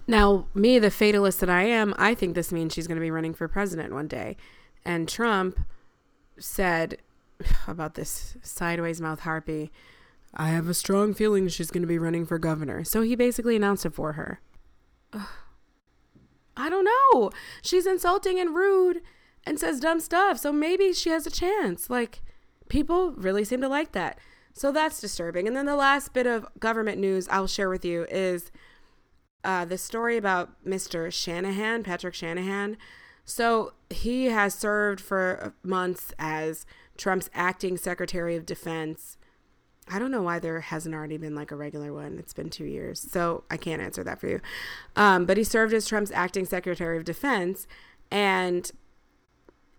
Now, 0.08 0.48
me, 0.56 0.80
the 0.80 0.90
fatalist 0.90 1.40
that 1.42 1.50
I 1.50 1.64
am, 1.64 1.94
I 1.98 2.16
think 2.16 2.34
this 2.34 2.52
means 2.52 2.74
she's 2.74 2.88
going 2.88 2.98
to 2.98 3.02
be 3.02 3.12
running 3.12 3.36
for 3.36 3.48
president 3.48 3.94
one 3.94 4.08
day. 4.08 4.36
And 4.84 5.08
Trump, 5.08 5.60
said 6.40 6.98
about 7.68 7.94
this 7.94 8.36
sideways 8.42 9.00
mouth 9.00 9.22
harpy, 9.22 9.72
I 10.34 10.50
have 10.50 10.68
a 10.68 10.74
strong 10.74 11.14
feeling 11.14 11.48
she's 11.48 11.72
going 11.72 11.84
to 11.84 11.88
be 11.88 12.00
running 12.00 12.26
for 12.26 12.40
governor. 12.40 12.84
So 12.84 13.02
he 13.02 13.16
basically 13.16 13.56
announced 13.56 13.86
it 13.86 13.94
for 13.94 14.14
her. 14.14 14.42
Ugh. 15.14 15.28
I 16.58 16.70
don't 16.70 16.86
know. 16.86 17.32
She's 17.62 17.86
insulting 17.86 18.40
and 18.40 18.56
rude 18.56 19.02
and 19.46 19.60
says 19.60 19.80
dumb 19.80 20.00
stuff. 20.00 20.40
So 20.40 20.52
maybe 20.52 20.94
she 20.94 21.10
has 21.10 21.28
a 21.28 21.32
chance. 21.32 21.90
Like, 21.90 22.22
people 22.70 23.12
really 23.12 23.44
seem 23.44 23.62
to 23.62 23.68
like 23.68 23.92
that. 23.92 24.20
So 24.54 24.72
that's 24.72 25.02
disturbing. 25.02 25.48
And 25.48 25.56
then 25.56 25.66
the 25.66 25.76
last 25.76 26.14
bit 26.14 26.26
of 26.26 26.48
government 26.60 26.98
news 26.98 27.28
I'll 27.30 27.48
share 27.48 27.70
with 27.70 27.84
you 27.84 28.06
is 28.10 28.52
uh, 29.44 29.66
the 29.66 29.78
story 29.78 30.18
about 30.18 30.64
Mr. 30.66 31.12
Shanahan, 31.12 31.84
Patrick 31.84 32.16
Shanahan. 32.16 32.78
So 33.26 33.74
he 33.90 34.26
has 34.26 34.54
served 34.54 35.02
for 35.02 35.54
months 35.64 36.14
as 36.18 36.66
Trump's 36.98 37.30
acting 37.34 37.78
Secretary 37.78 38.36
of 38.36 38.46
Defense. 38.46 39.18
I 39.88 40.00
don't 40.00 40.12
know 40.12 40.24
why 40.24 40.40
there 40.40 40.62
hasn't 40.62 40.96
already 40.96 41.18
been 41.18 41.36
like 41.36 41.52
a 41.52 41.56
regular 41.56 41.94
one. 41.94 42.18
It's 42.18 42.34
been 42.34 42.50
two 42.50 42.66
years, 42.66 43.00
so 43.00 43.44
I 43.52 43.58
can't 43.58 43.82
answer 43.82 44.04
that 44.04 44.20
for 44.20 44.28
you. 44.28 44.42
Um, 44.96 45.26
but 45.26 45.38
he 45.38 45.44
served 45.44 45.74
as 45.74 45.88
Trump's 45.88 46.12
acting 46.12 46.46
Secretary 46.46 46.98
of 46.98 47.06
Defense, 47.06 47.68
and 48.10 48.72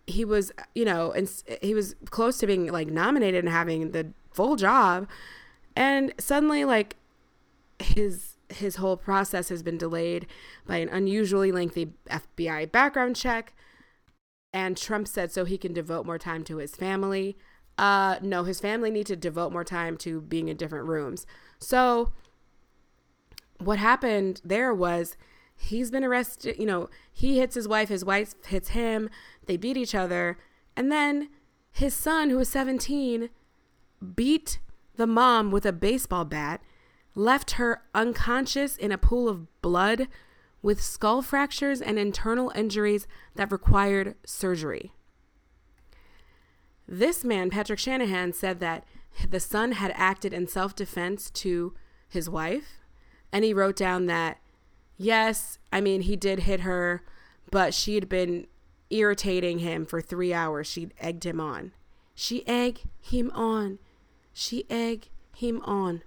he 0.05 0.23
was, 0.23 0.53
you 0.73 0.85
know, 0.85 1.11
and 1.11 1.29
he 1.61 1.73
was 1.73 1.95
close 2.09 2.37
to 2.37 2.47
being 2.47 2.71
like 2.71 2.87
nominated 2.87 3.43
and 3.43 3.53
having 3.53 3.91
the 3.91 4.07
full 4.31 4.55
job, 4.55 5.07
and 5.75 6.13
suddenly 6.17 6.63
like 6.63 6.95
his 7.79 8.37
his 8.49 8.77
whole 8.77 8.95
process 8.95 9.49
has 9.49 9.61
been 9.61 9.77
delayed 9.77 10.25
by 10.65 10.77
an 10.77 10.87
unusually 10.87 11.51
lengthy 11.51 11.93
FBI 12.09 12.71
background 12.71 13.17
check. 13.17 13.53
And 14.53 14.77
Trump 14.77 15.07
said 15.07 15.31
so 15.31 15.43
he 15.43 15.57
can 15.57 15.73
devote 15.73 16.05
more 16.05 16.17
time 16.17 16.45
to 16.45 16.57
his 16.57 16.73
family. 16.75 17.37
Uh, 17.77 18.17
no, 18.21 18.43
his 18.43 18.59
family 18.59 18.89
need 18.89 19.05
to 19.07 19.15
devote 19.15 19.51
more 19.51 19.63
time 19.63 19.97
to 19.97 20.21
being 20.21 20.47
in 20.47 20.57
different 20.57 20.87
rooms. 20.87 21.25
So, 21.59 22.11
what 23.59 23.77
happened 23.77 24.41
there 24.43 24.73
was 24.73 25.15
he's 25.55 25.91
been 25.91 26.03
arrested. 26.03 26.57
You 26.59 26.65
know, 26.65 26.89
he 27.11 27.39
hits 27.39 27.55
his 27.55 27.67
wife, 27.67 27.89
his 27.89 28.05
wife 28.05 28.33
hits 28.45 28.69
him, 28.69 29.09
they 29.45 29.57
beat 29.57 29.77
each 29.77 29.95
other. 29.95 30.37
And 30.75 30.91
then 30.91 31.29
his 31.71 31.93
son, 31.93 32.29
who 32.29 32.37
was 32.37 32.49
17, 32.49 33.29
beat 34.15 34.59
the 34.95 35.07
mom 35.07 35.51
with 35.51 35.65
a 35.65 35.73
baseball 35.73 36.25
bat 36.25 36.61
left 37.15 37.51
her 37.51 37.81
unconscious 37.95 38.77
in 38.77 38.91
a 38.91 38.97
pool 38.97 39.27
of 39.27 39.61
blood 39.61 40.07
with 40.61 40.81
skull 40.81 41.21
fractures 41.21 41.81
and 41.81 41.97
internal 41.97 42.51
injuries 42.55 43.07
that 43.35 43.51
required 43.51 44.15
surgery. 44.25 44.91
This 46.87 47.23
man, 47.23 47.49
Patrick 47.49 47.79
Shanahan, 47.79 48.33
said 48.33 48.59
that 48.59 48.85
the 49.29 49.39
son 49.39 49.73
had 49.73 49.91
acted 49.95 50.33
in 50.33 50.47
self 50.47 50.75
defense 50.75 51.29
to 51.31 51.73
his 52.07 52.29
wife. 52.29 52.79
And 53.31 53.43
he 53.43 53.53
wrote 53.53 53.75
down 53.75 54.05
that, 54.05 54.39
yes, 54.97 55.59
I 55.71 55.81
mean, 55.81 56.01
he 56.01 56.15
did 56.15 56.39
hit 56.39 56.61
her, 56.61 57.03
but 57.51 57.73
she 57.73 57.95
had 57.95 58.07
been 58.07 58.47
irritating 58.89 59.59
him 59.59 59.85
for 59.85 60.01
three 60.01 60.33
hours. 60.33 60.67
She'd 60.67 60.93
egged 60.99 61.25
him 61.25 61.41
on. 61.41 61.73
She 62.15 62.47
egg 62.47 62.81
him 63.01 63.31
on. 63.31 63.79
She 64.33 64.65
egg 64.69 65.09
him 65.35 65.61
on. 65.63 66.03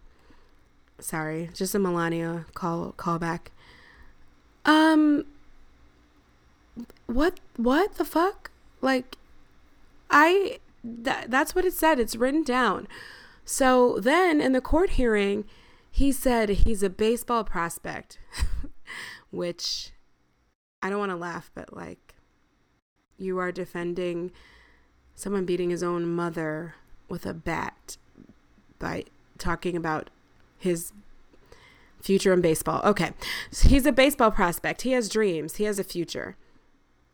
Sorry, 0.99 1.51
just 1.55 1.75
a 1.75 1.79
Melania 1.79 2.47
call 2.55 2.95
callback. 2.97 3.49
Um 4.65 5.25
what 7.07 7.41
what 7.57 7.95
the 7.95 8.05
fuck? 8.05 8.51
Like 8.81 9.17
I 10.11 10.59
that 10.83 11.31
that's 11.31 11.55
what 11.55 11.65
it 11.65 11.75
said. 11.75 11.99
It's 11.99 12.17
written 12.17 12.43
down. 12.43 12.89
So 13.45 13.99
then 14.01 14.41
in 14.41 14.53
the 14.53 14.61
court 14.61 14.91
hearing, 14.91 15.45
he 15.91 16.13
said 16.13 16.49
he's 16.51 16.83
a 16.83 16.91
baseball 16.91 17.45
prospect, 17.45 18.19
which 19.31 19.93
I 20.83 20.89
don't 20.89 20.99
want 20.99 21.11
to 21.11 21.17
laugh, 21.17 21.51
but 21.55 21.75
like, 21.75 22.15
you 23.19 23.39
are 23.39 23.53
defending 23.53 24.31
someone 25.15 25.45
beating 25.45 25.71
his 25.71 25.83
own 25.83 26.07
mother 26.07 26.75
with 27.09 27.27
a 27.27 27.35
bat 27.35 27.97
by 28.79 29.05
talking 29.37 29.77
about 29.77 30.11
his 30.59 30.93
future 32.01 32.33
in 32.33 32.41
baseball. 32.41 32.81
Okay. 32.85 33.13
So 33.51 33.69
he's 33.69 33.85
a 33.85 33.93
baseball 33.93 34.31
prospect. 34.31 34.83
He 34.83 34.93
has 34.93 35.09
dreams. 35.09 35.57
He 35.57 35.65
has 35.65 35.79
a 35.79 35.85
future. 35.85 36.37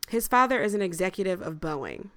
His 0.09 0.29
father 0.29 0.63
is 0.63 0.75
an 0.75 0.83
executive 0.83 1.43
of 1.43 1.55
Boeing. 1.55 2.11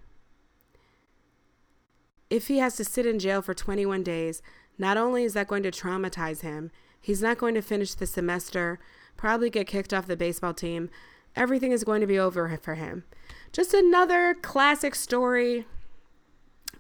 If 2.30 2.47
he 2.47 2.59
has 2.59 2.75
to 2.75 2.84
sit 2.84 3.05
in 3.05 3.19
jail 3.19 3.41
for 3.41 3.53
21 3.53 4.03
days, 4.03 4.41
not 4.77 4.97
only 4.97 5.23
is 5.23 5.34
that 5.34 5.47
going 5.47 5.63
to 5.63 5.71
traumatize 5.71 6.41
him, 6.41 6.71
he's 7.01 7.21
not 7.21 7.38
going 7.38 7.55
to 7.55 7.61
finish 7.61 7.93
the 7.93 8.05
semester, 8.05 8.80
probably 9.17 9.49
get 9.49 9.67
kicked 9.67 9.93
off 9.93 10.07
the 10.07 10.15
baseball 10.15 10.53
team. 10.53 10.89
Everything 11.36 11.71
is 11.71 11.84
going 11.84 12.01
to 12.01 12.07
be 12.07 12.19
over 12.19 12.57
for 12.61 12.75
him. 12.75 13.03
Just 13.51 13.73
another 13.73 14.36
classic 14.36 14.95
story 14.95 15.65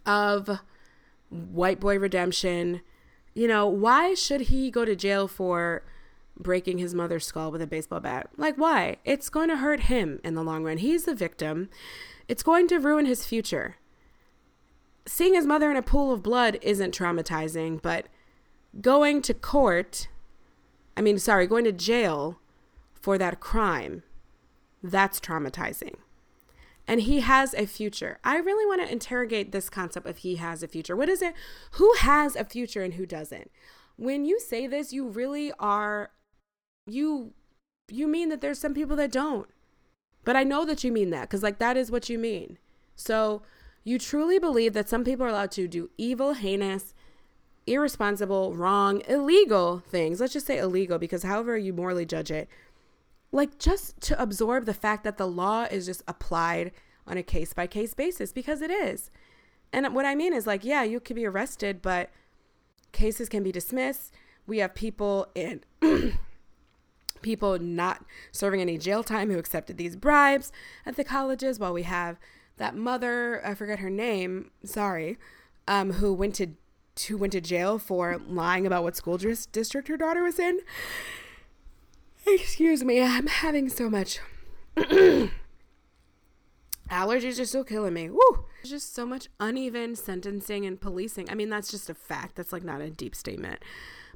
of 0.05 0.59
white 1.29 1.79
boy 1.79 1.97
redemption. 1.97 2.81
You 3.33 3.47
know, 3.47 3.67
why 3.67 4.13
should 4.13 4.41
he 4.41 4.71
go 4.71 4.85
to 4.85 4.95
jail 4.95 5.27
for 5.27 5.83
breaking 6.37 6.77
his 6.77 6.95
mother's 6.95 7.25
skull 7.25 7.51
with 7.51 7.61
a 7.61 7.67
baseball 7.67 7.99
bat? 7.99 8.29
Like, 8.37 8.55
why? 8.55 8.97
It's 9.03 9.29
going 9.29 9.49
to 9.49 9.57
hurt 9.57 9.81
him 9.81 10.19
in 10.23 10.35
the 10.35 10.43
long 10.43 10.63
run. 10.63 10.77
He's 10.77 11.05
the 11.05 11.15
victim. 11.15 11.69
It's 12.27 12.43
going 12.43 12.67
to 12.69 12.79
ruin 12.79 13.05
his 13.05 13.25
future. 13.25 13.75
Seeing 15.09 15.33
his 15.33 15.45
mother 15.45 15.71
in 15.71 15.77
a 15.77 15.81
pool 15.81 16.13
of 16.13 16.21
blood 16.21 16.59
isn't 16.61 16.95
traumatizing, 16.95 17.81
but 17.81 18.05
going 18.79 19.21
to 19.23 19.33
court, 19.33 20.07
I 20.95 21.01
mean, 21.01 21.17
sorry, 21.17 21.47
going 21.47 21.65
to 21.65 21.71
jail 21.71 22.39
for 22.93 23.17
that 23.17 23.39
crime, 23.39 24.03
that's 24.83 25.19
traumatizing 25.19 25.95
and 26.89 27.01
he 27.01 27.19
has 27.19 27.53
a 27.53 27.67
future. 27.67 28.17
I 28.23 28.37
really 28.37 28.65
want 28.65 28.81
to 28.81 28.91
interrogate 28.91 29.51
this 29.51 29.69
concept 29.69 30.07
of 30.07 30.17
he 30.17 30.37
has 30.37 30.63
a 30.63 30.67
future. 30.67 30.95
What 30.95 31.07
is 31.07 31.21
it? 31.21 31.35
Who 31.73 31.93
has 31.99 32.35
a 32.35 32.43
future 32.43 32.81
and 32.81 32.95
who 32.95 33.05
doesn't? 33.05 33.51
When 33.95 34.25
you 34.25 34.39
say 34.39 34.65
this, 34.65 34.91
you 34.91 35.07
really 35.07 35.53
are 35.59 36.09
you 36.87 37.33
you 37.91 38.07
mean 38.07 38.29
that 38.29 38.41
there's 38.41 38.57
some 38.57 38.73
people 38.73 38.95
that 38.95 39.11
don't. 39.11 39.47
But 40.25 40.35
I 40.35 40.43
know 40.43 40.65
that 40.65 40.83
you 40.83 40.91
mean 40.91 41.11
that 41.11 41.29
cuz 41.29 41.43
like 41.43 41.59
that 41.59 41.77
is 41.77 41.91
what 41.91 42.09
you 42.09 42.17
mean. 42.17 42.57
So, 42.95 43.43
you 43.89 43.97
truly 43.97 44.37
believe 44.37 44.73
that 44.73 44.87
some 44.87 45.03
people 45.03 45.25
are 45.25 45.29
allowed 45.29 45.49
to 45.49 45.67
do 45.67 45.89
evil, 45.97 46.33
heinous, 46.33 46.93
irresponsible, 47.65 48.53
wrong, 48.53 49.01
illegal 49.07 49.79
things. 49.79 50.19
Let's 50.19 50.33
just 50.33 50.45
say 50.45 50.59
illegal 50.59 50.99
because 50.99 51.23
however 51.23 51.57
you 51.57 51.73
morally 51.73 52.05
judge 52.05 52.29
it, 52.29 52.47
like 53.31 53.57
just 53.57 53.99
to 54.01 54.21
absorb 54.21 54.65
the 54.65 54.75
fact 54.75 55.03
that 55.05 55.17
the 55.17 55.27
law 55.27 55.63
is 55.63 55.87
just 55.87 56.03
applied 56.07 56.71
on 57.07 57.17
a 57.17 57.23
case 57.23 57.51
by 57.53 57.65
case 57.65 57.95
basis 57.95 58.31
because 58.31 58.61
it 58.61 58.69
is. 58.69 59.09
And 59.73 59.91
what 59.95 60.05
I 60.05 60.13
mean 60.13 60.33
is 60.33 60.45
like, 60.45 60.63
yeah, 60.63 60.83
you 60.83 60.99
could 60.99 61.15
be 61.15 61.25
arrested, 61.25 61.81
but 61.81 62.11
cases 62.91 63.27
can 63.27 63.41
be 63.41 63.51
dismissed. 63.51 64.13
We 64.45 64.59
have 64.59 64.75
people 64.75 65.27
in 65.33 65.63
people 67.23 67.57
not 67.57 68.05
serving 68.31 68.61
any 68.61 68.77
jail 68.77 69.03
time 69.03 69.31
who 69.31 69.39
accepted 69.39 69.77
these 69.77 69.95
bribes 69.95 70.51
at 70.85 70.95
the 70.95 71.03
colleges 71.03 71.57
while 71.57 71.73
we 71.73 71.83
have 71.83 72.19
that 72.59 72.75
mother, 72.75 73.41
I 73.45 73.55
forget 73.55 73.79
her 73.79 73.89
name, 73.89 74.51
sorry, 74.63 75.17
um, 75.67 75.93
who 75.93 76.13
went 76.13 76.35
to 76.35 76.49
who 77.07 77.17
went 77.17 77.31
to 77.31 77.39
jail 77.39 77.79
for 77.79 78.19
lying 78.27 78.67
about 78.67 78.83
what 78.83 78.95
school 78.95 79.17
district 79.17 79.87
her 79.87 79.95
daughter 79.95 80.21
was 80.21 80.37
in. 80.37 80.59
Excuse 82.27 82.83
me, 82.83 83.01
I'm 83.01 83.27
having 83.27 83.69
so 83.69 83.89
much. 83.89 84.19
Allergies 86.91 87.39
are 87.39 87.45
still 87.45 87.63
killing 87.63 87.93
me. 87.93 88.09
Woo! 88.09 88.45
There's 88.61 88.71
just 88.71 88.93
so 88.93 89.05
much 89.05 89.29
uneven 89.39 89.95
sentencing 89.95 90.65
and 90.65 90.81
policing. 90.81 91.29
I 91.29 91.35
mean, 91.35 91.49
that's 91.49 91.71
just 91.71 91.89
a 91.89 91.93
fact. 91.93 92.35
That's 92.35 92.51
like 92.51 92.63
not 92.63 92.81
a 92.81 92.89
deep 92.89 93.15
statement. 93.15 93.63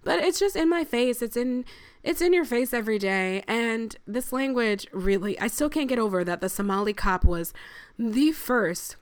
But 0.03 0.19
it's 0.19 0.39
just 0.39 0.55
in 0.55 0.69
my 0.69 0.83
face. 0.83 1.21
It's 1.21 1.37
in 1.37 1.65
it's 2.03 2.21
in 2.21 2.33
your 2.33 2.45
face 2.45 2.73
every 2.73 2.99
day. 2.99 3.43
And 3.47 3.95
this 4.05 4.33
language 4.33 4.87
really 4.91 5.39
I 5.39 5.47
still 5.47 5.69
can't 5.69 5.89
get 5.89 5.99
over 5.99 6.23
that 6.23 6.41
the 6.41 6.49
Somali 6.49 6.93
cop 6.93 7.23
was 7.23 7.53
the 7.97 8.31
first 8.31 8.95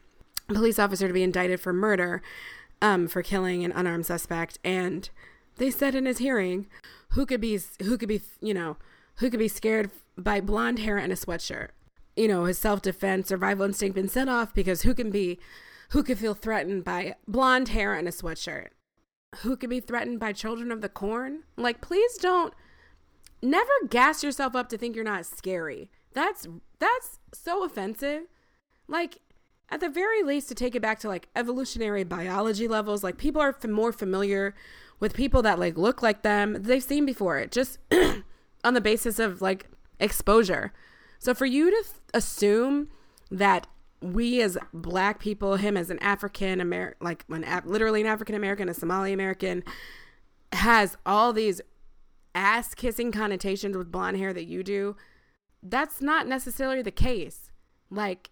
police 0.47 0.79
officer 0.79 1.07
to 1.07 1.13
be 1.13 1.23
indicted 1.23 1.59
for 1.59 1.73
murder, 1.73 2.21
um, 2.81 3.07
for 3.07 3.23
killing 3.23 3.63
an 3.63 3.71
unarmed 3.71 4.05
suspect. 4.05 4.59
And 4.63 5.09
they 5.57 5.71
said 5.71 5.95
in 5.95 6.05
his 6.05 6.19
hearing, 6.19 6.67
who 7.09 7.25
could 7.25 7.41
be 7.41 7.59
who 7.81 7.97
could 7.97 8.09
be, 8.09 8.21
you 8.39 8.53
know, 8.53 8.77
who 9.15 9.29
could 9.29 9.39
be 9.39 9.47
scared 9.47 9.91
by 10.17 10.41
blonde 10.41 10.79
hair 10.79 10.97
and 10.97 11.11
a 11.11 11.15
sweatshirt. 11.15 11.69
You 12.15 12.27
know, 12.27 12.45
his 12.45 12.59
self 12.59 12.81
defense, 12.81 13.27
survival 13.27 13.65
instinct 13.65 13.95
been 13.95 14.09
set 14.09 14.27
off 14.27 14.53
because 14.53 14.81
who 14.81 14.93
can 14.93 15.09
be, 15.11 15.39
who 15.89 16.03
could 16.03 16.17
feel 16.17 16.33
threatened 16.33 16.83
by 16.83 17.15
blonde 17.27 17.69
hair 17.69 17.93
and 17.93 18.07
a 18.07 18.11
sweatshirt? 18.11 18.67
Who 19.37 19.55
could 19.55 19.69
be 19.69 19.79
threatened 19.79 20.19
by 20.19 20.33
children 20.33 20.71
of 20.71 20.81
the 20.81 20.89
corn? 20.89 21.43
Like, 21.55 21.81
please 21.81 22.17
don't, 22.17 22.53
never 23.41 23.71
gas 23.89 24.23
yourself 24.23 24.55
up 24.55 24.69
to 24.69 24.77
think 24.77 24.95
you're 24.95 25.05
not 25.05 25.25
scary. 25.25 25.89
That's, 26.13 26.47
that's 26.79 27.19
so 27.33 27.63
offensive. 27.63 28.23
Like, 28.87 29.19
at 29.69 29.79
the 29.79 29.89
very 29.89 30.21
least, 30.21 30.49
to 30.49 30.55
take 30.55 30.75
it 30.75 30.81
back 30.81 30.99
to 30.99 31.07
like 31.07 31.29
evolutionary 31.35 32.03
biology 32.03 32.67
levels, 32.67 33.03
like 33.03 33.17
people 33.17 33.41
are 33.41 33.55
f- 33.57 33.69
more 33.69 33.93
familiar 33.93 34.53
with 34.99 35.13
people 35.13 35.41
that 35.43 35.59
like 35.59 35.77
look 35.77 36.01
like 36.01 36.23
them. 36.23 36.57
They've 36.59 36.83
seen 36.83 37.05
before 37.05 37.37
it. 37.37 37.51
Just 37.51 37.79
on 38.63 38.73
the 38.73 38.81
basis 38.81 39.17
of 39.17 39.41
like 39.41 39.67
exposure. 39.99 40.73
So 41.19 41.33
for 41.33 41.45
you 41.45 41.69
to 41.69 41.83
th- 41.83 41.95
assume 42.13 42.89
that 43.29 43.65
we 44.01 44.41
as 44.41 44.57
black 44.73 45.19
people, 45.19 45.55
him 45.57 45.77
as 45.77 45.89
an 45.89 45.99
African 45.99 46.59
American, 46.59 46.97
like 47.05 47.23
literally 47.65 48.01
an 48.01 48.07
African 48.07 48.35
American, 48.35 48.67
a 48.69 48.73
Somali 48.73 49.13
American, 49.13 49.63
has 50.53 50.97
all 51.05 51.31
these 51.33 51.61
ass 52.33 52.73
kissing 52.73 53.11
connotations 53.11 53.77
with 53.77 53.91
blonde 53.91 54.17
hair 54.17 54.33
that 54.33 54.45
you 54.45 54.63
do, 54.63 54.95
that's 55.61 56.01
not 56.01 56.27
necessarily 56.27 56.81
the 56.81 56.91
case. 56.91 57.51
Like, 57.89 58.31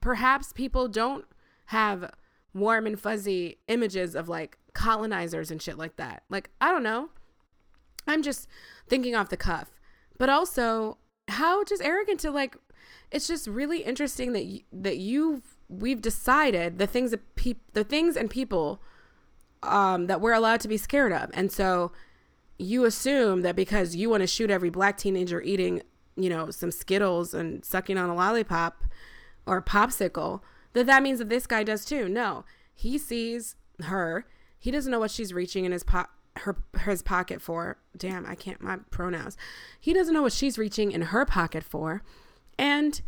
perhaps 0.00 0.52
people 0.52 0.88
don't 0.88 1.24
have 1.66 2.12
warm 2.54 2.86
and 2.86 2.98
fuzzy 2.98 3.58
images 3.68 4.14
of 4.14 4.28
like 4.28 4.58
colonizers 4.72 5.50
and 5.50 5.60
shit 5.60 5.78
like 5.78 5.96
that. 5.96 6.22
Like, 6.28 6.50
I 6.60 6.70
don't 6.70 6.82
know. 6.82 7.10
I'm 8.06 8.22
just 8.22 8.48
thinking 8.88 9.14
off 9.14 9.28
the 9.28 9.36
cuff. 9.36 9.70
But 10.18 10.28
also, 10.28 10.98
how 11.28 11.64
just 11.64 11.82
arrogant 11.82 12.20
to 12.20 12.30
like 12.30 12.56
it's 13.10 13.26
just 13.26 13.46
really 13.46 13.82
interesting 13.82 14.32
that 14.32 14.44
you, 14.44 14.60
that 14.72 14.98
you 14.98 15.42
we've 15.68 16.00
decided 16.00 16.78
the 16.78 16.86
things 16.86 17.10
that 17.10 17.34
peop, 17.36 17.60
the 17.72 17.84
things 17.84 18.16
and 18.16 18.30
people 18.30 18.82
um 19.62 20.06
that 20.06 20.20
we're 20.20 20.32
allowed 20.32 20.60
to 20.60 20.68
be 20.68 20.76
scared 20.76 21.12
of. 21.12 21.30
And 21.34 21.52
so 21.52 21.92
you 22.58 22.84
assume 22.84 23.40
that 23.40 23.56
because 23.56 23.96
you 23.96 24.10
want 24.10 24.22
to 24.22 24.26
shoot 24.26 24.50
every 24.50 24.70
black 24.70 24.98
teenager 24.98 25.40
eating, 25.40 25.82
you 26.16 26.28
know, 26.28 26.50
some 26.50 26.70
Skittles 26.70 27.32
and 27.32 27.64
sucking 27.64 27.96
on 27.96 28.10
a 28.10 28.14
lollipop 28.14 28.84
or 29.46 29.58
a 29.58 29.62
popsicle, 29.62 30.40
that 30.74 30.86
that 30.86 31.02
means 31.02 31.18
that 31.18 31.30
this 31.30 31.46
guy 31.46 31.62
does 31.62 31.84
too. 31.84 32.08
No, 32.08 32.44
he 32.74 32.98
sees 32.98 33.56
her. 33.84 34.26
He 34.58 34.70
doesn't 34.70 34.92
know 34.92 35.00
what 35.00 35.10
she's 35.10 35.32
reaching 35.32 35.64
in 35.64 35.72
his 35.72 35.82
pot 35.82 36.10
her 36.36 36.56
his 36.84 37.02
pocket 37.02 37.40
for. 37.42 37.78
Damn, 37.96 38.26
I 38.26 38.34
can't 38.34 38.60
my 38.60 38.76
pronouns. 38.90 39.36
He 39.80 39.92
doesn't 39.92 40.14
know 40.14 40.22
what 40.22 40.32
she's 40.32 40.58
reaching 40.58 40.92
in 40.92 41.02
her 41.02 41.24
pocket 41.24 41.64
for. 41.64 42.02
And 42.60 43.00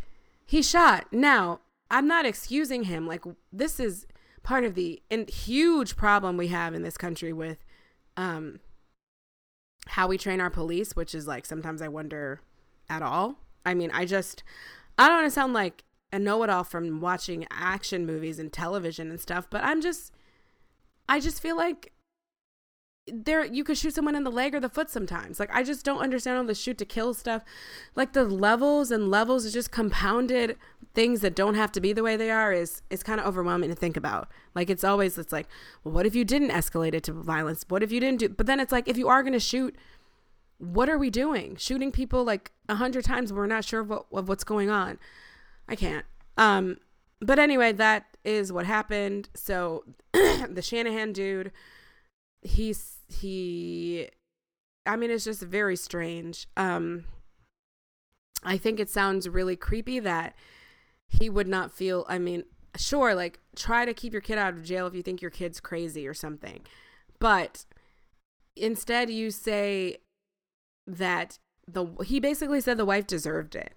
he 0.43 0.63
shot. 0.63 1.13
Now, 1.13 1.61
I'm 1.91 2.07
not 2.07 2.25
excusing 2.25 2.85
him. 2.85 3.07
Like 3.07 3.23
this 3.51 3.79
is 3.79 4.07
part 4.41 4.65
of 4.65 4.73
the 4.73 5.01
huge 5.29 5.95
problem 5.95 6.35
we 6.35 6.47
have 6.47 6.73
in 6.73 6.81
this 6.81 6.97
country 6.97 7.31
with 7.31 7.63
um 8.17 8.59
how 9.87 10.07
we 10.07 10.17
train 10.17 10.41
our 10.41 10.49
police, 10.49 10.95
which 10.95 11.13
is 11.13 11.27
like 11.27 11.45
sometimes 11.45 11.81
I 11.81 11.87
wonder 11.87 12.41
at 12.89 13.03
all. 13.03 13.35
I 13.65 13.75
mean, 13.75 13.91
I 13.93 14.05
just 14.05 14.43
I 14.97 15.07
don't 15.07 15.17
want 15.17 15.27
to 15.27 15.31
sound 15.31 15.53
like 15.53 15.83
a 16.11 16.19
know-it-all 16.19 16.63
from 16.63 16.99
watching 16.99 17.45
action 17.51 18.05
movies 18.05 18.39
and 18.39 18.51
television 18.51 19.09
and 19.09 19.19
stuff, 19.19 19.47
but 19.49 19.63
I'm 19.63 19.81
just 19.81 20.11
I 21.07 21.19
just 21.19 21.41
feel 21.41 21.55
like 21.55 21.92
there 23.07 23.43
you 23.43 23.63
could 23.63 23.77
shoot 23.77 23.93
someone 23.93 24.15
in 24.15 24.23
the 24.23 24.31
leg 24.31 24.55
or 24.55 24.59
the 24.59 24.69
foot 24.69 24.89
sometimes. 24.89 25.39
Like 25.39 25.49
I 25.53 25.63
just 25.63 25.83
don't 25.83 25.99
understand 25.99 26.37
all 26.37 26.43
the 26.43 26.55
shoot 26.55 26.77
to 26.77 26.85
kill 26.85 27.13
stuff. 27.13 27.43
Like 27.95 28.13
the 28.13 28.23
levels 28.23 28.91
and 28.91 29.11
levels 29.11 29.45
of 29.45 29.53
just 29.53 29.71
compounded 29.71 30.57
things 30.93 31.21
that 31.21 31.35
don't 31.35 31.55
have 31.55 31.71
to 31.73 31.81
be 31.81 31.91
the 31.91 32.03
way 32.03 32.15
they 32.15 32.31
are 32.31 32.53
is 32.53 32.81
is 32.89 33.03
kind 33.03 33.19
of 33.19 33.25
overwhelming 33.25 33.69
to 33.69 33.75
think 33.75 33.97
about. 33.97 34.29
Like 34.55 34.69
it's 34.69 34.83
always 34.83 35.17
it's 35.17 35.33
like, 35.33 35.47
well, 35.83 35.93
what 35.93 36.05
if 36.05 36.15
you 36.15 36.23
didn't 36.23 36.51
escalate 36.51 36.93
it 36.93 37.03
to 37.03 37.13
violence? 37.13 37.65
What 37.67 37.83
if 37.83 37.91
you 37.91 37.99
didn't 37.99 38.19
do 38.19 38.29
but 38.29 38.45
then 38.45 38.59
it's 38.59 38.71
like 38.71 38.87
if 38.87 38.97
you 38.97 39.09
are 39.09 39.21
gonna 39.21 39.39
shoot, 39.39 39.75
what 40.57 40.87
are 40.87 40.97
we 40.97 41.09
doing? 41.09 41.57
Shooting 41.57 41.91
people 41.91 42.23
like 42.23 42.51
a 42.69 42.75
hundred 42.75 43.03
times 43.03 43.33
we're 43.33 43.47
not 43.47 43.65
sure 43.65 43.81
of, 43.81 43.89
what, 43.89 44.05
of 44.13 44.29
what's 44.29 44.45
going 44.45 44.69
on. 44.69 44.97
I 45.67 45.75
can't. 45.75 46.05
Um 46.37 46.77
but 47.19 47.37
anyway, 47.37 47.73
that 47.73 48.17
is 48.23 48.51
what 48.53 48.65
happened. 48.65 49.27
So 49.33 49.83
the 50.13 50.61
Shanahan 50.61 51.11
dude 51.11 51.51
he's 52.43 52.97
he 53.07 54.09
I 54.85 54.95
mean, 54.95 55.11
it's 55.11 55.23
just 55.23 55.41
very 55.41 55.75
strange. 55.75 56.47
Um, 56.57 57.05
I 58.43 58.57
think 58.57 58.79
it 58.79 58.89
sounds 58.89 59.29
really 59.29 59.55
creepy 59.55 59.99
that 59.99 60.35
he 61.07 61.29
would 61.29 61.47
not 61.47 61.71
feel. 61.71 62.05
I 62.09 62.19
mean, 62.19 62.43
sure, 62.75 63.15
like 63.15 63.39
try 63.55 63.85
to 63.85 63.93
keep 63.93 64.13
your 64.13 64.21
kid 64.21 64.37
out 64.37 64.53
of 64.53 64.63
jail 64.63 64.87
if 64.87 64.95
you 64.95 65.01
think 65.01 65.21
your 65.21 65.31
kid's 65.31 65.59
crazy 65.59 66.07
or 66.07 66.13
something, 66.13 66.61
but 67.19 67.65
instead 68.55 69.09
you 69.09 69.31
say 69.31 69.97
that 70.85 71.39
the 71.67 71.85
he 72.05 72.19
basically 72.19 72.59
said 72.59 72.77
the 72.77 72.85
wife 72.85 73.07
deserved 73.07 73.55
it. 73.55 73.73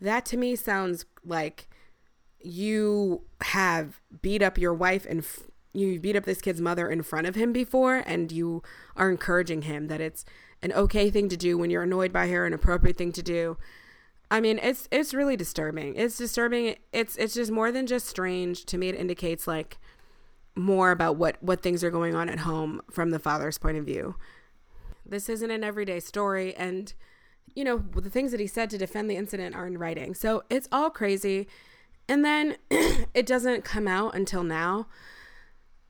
That 0.00 0.26
to 0.26 0.36
me 0.36 0.56
sounds 0.56 1.06
like 1.24 1.68
you 2.40 3.22
have 3.42 4.00
beat 4.20 4.42
up 4.42 4.58
your 4.58 4.74
wife 4.74 5.06
and 5.08 5.20
f- 5.20 5.44
you 5.72 5.98
beat 5.98 6.16
up 6.16 6.24
this 6.24 6.40
kid's 6.40 6.60
mother 6.60 6.88
in 6.88 7.02
front 7.02 7.26
of 7.26 7.34
him 7.34 7.52
before 7.52 8.02
and 8.06 8.30
you 8.30 8.62
are 8.96 9.10
encouraging 9.10 9.62
him 9.62 9.88
that 9.88 10.00
it's 10.00 10.24
an 10.62 10.72
okay 10.72 11.10
thing 11.10 11.28
to 11.28 11.36
do 11.36 11.56
when 11.56 11.70
you're 11.70 11.82
annoyed 11.82 12.12
by 12.12 12.28
her 12.28 12.46
an 12.46 12.52
appropriate 12.52 12.96
thing 12.96 13.12
to 13.12 13.22
do. 13.22 13.56
I 14.30 14.40
mean 14.40 14.58
it's 14.62 14.88
it's 14.90 15.14
really 15.14 15.36
disturbing. 15.36 15.94
It's 15.96 16.16
disturbing. 16.16 16.76
It's 16.92 17.16
it's 17.16 17.34
just 17.34 17.50
more 17.50 17.72
than 17.72 17.86
just 17.86 18.06
strange. 18.06 18.64
To 18.66 18.78
me 18.78 18.88
it 18.88 18.94
indicates 18.94 19.46
like 19.46 19.78
more 20.54 20.90
about 20.90 21.16
what 21.16 21.42
what 21.42 21.62
things 21.62 21.82
are 21.82 21.90
going 21.90 22.14
on 22.14 22.28
at 22.28 22.40
home 22.40 22.82
from 22.90 23.10
the 23.10 23.18
father's 23.18 23.58
point 23.58 23.78
of 23.78 23.86
view. 23.86 24.16
This 25.04 25.28
isn't 25.28 25.50
an 25.50 25.64
everyday 25.64 26.00
story 26.00 26.54
and 26.54 26.92
you 27.54 27.64
know 27.64 27.78
the 27.94 28.10
things 28.10 28.30
that 28.30 28.40
he 28.40 28.46
said 28.46 28.70
to 28.70 28.78
defend 28.78 29.10
the 29.10 29.16
incident 29.16 29.54
are 29.54 29.66
in 29.66 29.78
writing. 29.78 30.14
So 30.14 30.44
it's 30.50 30.68
all 30.70 30.90
crazy. 30.90 31.48
And 32.08 32.24
then 32.24 32.56
it 32.70 33.24
doesn't 33.24 33.64
come 33.64 33.88
out 33.88 34.14
until 34.14 34.42
now 34.42 34.86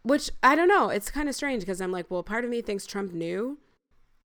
which 0.03 0.31
I 0.43 0.55
don't 0.55 0.69
know. 0.69 0.89
It's 0.89 1.11
kind 1.11 1.29
of 1.29 1.35
strange 1.35 1.63
because 1.63 1.81
I'm 1.81 1.93
like, 1.93 2.11
well, 2.11 2.23
part 2.23 2.45
of 2.45 2.51
me 2.51 2.61
thinks 2.61 2.87
Trump 2.87 3.13
knew 3.13 3.59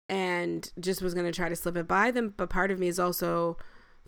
and 0.09 0.71
just 0.80 1.01
was 1.01 1.13
going 1.13 1.25
to 1.25 1.32
try 1.32 1.49
to 1.49 1.55
slip 1.55 1.78
it 1.78 1.88
by 1.88 2.11
them. 2.11 2.34
But 2.36 2.49
part 2.49 2.71
of 2.71 2.80
me 2.80 2.88
is 2.88 2.99
also 2.99 3.57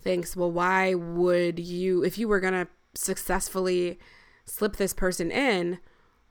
thinks, 0.00 0.34
well, 0.34 0.50
why 0.50 0.94
would 0.94 1.58
you, 1.58 2.02
if 2.04 2.18
you 2.18 2.28
were 2.28 2.40
going 2.40 2.54
to 2.54 2.68
successfully 2.94 3.98
slip 4.44 4.76
this 4.76 4.92
person 4.92 5.30
in, 5.30 5.78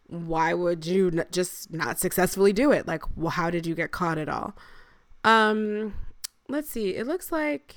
why 0.08 0.54
would 0.54 0.86
you 0.86 1.24
just 1.32 1.72
not 1.72 2.00
successfully 2.00 2.52
do 2.52 2.72
it? 2.72 2.88
Like, 2.88 3.04
well, 3.16 3.30
how 3.30 3.50
did 3.50 3.66
you 3.66 3.76
get 3.76 3.92
caught 3.92 4.18
at 4.18 4.28
all? 4.28 4.58
Um, 5.24 5.94
let's 6.48 6.70
see. 6.70 6.96
It 6.96 7.06
looks 7.06 7.32
like 7.32 7.76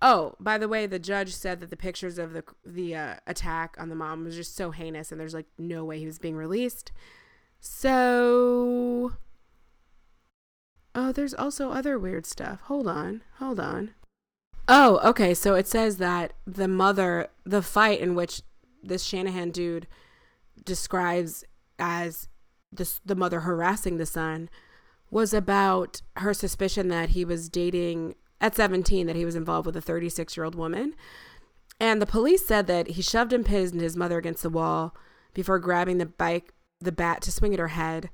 Oh, 0.00 0.34
by 0.38 0.58
the 0.58 0.68
way, 0.68 0.86
the 0.86 0.98
judge 0.98 1.34
said 1.34 1.60
that 1.60 1.70
the 1.70 1.76
pictures 1.76 2.18
of 2.18 2.32
the 2.32 2.44
the 2.64 2.94
uh, 2.94 3.14
attack 3.26 3.76
on 3.78 3.88
the 3.88 3.96
mom 3.96 4.24
was 4.24 4.36
just 4.36 4.54
so 4.54 4.70
heinous, 4.70 5.10
and 5.10 5.20
there's 5.20 5.34
like 5.34 5.46
no 5.58 5.84
way 5.84 5.98
he 5.98 6.06
was 6.06 6.18
being 6.18 6.36
released. 6.36 6.92
So, 7.60 9.14
oh, 10.94 11.12
there's 11.12 11.34
also 11.34 11.70
other 11.70 11.98
weird 11.98 12.26
stuff. 12.26 12.60
Hold 12.62 12.86
on, 12.86 13.22
hold 13.38 13.58
on. 13.58 13.90
Oh, 14.68 15.00
okay. 15.02 15.34
So 15.34 15.54
it 15.54 15.66
says 15.66 15.96
that 15.96 16.34
the 16.46 16.68
mother, 16.68 17.28
the 17.44 17.62
fight 17.62 18.00
in 18.00 18.14
which 18.14 18.42
this 18.82 19.02
Shanahan 19.02 19.50
dude 19.50 19.88
describes 20.64 21.42
as 21.78 22.28
the 22.70 22.88
the 23.04 23.16
mother 23.16 23.40
harassing 23.40 23.96
the 23.96 24.06
son, 24.06 24.48
was 25.10 25.34
about 25.34 26.02
her 26.18 26.34
suspicion 26.34 26.86
that 26.88 27.10
he 27.10 27.24
was 27.24 27.48
dating 27.48 28.14
at 28.40 28.54
17 28.54 29.06
that 29.06 29.16
he 29.16 29.24
was 29.24 29.34
involved 29.34 29.66
with 29.66 29.76
a 29.76 29.80
36 29.80 30.36
year 30.36 30.44
old 30.44 30.54
woman. 30.54 30.94
And 31.80 32.02
the 32.02 32.06
police 32.06 32.44
said 32.44 32.66
that 32.66 32.88
he 32.88 33.02
shoved 33.02 33.32
and 33.32 33.46
pinned 33.46 33.80
his 33.80 33.96
mother 33.96 34.18
against 34.18 34.42
the 34.42 34.50
wall 34.50 34.96
before 35.34 35.58
grabbing 35.58 35.98
the 35.98 36.06
bike, 36.06 36.52
the 36.80 36.92
bat 36.92 37.22
to 37.22 37.32
swing 37.32 37.52
at 37.52 37.60
her 37.60 37.68
head. 37.68 38.10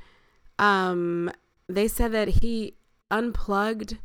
Um, 0.58 1.30
they 1.68 1.88
said 1.88 2.12
that 2.12 2.28
he 2.28 2.74
unplugged 3.10 3.98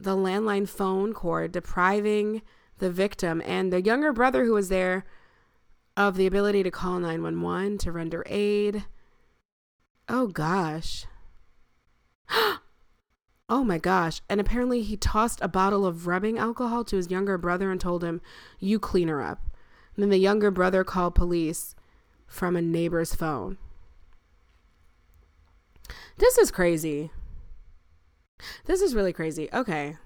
the 0.00 0.16
landline 0.16 0.68
phone 0.68 1.12
cord, 1.12 1.52
depriving 1.52 2.42
the 2.78 2.90
victim 2.90 3.42
and 3.44 3.72
the 3.72 3.82
younger 3.82 4.12
brother 4.12 4.44
who 4.44 4.54
was 4.54 4.68
there 4.68 5.04
of 5.96 6.16
the 6.16 6.26
ability 6.26 6.62
to 6.62 6.70
call 6.70 6.98
911 6.98 7.78
to 7.78 7.92
render 7.92 8.24
aid. 8.26 8.84
Oh 10.08 10.26
gosh. 10.26 11.06
Oh 13.52 13.64
my 13.64 13.76
gosh. 13.76 14.22
And 14.30 14.40
apparently 14.40 14.80
he 14.80 14.96
tossed 14.96 15.38
a 15.42 15.46
bottle 15.46 15.84
of 15.84 16.06
rubbing 16.06 16.38
alcohol 16.38 16.84
to 16.84 16.96
his 16.96 17.10
younger 17.10 17.36
brother 17.36 17.70
and 17.70 17.78
told 17.78 18.02
him, 18.02 18.22
You 18.58 18.78
clean 18.78 19.08
her 19.08 19.20
up. 19.20 19.42
And 19.94 20.02
then 20.02 20.08
the 20.08 20.16
younger 20.16 20.50
brother 20.50 20.84
called 20.84 21.14
police 21.14 21.74
from 22.26 22.56
a 22.56 22.62
neighbor's 22.62 23.14
phone. 23.14 23.58
This 26.16 26.38
is 26.38 26.50
crazy. 26.50 27.10
This 28.64 28.80
is 28.80 28.94
really 28.94 29.12
crazy. 29.12 29.50
Okay. 29.52 29.98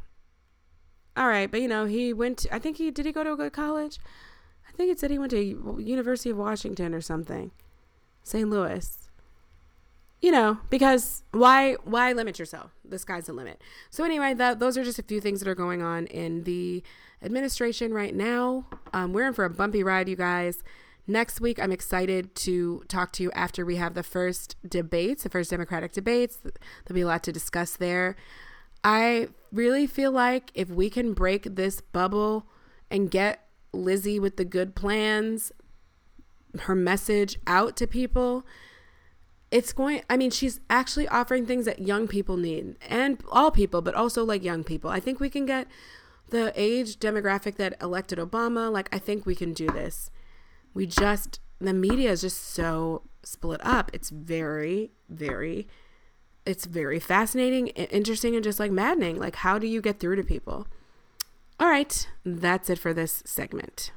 All 1.16 1.28
right, 1.28 1.48
but 1.48 1.62
you 1.62 1.68
know, 1.68 1.84
he 1.84 2.12
went 2.12 2.38
to, 2.38 2.52
I 2.52 2.58
think 2.58 2.78
he 2.78 2.90
did 2.90 3.06
he 3.06 3.12
go 3.12 3.22
to 3.22 3.34
a 3.34 3.36
good 3.36 3.52
college? 3.52 4.00
I 4.68 4.72
think 4.72 4.90
it 4.90 4.98
said 4.98 5.12
he 5.12 5.20
went 5.20 5.30
to 5.30 5.76
University 5.78 6.30
of 6.30 6.36
Washington 6.36 6.92
or 6.92 7.00
something. 7.00 7.52
St. 8.24 8.50
Louis 8.50 9.05
you 10.20 10.30
know, 10.30 10.58
because 10.70 11.22
why 11.32 11.74
why 11.84 12.12
limit 12.12 12.38
yourself? 12.38 12.72
The 12.84 12.98
sky's 12.98 13.26
the 13.26 13.32
limit. 13.32 13.62
So 13.90 14.04
anyway, 14.04 14.34
those 14.34 14.78
are 14.78 14.84
just 14.84 14.98
a 14.98 15.02
few 15.02 15.20
things 15.20 15.40
that 15.40 15.48
are 15.48 15.54
going 15.54 15.82
on 15.82 16.06
in 16.06 16.44
the 16.44 16.82
administration 17.22 17.92
right 17.92 18.14
now. 18.14 18.66
Um, 18.92 19.12
we're 19.12 19.26
in 19.26 19.34
for 19.34 19.44
a 19.44 19.50
bumpy 19.50 19.82
ride, 19.82 20.08
you 20.08 20.16
guys. 20.16 20.62
Next 21.08 21.40
week, 21.40 21.60
I'm 21.60 21.70
excited 21.70 22.34
to 22.36 22.82
talk 22.88 23.12
to 23.12 23.22
you 23.22 23.30
after 23.32 23.64
we 23.64 23.76
have 23.76 23.94
the 23.94 24.02
first 24.02 24.56
debates, 24.68 25.22
the 25.22 25.28
first 25.28 25.50
Democratic 25.50 25.92
debates. 25.92 26.38
There'll 26.38 26.94
be 26.94 27.02
a 27.02 27.06
lot 27.06 27.22
to 27.24 27.32
discuss 27.32 27.76
there. 27.76 28.16
I 28.82 29.28
really 29.52 29.86
feel 29.86 30.10
like 30.10 30.50
if 30.54 30.68
we 30.68 30.90
can 30.90 31.12
break 31.12 31.54
this 31.54 31.80
bubble 31.80 32.46
and 32.90 33.10
get 33.10 33.46
Lizzie 33.72 34.18
with 34.18 34.36
the 34.36 34.44
good 34.44 34.74
plans, 34.74 35.52
her 36.62 36.74
message 36.74 37.38
out 37.46 37.76
to 37.76 37.86
people, 37.86 38.44
it's 39.50 39.72
going 39.72 40.02
i 40.10 40.16
mean 40.16 40.30
she's 40.30 40.60
actually 40.68 41.06
offering 41.08 41.46
things 41.46 41.64
that 41.64 41.78
young 41.78 42.08
people 42.08 42.36
need 42.36 42.76
and 42.88 43.22
all 43.30 43.50
people 43.50 43.80
but 43.80 43.94
also 43.94 44.24
like 44.24 44.42
young 44.42 44.64
people. 44.64 44.90
I 44.90 45.00
think 45.00 45.20
we 45.20 45.30
can 45.30 45.46
get 45.46 45.68
the 46.30 46.52
age 46.56 46.98
demographic 46.98 47.56
that 47.56 47.80
elected 47.80 48.18
obama 48.18 48.70
like 48.70 48.88
i 48.92 48.98
think 48.98 49.26
we 49.26 49.34
can 49.34 49.52
do 49.52 49.66
this. 49.66 50.10
We 50.74 50.86
just 50.86 51.40
the 51.58 51.72
media 51.72 52.10
is 52.10 52.20
just 52.20 52.42
so 52.52 53.02
split 53.22 53.60
up. 53.64 53.90
It's 53.94 54.10
very 54.10 54.90
very 55.08 55.68
it's 56.44 56.66
very 56.66 57.00
fascinating 57.00 57.68
interesting 57.68 58.34
and 58.34 58.44
just 58.44 58.60
like 58.60 58.70
maddening. 58.70 59.18
Like 59.18 59.36
how 59.36 59.58
do 59.58 59.66
you 59.66 59.80
get 59.80 60.00
through 60.00 60.16
to 60.16 60.24
people? 60.24 60.66
All 61.58 61.68
right 61.68 62.08
that's 62.24 62.68
it 62.68 62.78
for 62.78 62.92
this 62.92 63.22
segment 63.24 63.92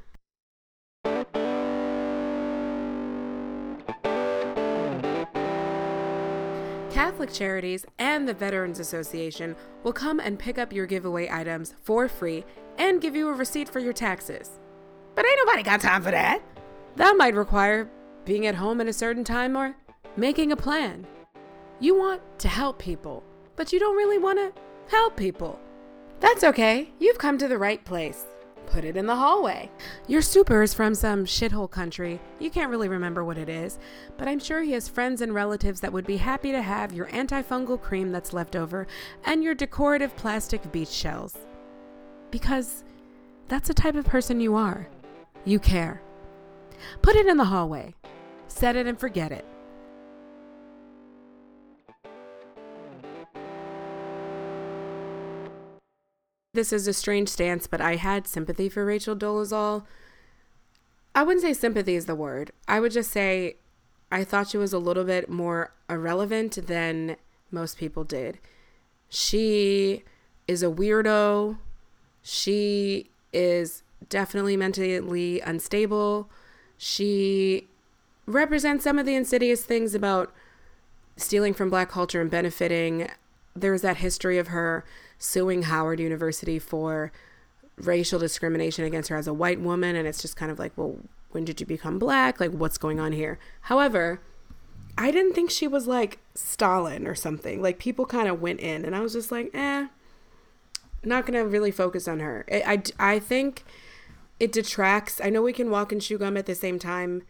Catholic 7.19 7.37
Charities 7.37 7.85
and 7.97 8.25
the 8.25 8.33
Veterans 8.33 8.79
Association 8.79 9.53
will 9.83 9.91
come 9.91 10.21
and 10.21 10.39
pick 10.39 10.57
up 10.57 10.71
your 10.71 10.85
giveaway 10.85 11.27
items 11.29 11.75
for 11.81 12.07
free 12.07 12.45
and 12.77 13.01
give 13.01 13.13
you 13.13 13.27
a 13.27 13.33
receipt 13.33 13.67
for 13.67 13.79
your 13.79 13.91
taxes. 13.91 14.51
But 15.15 15.25
ain't 15.25 15.37
nobody 15.45 15.61
got 15.61 15.81
time 15.81 16.01
for 16.01 16.11
that. 16.11 16.41
That 16.95 17.17
might 17.17 17.35
require 17.35 17.89
being 18.23 18.45
at 18.45 18.55
home 18.55 18.79
at 18.79 18.87
a 18.87 18.93
certain 18.93 19.25
time 19.25 19.57
or 19.57 19.75
making 20.15 20.53
a 20.53 20.55
plan. 20.55 21.05
You 21.81 21.93
want 21.93 22.21
to 22.39 22.47
help 22.47 22.79
people, 22.79 23.21
but 23.57 23.73
you 23.73 23.81
don't 23.81 23.97
really 23.97 24.17
want 24.17 24.39
to 24.39 24.53
help 24.89 25.17
people. 25.17 25.59
That's 26.21 26.45
okay. 26.45 26.89
You've 26.99 27.17
come 27.17 27.37
to 27.39 27.49
the 27.49 27.57
right 27.57 27.83
place 27.83 28.27
put 28.69 28.85
it 28.85 28.95
in 28.95 29.05
the 29.05 29.15
hallway. 29.15 29.69
Your 30.07 30.21
super 30.21 30.61
is 30.61 30.73
from 30.73 30.95
some 30.95 31.25
shithole 31.25 31.69
country. 31.69 32.19
You 32.39 32.49
can't 32.49 32.69
really 32.69 32.87
remember 32.87 33.23
what 33.23 33.37
it 33.37 33.49
is, 33.49 33.79
but 34.17 34.27
I'm 34.27 34.39
sure 34.39 34.61
he 34.61 34.71
has 34.73 34.87
friends 34.87 35.21
and 35.21 35.33
relatives 35.33 35.79
that 35.81 35.91
would 35.91 36.05
be 36.05 36.17
happy 36.17 36.51
to 36.51 36.61
have 36.61 36.93
your 36.93 37.07
antifungal 37.07 37.81
cream 37.81 38.11
that's 38.11 38.33
left 38.33 38.55
over 38.55 38.87
and 39.25 39.43
your 39.43 39.55
decorative 39.55 40.15
plastic 40.15 40.71
beach 40.71 40.89
shells. 40.89 41.37
Because 42.31 42.83
that's 43.47 43.67
the 43.67 43.73
type 43.73 43.95
of 43.95 44.05
person 44.05 44.39
you 44.39 44.55
are. 44.55 44.87
You 45.45 45.59
care. 45.59 46.01
Put 47.01 47.15
it 47.15 47.27
in 47.27 47.37
the 47.37 47.45
hallway. 47.45 47.95
Set 48.47 48.75
it 48.75 48.87
and 48.87 48.99
forget 48.99 49.31
it. 49.31 49.45
This 56.59 56.73
is 56.73 56.89
a 56.89 56.93
strange 56.93 57.29
stance, 57.29 57.67
but 57.67 57.79
I 57.79 57.95
had 57.95 58.27
sympathy 58.27 58.67
for 58.67 58.83
Rachel 58.83 59.15
Dolezal. 59.15 59.85
I 61.15 61.23
wouldn't 61.23 61.41
say 61.41 61.53
sympathy 61.53 61.95
is 61.95 62.05
the 62.05 62.15
word. 62.15 62.51
I 62.67 62.81
would 62.81 62.91
just 62.91 63.11
say 63.11 63.55
I 64.11 64.25
thought 64.25 64.49
she 64.49 64.57
was 64.57 64.73
a 64.73 64.77
little 64.77 65.05
bit 65.05 65.29
more 65.29 65.71
irrelevant 65.89 66.67
than 66.67 67.15
most 67.49 67.77
people 67.77 68.03
did. 68.03 68.39
She 69.07 70.03
is 70.49 70.61
a 70.61 70.65
weirdo. 70.65 71.59
She 72.21 73.09
is 73.31 73.83
definitely 74.09 74.57
mentally 74.57 75.39
unstable. 75.39 76.29
She 76.77 77.69
represents 78.25 78.83
some 78.83 78.99
of 78.99 79.05
the 79.05 79.15
insidious 79.15 79.63
things 79.63 79.95
about 79.95 80.33
stealing 81.15 81.53
from 81.53 81.69
black 81.69 81.89
culture 81.89 82.19
and 82.19 82.29
benefiting 82.29 83.07
there's 83.55 83.81
that 83.81 83.97
history 83.97 84.37
of 84.37 84.47
her 84.47 84.83
suing 85.19 85.63
Howard 85.63 85.99
University 85.99 86.57
for 86.57 87.11
racial 87.77 88.19
discrimination 88.19 88.85
against 88.85 89.09
her 89.09 89.17
as 89.17 89.27
a 89.27 89.33
white 89.33 89.59
woman. 89.59 89.95
And 89.95 90.07
it's 90.07 90.21
just 90.21 90.35
kind 90.35 90.51
of 90.51 90.57
like, 90.57 90.71
well, 90.75 90.97
when 91.31 91.45
did 91.45 91.59
you 91.59 91.65
become 91.65 91.99
black? 91.99 92.39
Like, 92.39 92.51
what's 92.51 92.77
going 92.77 92.99
on 92.99 93.11
here? 93.11 93.37
However, 93.61 94.21
I 94.97 95.11
didn't 95.11 95.33
think 95.33 95.51
she 95.51 95.67
was 95.67 95.87
like 95.87 96.19
Stalin 96.33 97.05
or 97.05 97.15
something. 97.15 97.61
Like, 97.61 97.77
people 97.77 98.05
kind 98.05 98.27
of 98.27 98.41
went 98.41 98.59
in, 98.59 98.83
and 98.83 98.95
I 98.95 99.01
was 99.01 99.13
just 99.13 99.31
like, 99.31 99.51
eh, 99.53 99.87
not 101.03 101.25
gonna 101.25 101.45
really 101.45 101.71
focus 101.71 102.07
on 102.07 102.19
her. 102.19 102.45
I, 102.51 102.83
I, 102.99 103.13
I 103.13 103.19
think 103.19 103.63
it 104.39 104.51
detracts. 104.51 105.21
I 105.23 105.29
know 105.29 105.41
we 105.41 105.53
can 105.53 105.69
walk 105.69 105.91
and 105.91 106.01
chew 106.01 106.17
gum 106.17 106.35
at 106.37 106.45
the 106.45 106.55
same 106.55 106.79
time, 106.79 107.23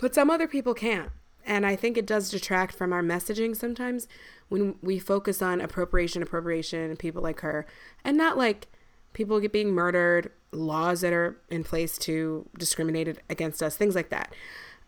but 0.00 0.14
some 0.14 0.30
other 0.30 0.46
people 0.46 0.74
can't. 0.74 1.10
And 1.46 1.64
I 1.64 1.76
think 1.76 1.96
it 1.96 2.06
does 2.06 2.28
detract 2.28 2.74
from 2.74 2.92
our 2.92 3.02
messaging 3.02 3.56
sometimes 3.56 4.08
when 4.48 4.74
we 4.82 4.98
focus 4.98 5.40
on 5.40 5.60
appropriation, 5.60 6.22
appropriation, 6.22 6.90
and 6.90 6.98
people 6.98 7.22
like 7.22 7.40
her, 7.40 7.66
and 8.04 8.16
not 8.16 8.36
like 8.36 8.66
people 9.12 9.38
get 9.40 9.52
being 9.52 9.70
murdered, 9.70 10.30
laws 10.52 11.00
that 11.00 11.12
are 11.12 11.40
in 11.48 11.62
place 11.64 11.96
to 11.98 12.48
discriminate 12.58 13.18
against 13.30 13.62
us, 13.62 13.76
things 13.76 13.94
like 13.94 14.10
that. 14.10 14.34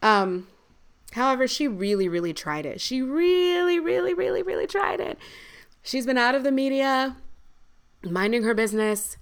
Um, 0.03 0.49
however, 1.13 1.47
she 1.47 1.69
really, 1.69 2.09
really 2.09 2.35
tried 2.35 2.67
it. 2.67 2.81
She 2.81 3.03
really, 3.03 3.79
really, 3.79 4.13
really, 4.13 4.43
really 4.43 4.67
tried 4.67 5.01
it. 5.01 5.17
She's 5.83 6.07
been 6.07 6.19
out 6.19 6.35
of 6.35 6.43
the 6.43 6.53
media, 6.53 7.17
minding 8.03 8.43
her 8.43 8.55
business, 8.55 9.17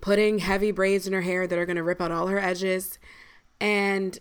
putting 0.00 0.40
heavy 0.40 0.72
braids 0.72 1.06
in 1.06 1.12
her 1.12 1.22
hair 1.22 1.46
that 1.46 1.58
are 1.58 1.66
going 1.66 1.76
to 1.76 1.82
rip 1.82 2.00
out 2.00 2.10
all 2.10 2.26
her 2.26 2.38
edges. 2.38 2.98
And 3.60 4.18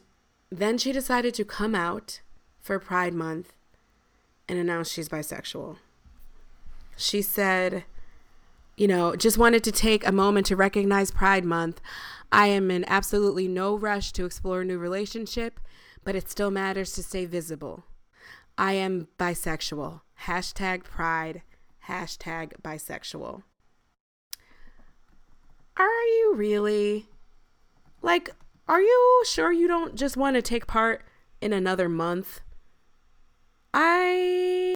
then 0.52 0.78
she 0.78 0.92
decided 0.92 1.34
to 1.34 1.46
come 1.46 1.74
out 1.76 2.22
for 2.70 2.78
Pride 2.78 3.16
Month 3.16 3.52
and 4.48 4.60
announced 4.60 4.94
she's 4.94 5.10
bisexual. 5.10 5.78
She 6.96 7.24
said, 7.24 7.84
you 8.78 8.88
know, 8.88 9.16
just 9.16 9.40
wanted 9.40 9.64
to 9.64 9.72
take 9.72 10.06
a 10.06 10.12
moment 10.12 10.46
to 10.46 10.56
recognize 10.56 11.10
Pride 11.10 11.44
Month. 11.44 11.82
I 12.32 12.46
am 12.46 12.70
in 12.70 12.86
absolutely 12.88 13.48
no 13.48 13.76
rush 13.76 14.12
to 14.12 14.24
explore 14.24 14.62
a 14.62 14.66
new 14.66 14.78
relationship, 14.78 15.60
but 16.04 16.14
it 16.14 16.30
still 16.30 16.52
matters 16.52 16.94
to 16.94 17.02
stay 17.02 17.26
visible. 17.26 17.86
I 18.56 18.74
am 18.74 19.08
bisexual. 19.18 20.02
Hashtag 20.26 20.84
pride. 20.84 21.42
Hashtag 21.88 22.62
bisexual. 22.62 23.42
Are 25.76 26.04
you 26.06 26.34
really? 26.36 27.08
Like, 28.04 28.30
are 28.68 28.84
you 28.84 29.24
sure 29.26 29.52
you 29.52 29.68
don't 29.68 29.96
just 29.96 30.16
want 30.16 30.36
to 30.36 30.44
take 30.44 30.68
part 30.68 31.02
in 31.42 31.52
another 31.52 31.90
month? 31.90 32.42
I 33.74 34.74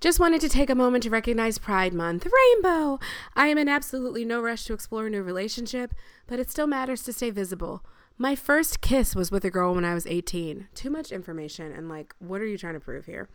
just 0.00 0.20
wanted 0.20 0.40
to 0.42 0.48
take 0.48 0.68
a 0.68 0.74
moment 0.74 1.04
to 1.04 1.10
recognize 1.10 1.58
Pride 1.58 1.94
Month. 1.94 2.26
Rainbow! 2.26 2.98
I 3.34 3.48
am 3.48 3.58
in 3.58 3.68
absolutely 3.68 4.24
no 4.24 4.40
rush 4.40 4.64
to 4.64 4.74
explore 4.74 5.06
a 5.06 5.10
new 5.10 5.22
relationship, 5.22 5.94
but 6.26 6.38
it 6.38 6.50
still 6.50 6.66
matters 6.66 7.02
to 7.04 7.12
stay 7.12 7.30
visible. 7.30 7.84
My 8.18 8.34
first 8.34 8.80
kiss 8.80 9.14
was 9.14 9.30
with 9.30 9.44
a 9.44 9.50
girl 9.50 9.74
when 9.74 9.84
I 9.84 9.94
was 9.94 10.06
18. 10.06 10.68
Too 10.74 10.90
much 10.90 11.12
information, 11.12 11.72
and 11.72 11.88
like, 11.88 12.14
what 12.18 12.40
are 12.40 12.46
you 12.46 12.58
trying 12.58 12.74
to 12.74 12.80
prove 12.80 13.06
here? 13.06 13.28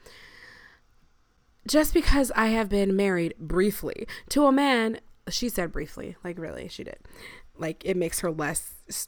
Just 1.68 1.94
because 1.94 2.32
I 2.36 2.48
have 2.48 2.70
been 2.70 2.96
married 2.96 3.36
briefly 3.40 4.08
to 4.30 4.46
a 4.46 4.52
man, 4.52 5.00
she 5.30 5.50
said 5.50 5.72
briefly, 5.72 6.16
like, 6.24 6.40
really, 6.40 6.68
she 6.68 6.84
did. 6.84 6.98
Like, 7.56 7.84
it 7.86 7.96
makes 7.96 8.22
her 8.22 8.32
less, 8.32 9.08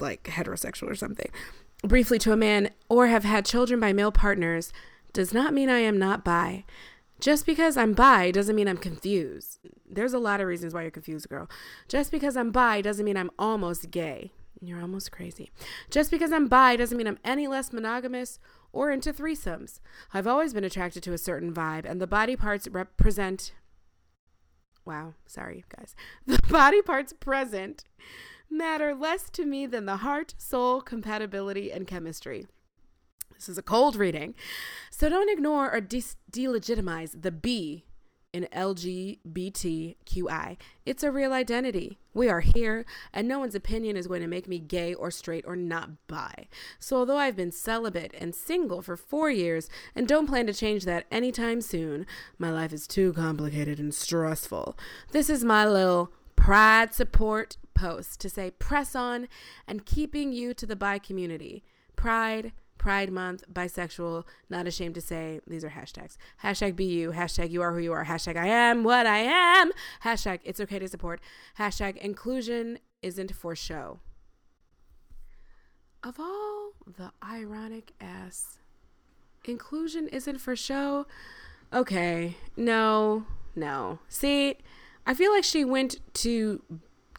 like, 0.00 0.24
heterosexual 0.24 0.90
or 0.90 0.96
something. 0.96 1.30
Briefly 1.84 2.18
to 2.20 2.32
a 2.32 2.36
man, 2.36 2.70
or 2.88 3.06
have 3.06 3.24
had 3.24 3.44
children 3.44 3.78
by 3.78 3.92
male 3.92 4.12
partners 4.12 4.72
does 5.12 5.32
not 5.32 5.54
mean 5.54 5.68
I 5.68 5.78
am 5.78 5.98
not 5.98 6.24
bi. 6.24 6.64
Just 7.20 7.46
because 7.46 7.76
I'm 7.76 7.92
bi 7.92 8.32
doesn't 8.32 8.56
mean 8.56 8.66
I'm 8.66 8.76
confused. 8.76 9.60
There's 9.88 10.12
a 10.12 10.18
lot 10.18 10.40
of 10.40 10.48
reasons 10.48 10.74
why 10.74 10.82
you're 10.82 10.90
confused, 10.90 11.28
girl. 11.28 11.48
Just 11.86 12.10
because 12.10 12.36
I'm 12.36 12.50
bi 12.50 12.80
doesn't 12.80 13.04
mean 13.04 13.16
I'm 13.16 13.30
almost 13.38 13.90
gay. 13.90 14.32
You're 14.60 14.80
almost 14.80 15.12
crazy. 15.12 15.50
Just 15.90 16.10
because 16.10 16.32
I'm 16.32 16.48
bi 16.48 16.76
doesn't 16.76 16.96
mean 16.98 17.06
I'm 17.06 17.18
any 17.24 17.46
less 17.46 17.72
monogamous 17.72 18.38
or 18.72 18.90
into 18.90 19.12
threesomes. 19.12 19.80
I've 20.12 20.26
always 20.26 20.52
been 20.52 20.64
attracted 20.64 21.02
to 21.04 21.12
a 21.12 21.18
certain 21.18 21.52
vibe, 21.52 21.84
and 21.84 22.00
the 22.00 22.06
body 22.06 22.36
parts 22.36 22.66
represent. 22.68 23.52
Wow, 24.84 25.14
sorry, 25.26 25.64
guys. 25.76 25.94
The 26.26 26.40
body 26.48 26.82
parts 26.82 27.12
present 27.12 27.84
matter 28.50 28.94
less 28.94 29.30
to 29.30 29.44
me 29.44 29.66
than 29.66 29.86
the 29.86 29.98
heart, 29.98 30.34
soul, 30.38 30.80
compatibility, 30.80 31.70
and 31.70 31.86
chemistry. 31.86 32.46
This 33.42 33.48
is 33.48 33.58
a 33.58 33.62
cold 33.62 33.96
reading. 33.96 34.36
So 34.92 35.08
don't 35.08 35.28
ignore 35.28 35.68
or 35.74 35.80
de- 35.80 36.04
delegitimize 36.30 37.22
the 37.22 37.32
B 37.32 37.84
in 38.32 38.46
LGBTQI. 38.52 39.96
It's 40.86 41.02
a 41.02 41.10
real 41.10 41.32
identity. 41.32 41.98
We 42.14 42.28
are 42.28 42.38
here, 42.38 42.84
and 43.12 43.26
no 43.26 43.40
one's 43.40 43.56
opinion 43.56 43.96
is 43.96 44.06
going 44.06 44.20
to 44.20 44.28
make 44.28 44.46
me 44.46 44.60
gay 44.60 44.94
or 44.94 45.10
straight 45.10 45.44
or 45.44 45.56
not 45.56 46.06
bi. 46.06 46.46
So, 46.78 46.98
although 46.98 47.16
I've 47.16 47.34
been 47.34 47.50
celibate 47.50 48.14
and 48.16 48.32
single 48.32 48.80
for 48.80 48.96
four 48.96 49.28
years 49.28 49.68
and 49.96 50.06
don't 50.06 50.28
plan 50.28 50.46
to 50.46 50.54
change 50.54 50.84
that 50.84 51.06
anytime 51.10 51.60
soon, 51.60 52.06
my 52.38 52.52
life 52.52 52.72
is 52.72 52.86
too 52.86 53.12
complicated 53.12 53.80
and 53.80 53.92
stressful. 53.92 54.78
This 55.10 55.28
is 55.28 55.42
my 55.42 55.66
little 55.66 56.12
pride 56.36 56.94
support 56.94 57.56
post 57.74 58.20
to 58.20 58.30
say 58.30 58.52
press 58.52 58.94
on 58.94 59.26
and 59.66 59.84
keeping 59.84 60.32
you 60.32 60.54
to 60.54 60.64
the 60.64 60.76
bi 60.76 61.00
community. 61.00 61.64
Pride, 61.96 62.52
Pride 62.82 63.12
Month, 63.12 63.44
bisexual, 63.52 64.24
not 64.50 64.66
ashamed 64.66 64.96
to 64.96 65.00
say 65.00 65.38
these 65.46 65.64
are 65.64 65.70
hashtags. 65.70 66.16
Hashtag 66.42 66.74
be 66.74 66.84
you, 66.84 67.12
hashtag 67.12 67.50
you 67.50 67.62
are 67.62 67.72
who 67.72 67.78
you 67.78 67.92
are, 67.92 68.06
hashtag 68.06 68.36
I 68.36 68.48
am 68.48 68.82
what 68.82 69.06
I 69.06 69.18
am, 69.18 69.70
hashtag 70.02 70.40
it's 70.42 70.58
okay 70.58 70.80
to 70.80 70.88
support, 70.88 71.20
hashtag 71.60 71.96
inclusion 71.98 72.80
isn't 73.00 73.36
for 73.36 73.54
show. 73.54 74.00
Of 76.02 76.18
all 76.18 76.72
the 76.84 77.12
ironic 77.24 77.92
ass, 78.00 78.58
inclusion 79.44 80.08
isn't 80.08 80.40
for 80.40 80.56
show. 80.56 81.06
Okay, 81.72 82.36
no, 82.56 83.26
no. 83.54 84.00
See, 84.08 84.56
I 85.06 85.14
feel 85.14 85.30
like 85.30 85.44
she 85.44 85.64
went 85.64 86.00
to 86.14 86.60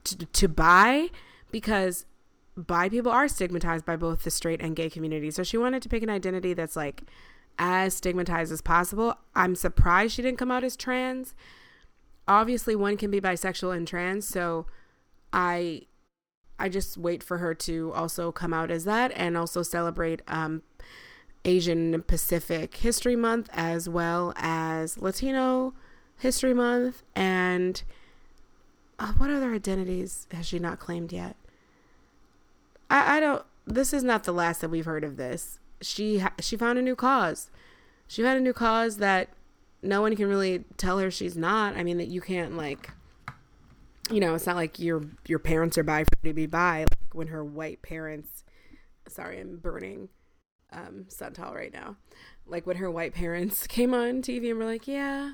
to, 0.03 0.17
to 0.25 0.47
buy 0.49 1.07
because 1.51 2.05
bi 2.55 2.89
people 2.89 3.11
are 3.11 3.27
stigmatized 3.27 3.85
by 3.85 3.95
both 3.95 4.23
the 4.23 4.31
straight 4.31 4.61
and 4.61 4.75
gay 4.75 4.89
community. 4.89 5.31
So 5.31 5.43
she 5.43 5.57
wanted 5.57 5.81
to 5.83 5.89
pick 5.89 6.03
an 6.03 6.09
identity 6.09 6.53
that's 6.53 6.75
like 6.75 7.03
as 7.57 7.95
stigmatized 7.95 8.51
as 8.51 8.61
possible. 8.61 9.15
I'm 9.35 9.55
surprised 9.55 10.13
she 10.13 10.21
didn't 10.21 10.37
come 10.37 10.51
out 10.51 10.63
as 10.63 10.75
trans. 10.75 11.33
Obviously, 12.27 12.75
one 12.75 12.97
can 12.97 13.11
be 13.11 13.19
bisexual 13.19 13.75
and 13.75 13.87
trans, 13.87 14.27
so 14.27 14.65
I 15.31 15.81
I 16.59 16.69
just 16.69 16.97
wait 16.97 17.23
for 17.23 17.39
her 17.39 17.53
to 17.55 17.91
also 17.93 18.31
come 18.31 18.53
out 18.53 18.71
as 18.71 18.85
that 18.85 19.11
and 19.15 19.35
also 19.35 19.63
celebrate 19.63 20.21
um, 20.27 20.61
Asian 21.43 22.03
Pacific 22.03 22.77
History 22.77 23.15
Month 23.15 23.49
as 23.51 23.89
well 23.89 24.33
as 24.37 24.97
Latino 25.01 25.73
History 26.17 26.53
Month 26.53 27.03
and 27.15 27.83
uh, 28.99 29.13
what 29.17 29.29
other 29.29 29.53
identities 29.53 30.27
has 30.31 30.45
she 30.45 30.59
not 30.59 30.79
claimed 30.79 31.11
yet? 31.11 31.35
I, 32.89 33.17
I 33.17 33.19
don't. 33.19 33.43
This 33.65 33.93
is 33.93 34.03
not 34.03 34.23
the 34.23 34.31
last 34.31 34.61
that 34.61 34.69
we've 34.69 34.85
heard 34.85 35.03
of 35.03 35.17
this. 35.17 35.59
She 35.81 36.23
she 36.39 36.57
found 36.57 36.79
a 36.79 36.81
new 36.81 36.95
cause. 36.95 37.49
She 38.07 38.21
found 38.21 38.37
a 38.37 38.41
new 38.41 38.53
cause 38.53 38.97
that 38.97 39.29
no 39.81 40.01
one 40.01 40.15
can 40.15 40.27
really 40.27 40.65
tell 40.77 40.99
her 40.99 41.11
she's 41.11 41.37
not. 41.37 41.75
I 41.75 41.83
mean 41.83 41.97
that 41.97 42.07
you 42.07 42.21
can't 42.21 42.55
like. 42.55 42.91
You 44.09 44.19
know, 44.19 44.35
it's 44.35 44.45
not 44.45 44.55
like 44.55 44.79
your 44.79 45.03
your 45.27 45.39
parents 45.39 45.77
are 45.77 45.83
bi 45.83 46.03
for 46.03 46.27
to 46.27 46.33
be 46.33 46.45
bi. 46.45 46.79
Like 46.81 47.13
when 47.13 47.27
her 47.27 47.43
white 47.43 47.81
parents. 47.81 48.43
Sorry, 49.07 49.39
I'm 49.39 49.57
burning 49.57 50.09
um, 50.71 51.05
Suntal 51.07 51.53
right 51.53 51.71
now. 51.73 51.97
Like 52.45 52.65
when 52.65 52.77
her 52.77 52.89
white 52.91 53.13
parents 53.13 53.67
came 53.67 53.93
on 53.93 54.21
TV 54.21 54.49
and 54.49 54.59
were 54.59 54.65
like, 54.65 54.87
"Yeah, 54.87 55.33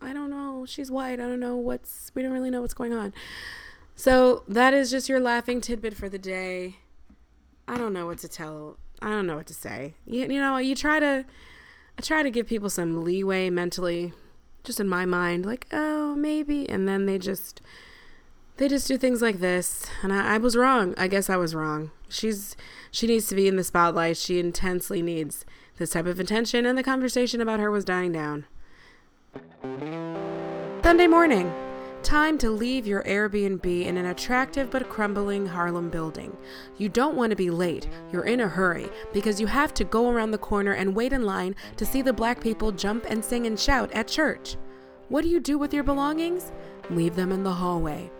I 0.00 0.12
don't 0.12 0.30
know. 0.30 0.64
She's 0.66 0.90
white. 0.90 1.20
I 1.20 1.24
don't 1.24 1.40
know 1.40 1.56
what's. 1.56 2.12
We 2.14 2.22
don't 2.22 2.32
really 2.32 2.50
know 2.50 2.60
what's 2.60 2.74
going 2.74 2.92
on." 2.92 3.12
So 3.98 4.44
that 4.46 4.74
is 4.74 4.92
just 4.92 5.08
your 5.08 5.18
laughing 5.18 5.60
tidbit 5.60 5.96
for 5.96 6.08
the 6.08 6.20
day. 6.20 6.76
I 7.66 7.76
don't 7.76 7.92
know 7.92 8.06
what 8.06 8.18
to 8.18 8.28
tell. 8.28 8.76
I 9.02 9.10
don't 9.10 9.26
know 9.26 9.34
what 9.34 9.48
to 9.48 9.54
say. 9.54 9.94
You, 10.06 10.20
you 10.20 10.40
know, 10.40 10.56
you 10.58 10.76
try 10.76 11.00
to, 11.00 11.24
I 11.98 12.02
try 12.02 12.22
to 12.22 12.30
give 12.30 12.46
people 12.46 12.70
some 12.70 13.02
leeway 13.02 13.50
mentally, 13.50 14.12
just 14.62 14.78
in 14.78 14.88
my 14.88 15.04
mind, 15.04 15.44
like, 15.44 15.66
oh, 15.72 16.14
maybe. 16.14 16.68
And 16.68 16.86
then 16.86 17.06
they 17.06 17.18
just, 17.18 17.60
they 18.58 18.68
just 18.68 18.86
do 18.86 18.96
things 18.98 19.20
like 19.20 19.40
this. 19.40 19.84
And 20.04 20.12
I, 20.12 20.34
I 20.34 20.38
was 20.38 20.56
wrong. 20.56 20.94
I 20.96 21.08
guess 21.08 21.28
I 21.28 21.36
was 21.36 21.52
wrong. 21.52 21.90
She's, 22.08 22.56
she 22.92 23.08
needs 23.08 23.26
to 23.26 23.34
be 23.34 23.48
in 23.48 23.56
the 23.56 23.64
spotlight. 23.64 24.16
She 24.16 24.38
intensely 24.38 25.02
needs 25.02 25.44
this 25.78 25.90
type 25.90 26.06
of 26.06 26.20
attention. 26.20 26.66
And 26.66 26.78
the 26.78 26.84
conversation 26.84 27.40
about 27.40 27.58
her 27.58 27.68
was 27.68 27.84
dying 27.84 28.12
down. 28.12 28.46
Sunday 30.84 31.08
morning. 31.08 31.52
Time 32.02 32.38
to 32.38 32.50
leave 32.50 32.86
your 32.86 33.02
Airbnb 33.02 33.84
in 33.84 33.96
an 33.96 34.06
attractive 34.06 34.70
but 34.70 34.88
crumbling 34.88 35.44
Harlem 35.44 35.90
building. 35.90 36.34
You 36.78 36.88
don't 36.88 37.16
want 37.16 37.30
to 37.30 37.36
be 37.36 37.50
late. 37.50 37.88
You're 38.12 38.24
in 38.24 38.40
a 38.40 38.48
hurry 38.48 38.88
because 39.12 39.40
you 39.40 39.48
have 39.48 39.74
to 39.74 39.84
go 39.84 40.08
around 40.08 40.30
the 40.30 40.38
corner 40.38 40.72
and 40.72 40.94
wait 40.94 41.12
in 41.12 41.24
line 41.24 41.56
to 41.76 41.84
see 41.84 42.00
the 42.00 42.12
black 42.12 42.40
people 42.40 42.70
jump 42.70 43.04
and 43.08 43.22
sing 43.22 43.46
and 43.46 43.58
shout 43.58 43.92
at 43.92 44.06
church. 44.06 44.56
What 45.08 45.22
do 45.22 45.28
you 45.28 45.40
do 45.40 45.58
with 45.58 45.74
your 45.74 45.82
belongings? 45.82 46.52
Leave 46.88 47.16
them 47.16 47.32
in 47.32 47.42
the 47.42 47.54
hallway. 47.54 48.10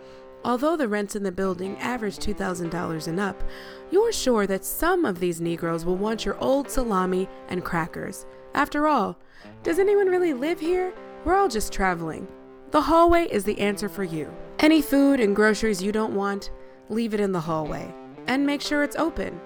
Although 0.43 0.75
the 0.75 0.87
rents 0.87 1.15
in 1.15 1.23
the 1.23 1.31
building 1.31 1.77
average 1.79 2.17
$2,000 2.17 3.07
and 3.07 3.19
up, 3.19 3.43
you're 3.91 4.11
sure 4.11 4.45
that 4.45 4.65
some 4.65 5.05
of 5.05 5.19
these 5.19 5.41
Negroes 5.41 5.85
will 5.85 5.97
want 5.97 6.25
your 6.25 6.37
old 6.39 6.69
salami 6.69 7.29
and 7.47 7.63
crackers. 7.63 8.25
After 8.53 8.87
all, 8.87 9.17
does 9.63 9.79
anyone 9.79 10.07
really 10.07 10.33
live 10.33 10.59
here? 10.59 10.93
We're 11.25 11.35
all 11.35 11.49
just 11.49 11.73
traveling. 11.73 12.27
The 12.71 12.81
hallway 12.81 13.27
is 13.31 13.45
the 13.45 13.59
answer 13.59 13.89
for 13.89 14.03
you. 14.03 14.31
Any 14.59 14.81
food 14.81 15.19
and 15.19 15.35
groceries 15.35 15.81
you 15.81 15.91
don't 15.91 16.13
want, 16.13 16.51
leave 16.87 17.15
it 17.15 17.19
in 17.19 17.31
the 17.31 17.41
hallway. 17.41 17.91
And 18.27 18.45
make 18.45 18.61
sure 18.61 18.83
it's 18.83 18.95
open. 18.95 19.41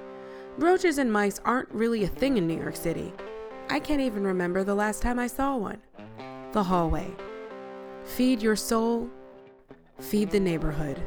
Roaches 0.58 0.98
and 0.98 1.12
mice 1.12 1.40
aren't 1.46 1.72
really 1.72 2.04
a 2.04 2.08
thing 2.08 2.38
in 2.38 2.48
New 2.48 2.60
York 2.60 2.76
City. 2.76 3.14
I 3.70 3.80
can't 3.80 4.02
even 4.02 4.26
remember 4.26 4.66
the 4.66 4.76
last 4.76 5.02
time 5.02 5.20
I 5.20 5.28
saw 5.28 5.56
one. 5.56 5.82
The 6.52 6.64
hallway. 6.64 7.10
Feed 8.04 8.42
your 8.42 8.58
soul, 8.58 9.10
feed 10.00 10.30
the 10.30 10.40
neighborhood. 10.42 11.02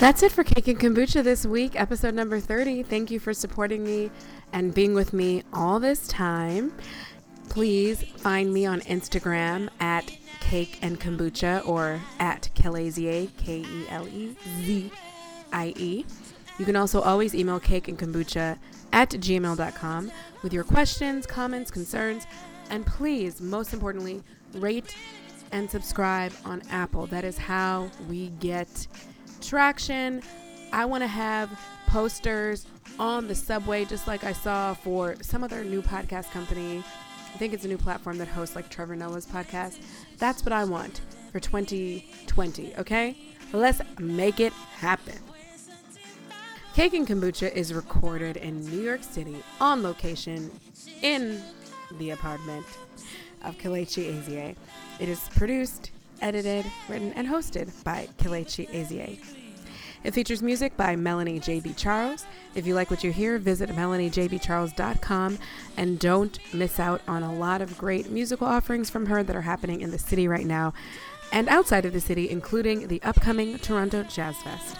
That's 0.00 0.22
it 0.22 0.32
for 0.32 0.44
Cake 0.44 0.66
and 0.66 0.80
Kombucha 0.80 1.22
this 1.22 1.44
week, 1.44 1.78
episode 1.78 2.14
number 2.14 2.40
30. 2.40 2.84
Thank 2.84 3.10
you 3.10 3.20
for 3.20 3.34
supporting 3.34 3.84
me 3.84 4.10
and 4.50 4.72
being 4.72 4.94
with 4.94 5.12
me 5.12 5.42
all 5.52 5.78
this 5.78 6.08
time. 6.08 6.72
Please 7.50 8.02
find 8.02 8.50
me 8.50 8.64
on 8.64 8.80
Instagram 8.80 9.68
at 9.78 10.10
Cake 10.40 10.78
and 10.80 10.98
Kombucha 10.98 11.68
or 11.68 12.00
at 12.18 12.48
Kelezie, 12.54 13.28
K 13.36 13.58
E 13.58 13.84
L 13.90 14.08
E 14.08 14.34
Z 14.62 14.90
I 15.52 15.74
E. 15.76 16.06
You 16.58 16.64
can 16.64 16.76
also 16.76 17.02
always 17.02 17.34
email 17.34 17.60
cake 17.60 17.88
and 17.88 17.98
kombucha 17.98 18.56
at 18.94 19.10
gmail.com 19.10 20.12
with 20.42 20.54
your 20.54 20.64
questions, 20.64 21.26
comments, 21.26 21.70
concerns, 21.70 22.26
and 22.70 22.86
please, 22.86 23.42
most 23.42 23.74
importantly, 23.74 24.22
rate 24.54 24.96
and 25.52 25.70
subscribe 25.70 26.32
on 26.46 26.62
Apple. 26.70 27.04
That 27.04 27.24
is 27.24 27.36
how 27.36 27.90
we 28.08 28.28
get 28.40 28.86
traction. 29.40 30.22
I 30.72 30.84
want 30.84 31.02
to 31.02 31.08
have 31.08 31.50
posters 31.86 32.66
on 32.98 33.26
the 33.26 33.34
subway, 33.34 33.84
just 33.84 34.06
like 34.06 34.24
I 34.24 34.32
saw 34.32 34.74
for 34.74 35.16
some 35.22 35.42
other 35.42 35.64
new 35.64 35.82
podcast 35.82 36.30
company. 36.30 36.78
I 37.34 37.38
think 37.38 37.52
it's 37.54 37.64
a 37.64 37.68
new 37.68 37.78
platform 37.78 38.18
that 38.18 38.28
hosts 38.28 38.56
like 38.56 38.68
Trevor 38.68 38.96
Noah's 38.96 39.26
podcast. 39.26 39.78
That's 40.18 40.44
what 40.44 40.52
I 40.52 40.64
want 40.64 41.00
for 41.32 41.40
2020, 41.40 42.76
okay? 42.76 43.16
Let's 43.52 43.80
make 43.98 44.40
it 44.40 44.52
happen. 44.52 45.18
Cake 46.74 46.94
and 46.94 47.06
Kombucha 47.06 47.52
is 47.52 47.74
recorded 47.74 48.36
in 48.36 48.60
New 48.70 48.80
York 48.80 49.02
City 49.02 49.36
on 49.60 49.82
location 49.82 50.50
in 51.02 51.42
the 51.98 52.10
apartment 52.10 52.66
of 53.42 53.58
Kelechi 53.58 54.12
Ezie. 54.14 54.54
It 55.00 55.08
is 55.08 55.20
produced, 55.30 55.90
edited, 56.20 56.66
written, 56.88 57.12
and 57.14 57.28
hosted 57.28 57.70
by 57.84 58.08
Kelechi 58.18 58.68
Ezie. 58.70 59.18
It 60.02 60.14
features 60.14 60.42
music 60.42 60.76
by 60.76 60.96
Melanie 60.96 61.40
J.B. 61.40 61.74
Charles. 61.74 62.24
If 62.54 62.66
you 62.66 62.74
like 62.74 62.90
what 62.90 63.04
you 63.04 63.12
hear, 63.12 63.38
visit 63.38 63.68
melaniejbcharles.com 63.70 65.38
and 65.76 65.98
don't 65.98 66.54
miss 66.54 66.80
out 66.80 67.02
on 67.06 67.22
a 67.22 67.34
lot 67.34 67.60
of 67.60 67.76
great 67.76 68.10
musical 68.10 68.46
offerings 68.46 68.88
from 68.88 69.06
her 69.06 69.22
that 69.22 69.36
are 69.36 69.42
happening 69.42 69.82
in 69.82 69.90
the 69.90 69.98
city 69.98 70.26
right 70.26 70.46
now 70.46 70.72
and 71.32 71.48
outside 71.48 71.84
of 71.84 71.92
the 71.92 72.00
city, 72.00 72.28
including 72.30 72.88
the 72.88 73.02
upcoming 73.02 73.58
Toronto 73.58 74.02
Jazz 74.04 74.36
Fest. 74.42 74.76